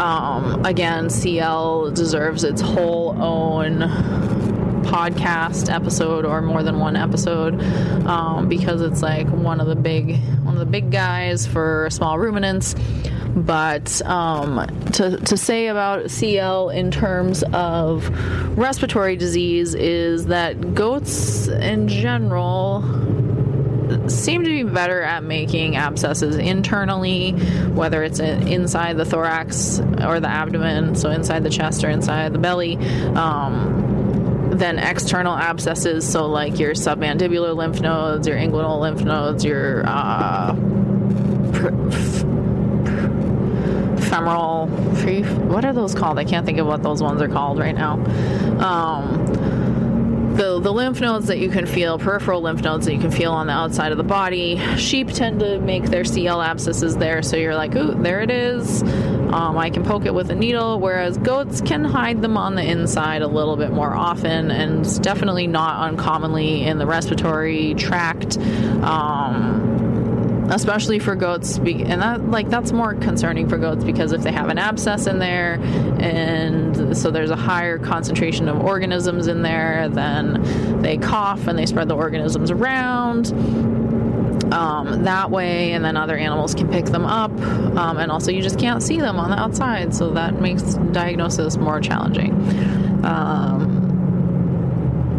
Um, 0.00 0.64
again, 0.64 1.10
CL 1.10 1.90
deserves 1.90 2.44
its 2.44 2.60
whole 2.60 3.20
own 3.20 3.82
podcast 4.82 5.72
episode 5.72 6.24
or 6.24 6.42
more 6.42 6.62
than 6.62 6.78
one 6.78 6.96
episode 6.96 7.60
um, 8.06 8.48
because 8.48 8.80
it's 8.80 9.02
like 9.02 9.28
one 9.28 9.60
of 9.60 9.66
the 9.66 9.76
big 9.76 10.18
one 10.42 10.54
of 10.54 10.60
the 10.60 10.66
big 10.66 10.90
guys 10.90 11.46
for 11.46 11.88
small 11.90 12.18
ruminants 12.18 12.74
but 13.34 14.02
um, 14.02 14.66
to, 14.92 15.16
to 15.16 15.36
say 15.36 15.68
about 15.68 16.10
CL 16.10 16.68
in 16.70 16.90
terms 16.90 17.42
of 17.52 18.08
respiratory 18.58 19.16
disease 19.16 19.74
is 19.74 20.26
that 20.26 20.74
goats 20.74 21.48
in 21.48 21.88
general 21.88 22.82
seem 24.08 24.44
to 24.44 24.50
be 24.50 24.62
better 24.62 25.02
at 25.02 25.22
making 25.22 25.76
abscesses 25.76 26.36
internally, 26.36 27.32
whether 27.70 28.02
it's 28.02 28.20
inside 28.20 28.96
the 28.96 29.04
thorax 29.04 29.80
or 29.80 30.20
the 30.20 30.28
abdomen, 30.28 30.94
so 30.94 31.10
inside 31.10 31.42
the 31.42 31.50
chest 31.50 31.84
or 31.84 31.90
inside 31.90 32.32
the 32.32 32.38
belly. 32.38 32.76
Um, 33.14 33.91
than 34.62 34.78
external 34.78 35.36
abscesses, 35.36 36.08
so 36.08 36.26
like 36.26 36.60
your 36.60 36.72
submandibular 36.72 37.56
lymph 37.56 37.80
nodes, 37.80 38.28
your 38.28 38.36
inguinal 38.36 38.78
lymph 38.78 39.02
nodes, 39.02 39.44
your 39.44 39.82
uh, 39.84 40.54
femoral 44.08 44.68
what 45.48 45.64
are 45.64 45.72
those 45.72 45.96
called? 45.96 46.16
I 46.16 46.24
can't 46.24 46.46
think 46.46 46.58
of 46.58 46.68
what 46.68 46.84
those 46.84 47.02
ones 47.02 47.20
are 47.20 47.28
called 47.28 47.58
right 47.58 47.74
now. 47.74 47.94
Um, 48.64 49.26
the, 50.36 50.60
the 50.60 50.72
lymph 50.72 51.00
nodes 51.00 51.26
that 51.26 51.38
you 51.38 51.50
can 51.50 51.66
feel 51.66 51.98
peripheral 51.98 52.40
lymph 52.40 52.62
nodes 52.62 52.86
that 52.86 52.94
you 52.94 53.00
can 53.00 53.10
feel 53.10 53.32
on 53.32 53.46
the 53.46 53.52
outside 53.52 53.92
of 53.92 53.98
the 53.98 54.04
body. 54.04 54.58
Sheep 54.76 55.08
tend 55.08 55.40
to 55.40 55.58
make 55.60 55.84
their 55.84 56.04
cl 56.04 56.40
abscesses 56.40 56.96
there 56.96 57.22
so 57.22 57.36
you're 57.36 57.54
like 57.54 57.74
ooh 57.74 57.94
there 57.94 58.20
it 58.20 58.30
is. 58.30 58.82
Um, 58.82 59.56
i 59.56 59.70
can 59.70 59.82
poke 59.82 60.04
it 60.04 60.14
with 60.14 60.30
a 60.30 60.34
needle 60.34 60.78
whereas 60.78 61.16
goats 61.18 61.60
can 61.60 61.84
hide 61.84 62.20
them 62.22 62.36
on 62.36 62.54
the 62.54 62.62
inside 62.62 63.22
a 63.22 63.26
little 63.26 63.56
bit 63.56 63.70
more 63.70 63.94
often 63.94 64.50
and 64.50 64.80
it's 64.80 64.98
definitely 64.98 65.46
not 65.46 65.88
uncommonly 65.88 66.64
in 66.64 66.78
the 66.78 66.86
respiratory 66.86 67.74
tract. 67.74 68.38
Um, 68.82 69.71
especially 70.52 70.98
for 70.98 71.14
goats 71.14 71.56
and 71.56 72.02
that 72.02 72.30
like 72.30 72.48
that's 72.50 72.72
more 72.72 72.94
concerning 72.94 73.48
for 73.48 73.56
goats 73.56 73.84
because 73.84 74.12
if 74.12 74.22
they 74.22 74.32
have 74.32 74.48
an 74.48 74.58
abscess 74.58 75.06
in 75.06 75.18
there 75.18 75.54
and 76.00 76.96
so 76.96 77.10
there's 77.10 77.30
a 77.30 77.36
higher 77.36 77.78
concentration 77.78 78.48
of 78.48 78.60
organisms 78.60 79.26
in 79.26 79.42
there 79.42 79.88
then 79.88 80.82
they 80.82 80.98
cough 80.98 81.46
and 81.46 81.58
they 81.58 81.66
spread 81.66 81.88
the 81.88 81.96
organisms 81.96 82.50
around 82.50 83.32
um, 84.52 85.04
that 85.04 85.30
way, 85.30 85.72
and 85.72 85.82
then 85.84 85.96
other 85.96 86.16
animals 86.16 86.54
can 86.54 86.70
pick 86.70 86.84
them 86.86 87.06
up. 87.06 87.30
Um, 87.30 87.96
and 87.96 88.12
also, 88.12 88.30
you 88.30 88.42
just 88.42 88.58
can't 88.58 88.82
see 88.82 89.00
them 89.00 89.18
on 89.18 89.30
the 89.30 89.38
outside, 89.38 89.94
so 89.94 90.10
that 90.10 90.40
makes 90.42 90.74
diagnosis 90.92 91.56
more 91.56 91.80
challenging. 91.80 92.32
Um, 93.04 93.82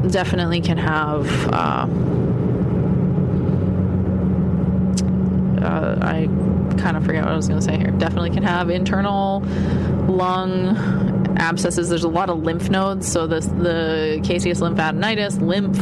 definitely 0.09 0.61
can 0.61 0.77
have. 0.77 1.27
Uh, 1.51 1.87
uh, 5.63 5.97
I 6.01 6.27
kind 6.81 6.97
of 6.97 7.05
forget 7.05 7.23
what 7.23 7.33
I 7.33 7.35
was 7.35 7.47
going 7.47 7.59
to 7.59 7.65
say 7.65 7.77
here. 7.77 7.91
Definitely 7.91 8.31
can 8.31 8.43
have 8.43 8.69
internal 8.69 9.39
lung 10.07 10.75
abscesses. 11.37 11.89
There's 11.89 12.03
a 12.03 12.09
lot 12.09 12.29
of 12.29 12.43
lymph 12.43 12.69
nodes, 12.69 13.11
so 13.11 13.27
this 13.27 13.45
the 13.45 14.21
caseous 14.23 14.59
lymphadenitis, 14.59 15.41
lymph. 15.41 15.79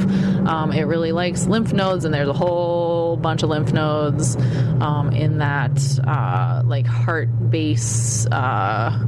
Um, 0.48 0.72
it 0.72 0.84
really 0.84 1.12
likes 1.12 1.46
lymph 1.46 1.74
nodes, 1.74 2.06
and 2.06 2.14
there's 2.14 2.30
a 2.30 2.34
whole 2.34 3.18
bunch 3.18 3.44
of 3.44 3.50
lymph 3.50 3.74
nodes 3.74 4.36
um, 4.80 5.12
in 5.12 5.40
that 5.40 5.80
uh, 6.06 6.62
like 6.66 6.86
heart 6.86 7.30
base. 7.50 8.26
Uh, 8.28 9.08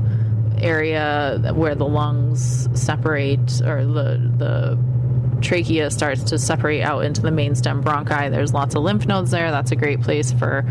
area 0.63 1.51
where 1.55 1.75
the 1.75 1.85
lungs 1.85 2.69
separate 2.79 3.61
or 3.61 3.85
the 3.85 4.31
the 4.37 4.79
trachea 5.43 5.91
starts 5.91 6.23
to 6.23 6.39
separate 6.39 6.81
out 6.81 7.05
into 7.05 7.21
the 7.21 7.31
main 7.31 7.55
stem 7.55 7.83
bronchi. 7.83 8.31
There's 8.31 8.53
lots 8.53 8.75
of 8.75 8.83
lymph 8.83 9.05
nodes 9.05 9.31
there. 9.31 9.51
That's 9.51 9.71
a 9.71 9.75
great 9.75 10.01
place 10.01 10.31
for 10.31 10.65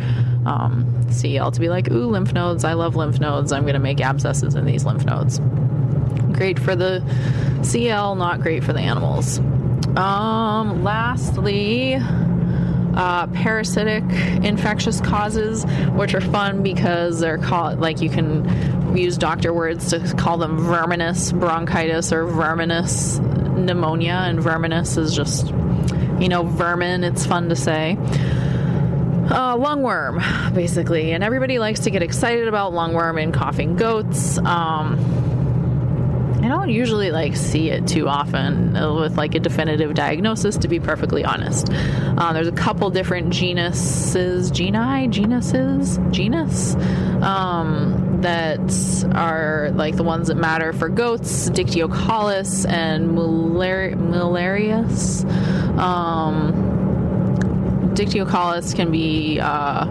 um, 0.46 1.06
CL 1.10 1.52
to 1.52 1.60
be 1.60 1.68
like, 1.68 1.90
ooh, 1.90 2.06
lymph 2.06 2.32
nodes. 2.32 2.64
I 2.64 2.72
love 2.72 2.96
lymph 2.96 3.20
nodes. 3.20 3.52
I'm 3.52 3.62
going 3.62 3.74
to 3.74 3.80
make 3.80 4.00
abscesses 4.00 4.54
in 4.54 4.64
these 4.64 4.84
lymph 4.84 5.04
nodes. 5.04 5.40
Great 6.32 6.58
for 6.58 6.74
the 6.74 7.02
CL, 7.62 8.16
not 8.16 8.40
great 8.40 8.64
for 8.64 8.72
the 8.72 8.80
animals. 8.80 9.38
Um, 9.96 10.82
lastly, 10.82 11.98
uh, 12.94 13.26
parasitic 13.28 14.04
infectious 14.44 15.00
causes, 15.00 15.64
which 15.92 16.14
are 16.14 16.20
fun 16.20 16.62
because 16.62 17.20
they're 17.20 17.38
called 17.38 17.78
like 17.80 18.00
you 18.00 18.10
can 18.10 18.96
use 18.96 19.16
doctor 19.16 19.52
words 19.52 19.90
to 19.90 20.14
call 20.16 20.36
them 20.36 20.58
verminous 20.58 21.32
bronchitis 21.32 22.12
or 22.12 22.26
verminous 22.26 23.18
pneumonia, 23.66 24.24
and 24.26 24.40
verminous 24.40 24.96
is 24.96 25.14
just, 25.14 25.48
you 26.18 26.28
know, 26.28 26.42
vermin. 26.42 27.04
It's 27.04 27.26
fun 27.26 27.48
to 27.48 27.56
say. 27.56 27.96
Uh, 29.24 29.56
lungworm, 29.56 30.54
basically, 30.54 31.12
and 31.12 31.22
everybody 31.24 31.58
likes 31.58 31.80
to 31.80 31.90
get 31.90 32.02
excited 32.02 32.48
about 32.48 32.72
lungworm 32.72 33.22
and 33.22 33.32
coughing 33.32 33.76
goats. 33.76 34.36
Um, 34.38 34.98
I 36.42 36.48
don't 36.48 36.70
usually 36.70 37.12
like 37.12 37.36
see 37.36 37.70
it 37.70 37.86
too 37.86 38.08
often 38.08 38.72
with 38.96 39.16
like 39.16 39.36
a 39.36 39.38
definitive 39.38 39.94
diagnosis, 39.94 40.56
to 40.58 40.68
be 40.68 40.80
perfectly 40.80 41.24
honest. 41.24 41.68
Uh, 41.70 42.32
there's 42.32 42.48
a 42.48 42.52
couple 42.52 42.90
different 42.90 43.32
genuses, 43.32 44.50
geni, 44.50 45.06
genuses, 45.06 46.00
genus. 46.10 46.74
Um, 47.22 48.11
that 48.22 49.12
are 49.14 49.70
like 49.74 49.96
the 49.96 50.02
ones 50.02 50.28
that 50.28 50.36
matter 50.36 50.72
for 50.72 50.88
goats, 50.88 51.50
Dictyocaulus 51.50 52.68
and 52.68 53.10
Muellerius. 53.10 55.24
Um, 55.78 56.70
Dictyocaulus 57.94 58.74
can 58.74 58.90
be 58.90 59.38
uh, 59.40 59.86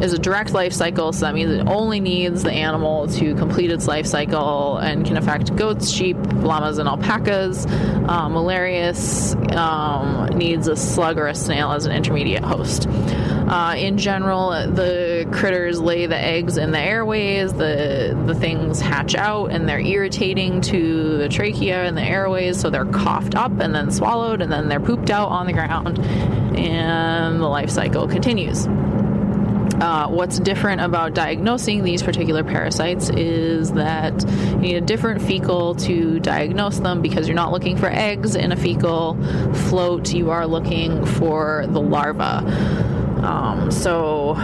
is 0.00 0.12
a 0.12 0.18
direct 0.18 0.52
life 0.52 0.72
cycle, 0.72 1.12
so 1.12 1.26
that 1.26 1.34
means 1.34 1.50
it 1.50 1.66
only 1.66 2.00
needs 2.00 2.42
the 2.42 2.52
animal 2.52 3.08
to 3.08 3.34
complete 3.34 3.70
its 3.70 3.86
life 3.86 4.06
cycle 4.06 4.78
and 4.78 5.04
can 5.04 5.16
affect 5.16 5.54
goats, 5.56 5.90
sheep, 5.90 6.16
llamas, 6.34 6.78
and 6.78 6.88
alpacas. 6.88 7.66
Um, 7.66 8.34
Muellerius 8.34 9.34
um, 9.56 10.38
needs 10.38 10.68
a 10.68 10.76
slug 10.76 11.18
or 11.18 11.26
a 11.26 11.34
snail 11.34 11.72
as 11.72 11.84
an 11.84 11.92
intermediate 11.92 12.44
host. 12.44 12.86
Uh, 13.48 13.74
in 13.78 13.96
general, 13.96 14.50
the 14.50 15.26
critters 15.32 15.80
lay 15.80 16.04
the 16.06 16.16
eggs 16.16 16.58
in 16.58 16.70
the 16.70 16.78
airways. 16.78 17.54
The 17.54 18.20
the 18.26 18.34
things 18.34 18.78
hatch 18.78 19.14
out 19.14 19.46
and 19.46 19.66
they're 19.66 19.80
irritating 19.80 20.60
to 20.62 21.16
the 21.16 21.30
trachea 21.30 21.84
and 21.84 21.96
the 21.96 22.02
airways, 22.02 22.60
so 22.60 22.68
they're 22.68 22.84
coughed 22.84 23.34
up 23.34 23.58
and 23.60 23.74
then 23.74 23.90
swallowed, 23.90 24.42
and 24.42 24.52
then 24.52 24.68
they're 24.68 24.80
pooped 24.80 25.10
out 25.10 25.28
on 25.28 25.46
the 25.46 25.54
ground, 25.54 25.98
and 26.58 27.40
the 27.40 27.46
life 27.46 27.70
cycle 27.70 28.06
continues. 28.06 28.68
Uh, 29.80 30.08
what's 30.08 30.40
different 30.40 30.80
about 30.80 31.14
diagnosing 31.14 31.84
these 31.84 32.02
particular 32.02 32.42
parasites 32.42 33.10
is 33.10 33.72
that 33.72 34.12
you 34.28 34.56
need 34.56 34.74
a 34.74 34.80
different 34.80 35.22
fecal 35.22 35.74
to 35.76 36.18
diagnose 36.18 36.80
them 36.80 37.00
because 37.00 37.28
you're 37.28 37.36
not 37.36 37.52
looking 37.52 37.76
for 37.76 37.88
eggs 37.88 38.34
in 38.34 38.50
a 38.50 38.56
fecal 38.56 39.14
float, 39.68 40.12
you 40.12 40.30
are 40.30 40.48
looking 40.48 41.06
for 41.06 41.64
the 41.68 41.80
larva. 41.80 42.42
Um, 43.28 43.70
so 43.70 44.34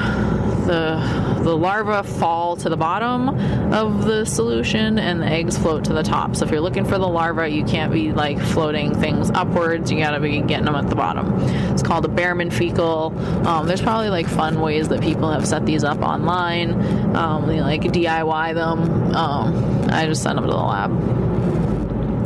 the 0.66 1.40
the 1.42 1.56
larvae 1.56 2.06
fall 2.08 2.56
to 2.56 2.68
the 2.68 2.76
bottom 2.76 3.28
of 3.72 4.04
the 4.04 4.24
solution 4.24 4.98
and 4.98 5.20
the 5.20 5.26
eggs 5.26 5.56
float 5.56 5.84
to 5.84 5.92
the 5.92 6.02
top. 6.02 6.36
So 6.36 6.44
if 6.44 6.50
you're 6.50 6.60
looking 6.60 6.84
for 6.84 6.98
the 6.98 7.08
larva, 7.08 7.48
you 7.48 7.64
can't 7.64 7.92
be 7.92 8.12
like 8.12 8.38
floating 8.38 8.94
things 8.98 9.30
upwards. 9.30 9.90
You 9.90 9.98
gotta 9.98 10.20
be 10.20 10.40
getting 10.42 10.66
them 10.66 10.74
at 10.74 10.88
the 10.88 10.96
bottom. 10.96 11.32
It's 11.72 11.82
called 11.82 12.04
a 12.04 12.08
Baermann 12.08 12.52
fecal. 12.52 13.14
Um, 13.46 13.66
there's 13.66 13.82
probably 13.82 14.10
like 14.10 14.26
fun 14.26 14.60
ways 14.60 14.88
that 14.88 15.00
people 15.00 15.30
have 15.30 15.46
set 15.46 15.64
these 15.64 15.84
up 15.84 16.00
online. 16.00 16.72
Um, 17.16 17.46
they 17.46 17.62
like 17.62 17.82
DIY 17.82 18.54
them. 18.54 19.14
Um, 19.14 19.88
I 19.90 20.06
just 20.06 20.22
send 20.22 20.36
them 20.36 20.44
to 20.44 20.50
the 20.50 20.56
lab. 20.56 21.33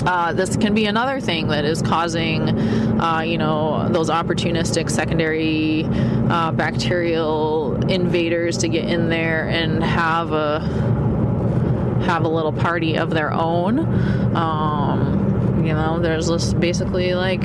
Uh, 0.08 0.32
this 0.32 0.56
can 0.56 0.74
be 0.74 0.86
another 0.86 1.20
thing 1.20 1.48
that 1.48 1.66
is 1.66 1.82
causing, 1.82 2.48
uh, 2.98 3.20
you 3.20 3.36
know, 3.36 3.86
those 3.90 4.08
opportunistic 4.08 4.88
secondary 4.88 5.84
uh, 6.30 6.50
bacterial 6.50 7.76
invaders 7.90 8.56
to 8.56 8.68
get 8.68 8.88
in 8.88 9.10
there 9.10 9.46
and 9.50 9.84
have 9.84 10.32
a 10.32 10.60
have 12.06 12.24
a 12.24 12.28
little 12.28 12.54
party 12.54 12.96
of 12.96 13.10
their 13.10 13.30
own. 13.34 13.80
Um, 14.34 15.62
you 15.66 15.74
know, 15.74 16.00
there's 16.00 16.28
just 16.28 16.58
basically 16.58 17.14
like 17.14 17.42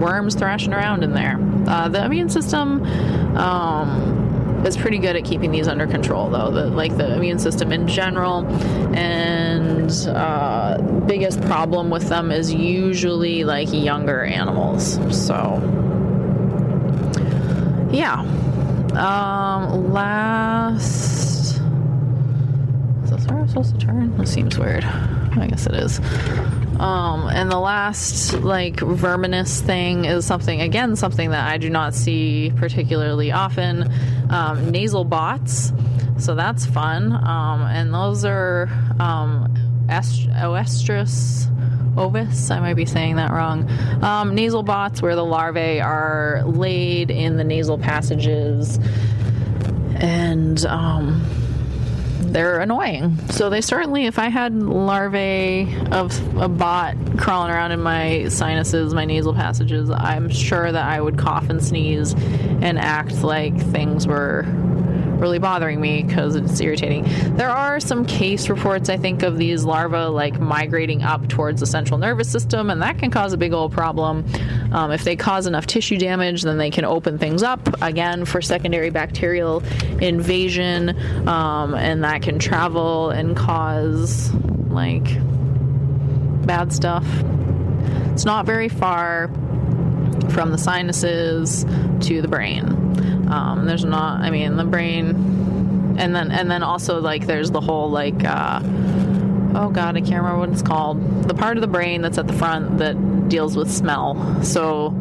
worms 0.00 0.34
thrashing 0.34 0.74
around 0.74 1.04
in 1.04 1.12
there. 1.12 1.38
Uh, 1.68 1.88
the 1.88 2.04
immune 2.04 2.30
system. 2.30 2.82
Um, 3.36 4.21
is 4.66 4.76
pretty 4.76 4.98
good 4.98 5.16
at 5.16 5.24
keeping 5.24 5.50
these 5.50 5.68
under 5.68 5.86
control, 5.86 6.30
though. 6.30 6.50
The, 6.50 6.66
like 6.66 6.96
the 6.96 7.16
immune 7.16 7.38
system 7.38 7.72
in 7.72 7.86
general, 7.88 8.46
and 8.96 9.90
uh, 10.08 10.78
biggest 11.06 11.40
problem 11.42 11.90
with 11.90 12.08
them 12.08 12.30
is 12.30 12.52
usually 12.52 13.44
like 13.44 13.72
younger 13.72 14.22
animals. 14.22 14.98
So, 15.26 15.60
yeah. 17.92 18.20
Um, 18.92 19.92
last. 19.92 21.60
Is 23.04 23.10
this 23.10 23.26
where 23.26 23.38
I'm 23.38 23.48
supposed 23.48 23.78
to 23.78 23.86
turn? 23.86 24.16
That 24.18 24.28
seems 24.28 24.58
weird. 24.58 24.84
I 24.84 25.46
guess 25.48 25.66
it 25.66 25.74
is. 25.74 25.98
Um, 26.82 27.28
and 27.28 27.48
the 27.48 27.60
last 27.60 28.34
like 28.40 28.80
verminous 28.80 29.60
thing 29.60 30.04
is 30.04 30.26
something 30.26 30.60
again 30.60 30.96
something 30.96 31.30
that 31.30 31.48
I 31.48 31.56
do 31.56 31.70
not 31.70 31.94
see 31.94 32.52
particularly 32.56 33.30
often. 33.30 33.88
Um, 34.30 34.72
nasal 34.72 35.04
bots, 35.04 35.72
so 36.18 36.34
that's 36.34 36.66
fun. 36.66 37.12
Um, 37.12 37.62
and 37.62 37.94
those 37.94 38.24
are 38.24 38.68
um, 38.98 39.54
est- 39.88 40.28
oestrus 40.42 41.46
ovis. 41.96 42.50
I 42.50 42.58
might 42.58 42.74
be 42.74 42.86
saying 42.86 43.14
that 43.14 43.30
wrong. 43.30 43.70
Um, 44.02 44.34
nasal 44.34 44.64
bots, 44.64 45.00
where 45.00 45.14
the 45.14 45.24
larvae 45.24 45.80
are 45.80 46.42
laid 46.44 47.12
in 47.12 47.36
the 47.36 47.44
nasal 47.44 47.78
passages, 47.78 48.80
and 49.94 50.66
um, 50.66 51.24
they're 52.32 52.60
annoying. 52.60 53.18
So 53.28 53.50
they 53.50 53.60
certainly, 53.60 54.06
if 54.06 54.18
I 54.18 54.28
had 54.28 54.54
larvae 54.54 55.76
of 55.90 56.36
a 56.36 56.48
bot 56.48 56.96
crawling 57.18 57.50
around 57.50 57.72
in 57.72 57.80
my 57.80 58.28
sinuses, 58.28 58.94
my 58.94 59.04
nasal 59.04 59.34
passages, 59.34 59.90
I'm 59.90 60.28
sure 60.30 60.72
that 60.72 60.84
I 60.84 61.00
would 61.00 61.18
cough 61.18 61.50
and 61.50 61.62
sneeze 61.62 62.14
and 62.14 62.78
act 62.78 63.22
like 63.22 63.56
things 63.58 64.06
were 64.06 64.44
really 65.22 65.38
bothering 65.38 65.80
me 65.80 66.02
because 66.02 66.34
it's 66.34 66.60
irritating. 66.60 67.04
There 67.36 67.48
are 67.48 67.80
some 67.80 68.04
case 68.04 68.50
reports, 68.50 68.88
I 68.88 68.98
think, 68.98 69.22
of 69.22 69.38
these 69.38 69.64
larvae 69.64 70.10
like 70.10 70.38
migrating 70.38 71.02
up 71.02 71.28
towards 71.28 71.60
the 71.60 71.66
central 71.66 71.98
nervous 71.98 72.28
system, 72.28 72.68
and 72.68 72.82
that 72.82 72.98
can 72.98 73.10
cause 73.10 73.32
a 73.32 73.38
big 73.38 73.52
old 73.52 73.72
problem. 73.72 74.26
Um, 74.72 74.90
if 74.90 75.04
they 75.04 75.16
cause 75.16 75.46
enough 75.46 75.66
tissue 75.66 75.96
damage, 75.96 76.42
then 76.42 76.58
they 76.58 76.70
can 76.70 76.84
open 76.84 77.18
things 77.18 77.42
up 77.42 77.80
again 77.80 78.24
for 78.24 78.42
secondary 78.42 78.90
bacterial 78.90 79.62
invasion, 80.00 80.90
um, 81.28 81.74
and 81.74 82.02
that 82.04 82.22
can 82.22 82.38
travel 82.38 83.10
and 83.10 83.36
cause 83.36 84.34
like 84.68 85.06
bad 86.44 86.72
stuff. 86.72 87.06
It's 88.12 88.24
not 88.24 88.44
very 88.44 88.68
far 88.68 89.28
from 90.30 90.50
the 90.50 90.58
sinuses 90.58 91.64
to 92.00 92.20
the 92.20 92.28
brain. 92.28 93.21
Um, 93.32 93.64
there's 93.64 93.84
not, 93.84 94.20
I 94.20 94.30
mean, 94.30 94.56
the 94.56 94.64
brain, 94.64 95.96
and 95.98 96.14
then 96.14 96.30
and 96.30 96.50
then 96.50 96.62
also 96.62 97.00
like 97.00 97.26
there's 97.26 97.50
the 97.50 97.62
whole 97.62 97.90
like, 97.90 98.24
uh, 98.24 98.60
oh 99.54 99.70
god, 99.72 99.96
I 99.96 100.00
can't 100.00 100.22
remember 100.22 100.40
what 100.40 100.50
it's 100.50 100.60
called. 100.60 101.28
The 101.28 101.34
part 101.34 101.56
of 101.56 101.62
the 101.62 101.66
brain 101.66 102.02
that's 102.02 102.18
at 102.18 102.26
the 102.26 102.34
front 102.34 102.76
that 102.78 103.30
deals 103.30 103.56
with 103.56 103.70
smell. 103.70 104.42
So 104.44 104.94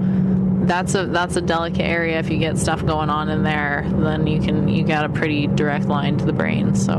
that's 0.64 0.96
a 0.96 1.08
that's 1.08 1.36
a 1.36 1.42
delicate 1.42 1.82
area. 1.84 2.20
If 2.20 2.30
you 2.30 2.38
get 2.38 2.58
stuff 2.58 2.86
going 2.86 3.10
on 3.10 3.28
in 3.28 3.44
there, 3.44 3.86
then 3.90 4.28
you 4.28 4.40
can 4.40 4.70
you 4.70 4.86
got 4.86 5.04
a 5.04 5.10
pretty 5.10 5.48
direct 5.48 5.88
line 5.88 6.18
to 6.18 6.26
the 6.26 6.34
brain. 6.34 6.74
So, 6.74 6.94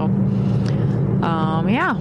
um, 1.22 1.68
yeah. 1.70 1.96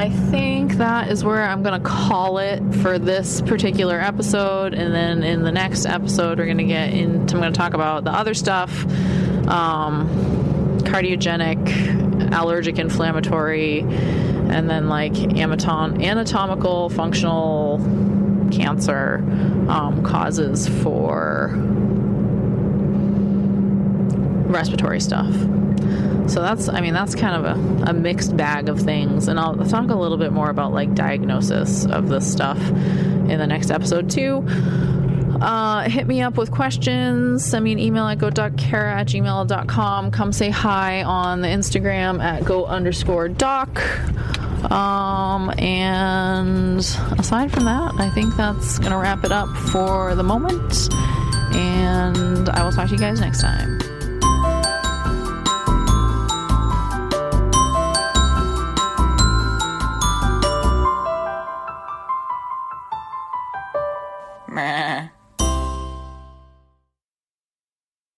I 0.00 0.08
think 0.08 0.76
that 0.76 1.10
is 1.10 1.22
where 1.22 1.44
I'm 1.44 1.62
going 1.62 1.78
to 1.78 1.86
call 1.86 2.38
it 2.38 2.62
for 2.76 2.98
this 2.98 3.42
particular 3.42 4.00
episode. 4.00 4.72
And 4.72 4.94
then 4.94 5.22
in 5.22 5.42
the 5.42 5.52
next 5.52 5.84
episode, 5.84 6.38
we're 6.38 6.46
going 6.46 6.56
to 6.56 6.64
get 6.64 6.94
into, 6.94 7.34
I'm 7.34 7.42
going 7.42 7.52
to 7.52 7.58
talk 7.58 7.74
about 7.74 8.04
the 8.04 8.10
other 8.10 8.32
stuff 8.32 8.86
um, 9.46 10.08
cardiogenic, 10.84 12.32
allergic, 12.32 12.78
inflammatory, 12.78 13.80
and 13.80 14.70
then 14.70 14.88
like 14.88 15.12
anatom- 15.12 16.02
anatomical, 16.02 16.88
functional 16.88 17.76
cancer 18.50 19.16
um, 19.68 20.02
causes 20.02 20.66
for 20.82 21.50
respiratory 24.52 25.00
stuff. 25.00 25.32
So 26.30 26.40
that's, 26.40 26.68
I 26.68 26.80
mean, 26.80 26.94
that's 26.94 27.14
kind 27.14 27.44
of 27.44 27.56
a, 27.56 27.90
a, 27.90 27.92
mixed 27.92 28.36
bag 28.36 28.68
of 28.68 28.78
things. 28.78 29.26
And 29.26 29.40
I'll 29.40 29.56
talk 29.56 29.90
a 29.90 29.96
little 29.96 30.16
bit 30.16 30.32
more 30.32 30.48
about 30.48 30.72
like 30.72 30.94
diagnosis 30.94 31.86
of 31.86 32.08
this 32.08 32.30
stuff 32.30 32.58
in 32.68 33.38
the 33.38 33.46
next 33.46 33.70
episode 33.70 34.10
too. 34.10 34.46
Uh, 35.40 35.88
hit 35.88 36.06
me 36.06 36.20
up 36.20 36.36
with 36.36 36.50
questions. 36.50 37.44
Send 37.44 37.64
me 37.64 37.72
an 37.72 37.78
email 37.78 38.06
at 38.06 38.18
goat.cara 38.18 39.00
at 39.00 39.06
gmail.com. 39.08 40.10
Come 40.10 40.32
say 40.32 40.50
hi 40.50 41.02
on 41.02 41.40
the 41.40 41.48
Instagram 41.48 42.22
at 42.22 42.44
go 42.44 42.66
underscore 42.66 43.28
doc. 43.28 43.80
Um, 44.70 45.50
and 45.58 46.78
aside 47.18 47.50
from 47.50 47.64
that, 47.64 47.94
I 47.98 48.10
think 48.10 48.36
that's 48.36 48.78
going 48.78 48.92
to 48.92 48.98
wrap 48.98 49.24
it 49.24 49.32
up 49.32 49.48
for 49.56 50.14
the 50.14 50.22
moment. 50.22 50.92
And 51.54 52.48
I 52.50 52.62
will 52.62 52.72
talk 52.72 52.88
to 52.88 52.94
you 52.94 53.00
guys 53.00 53.20
next 53.20 53.40
time. 53.40 53.80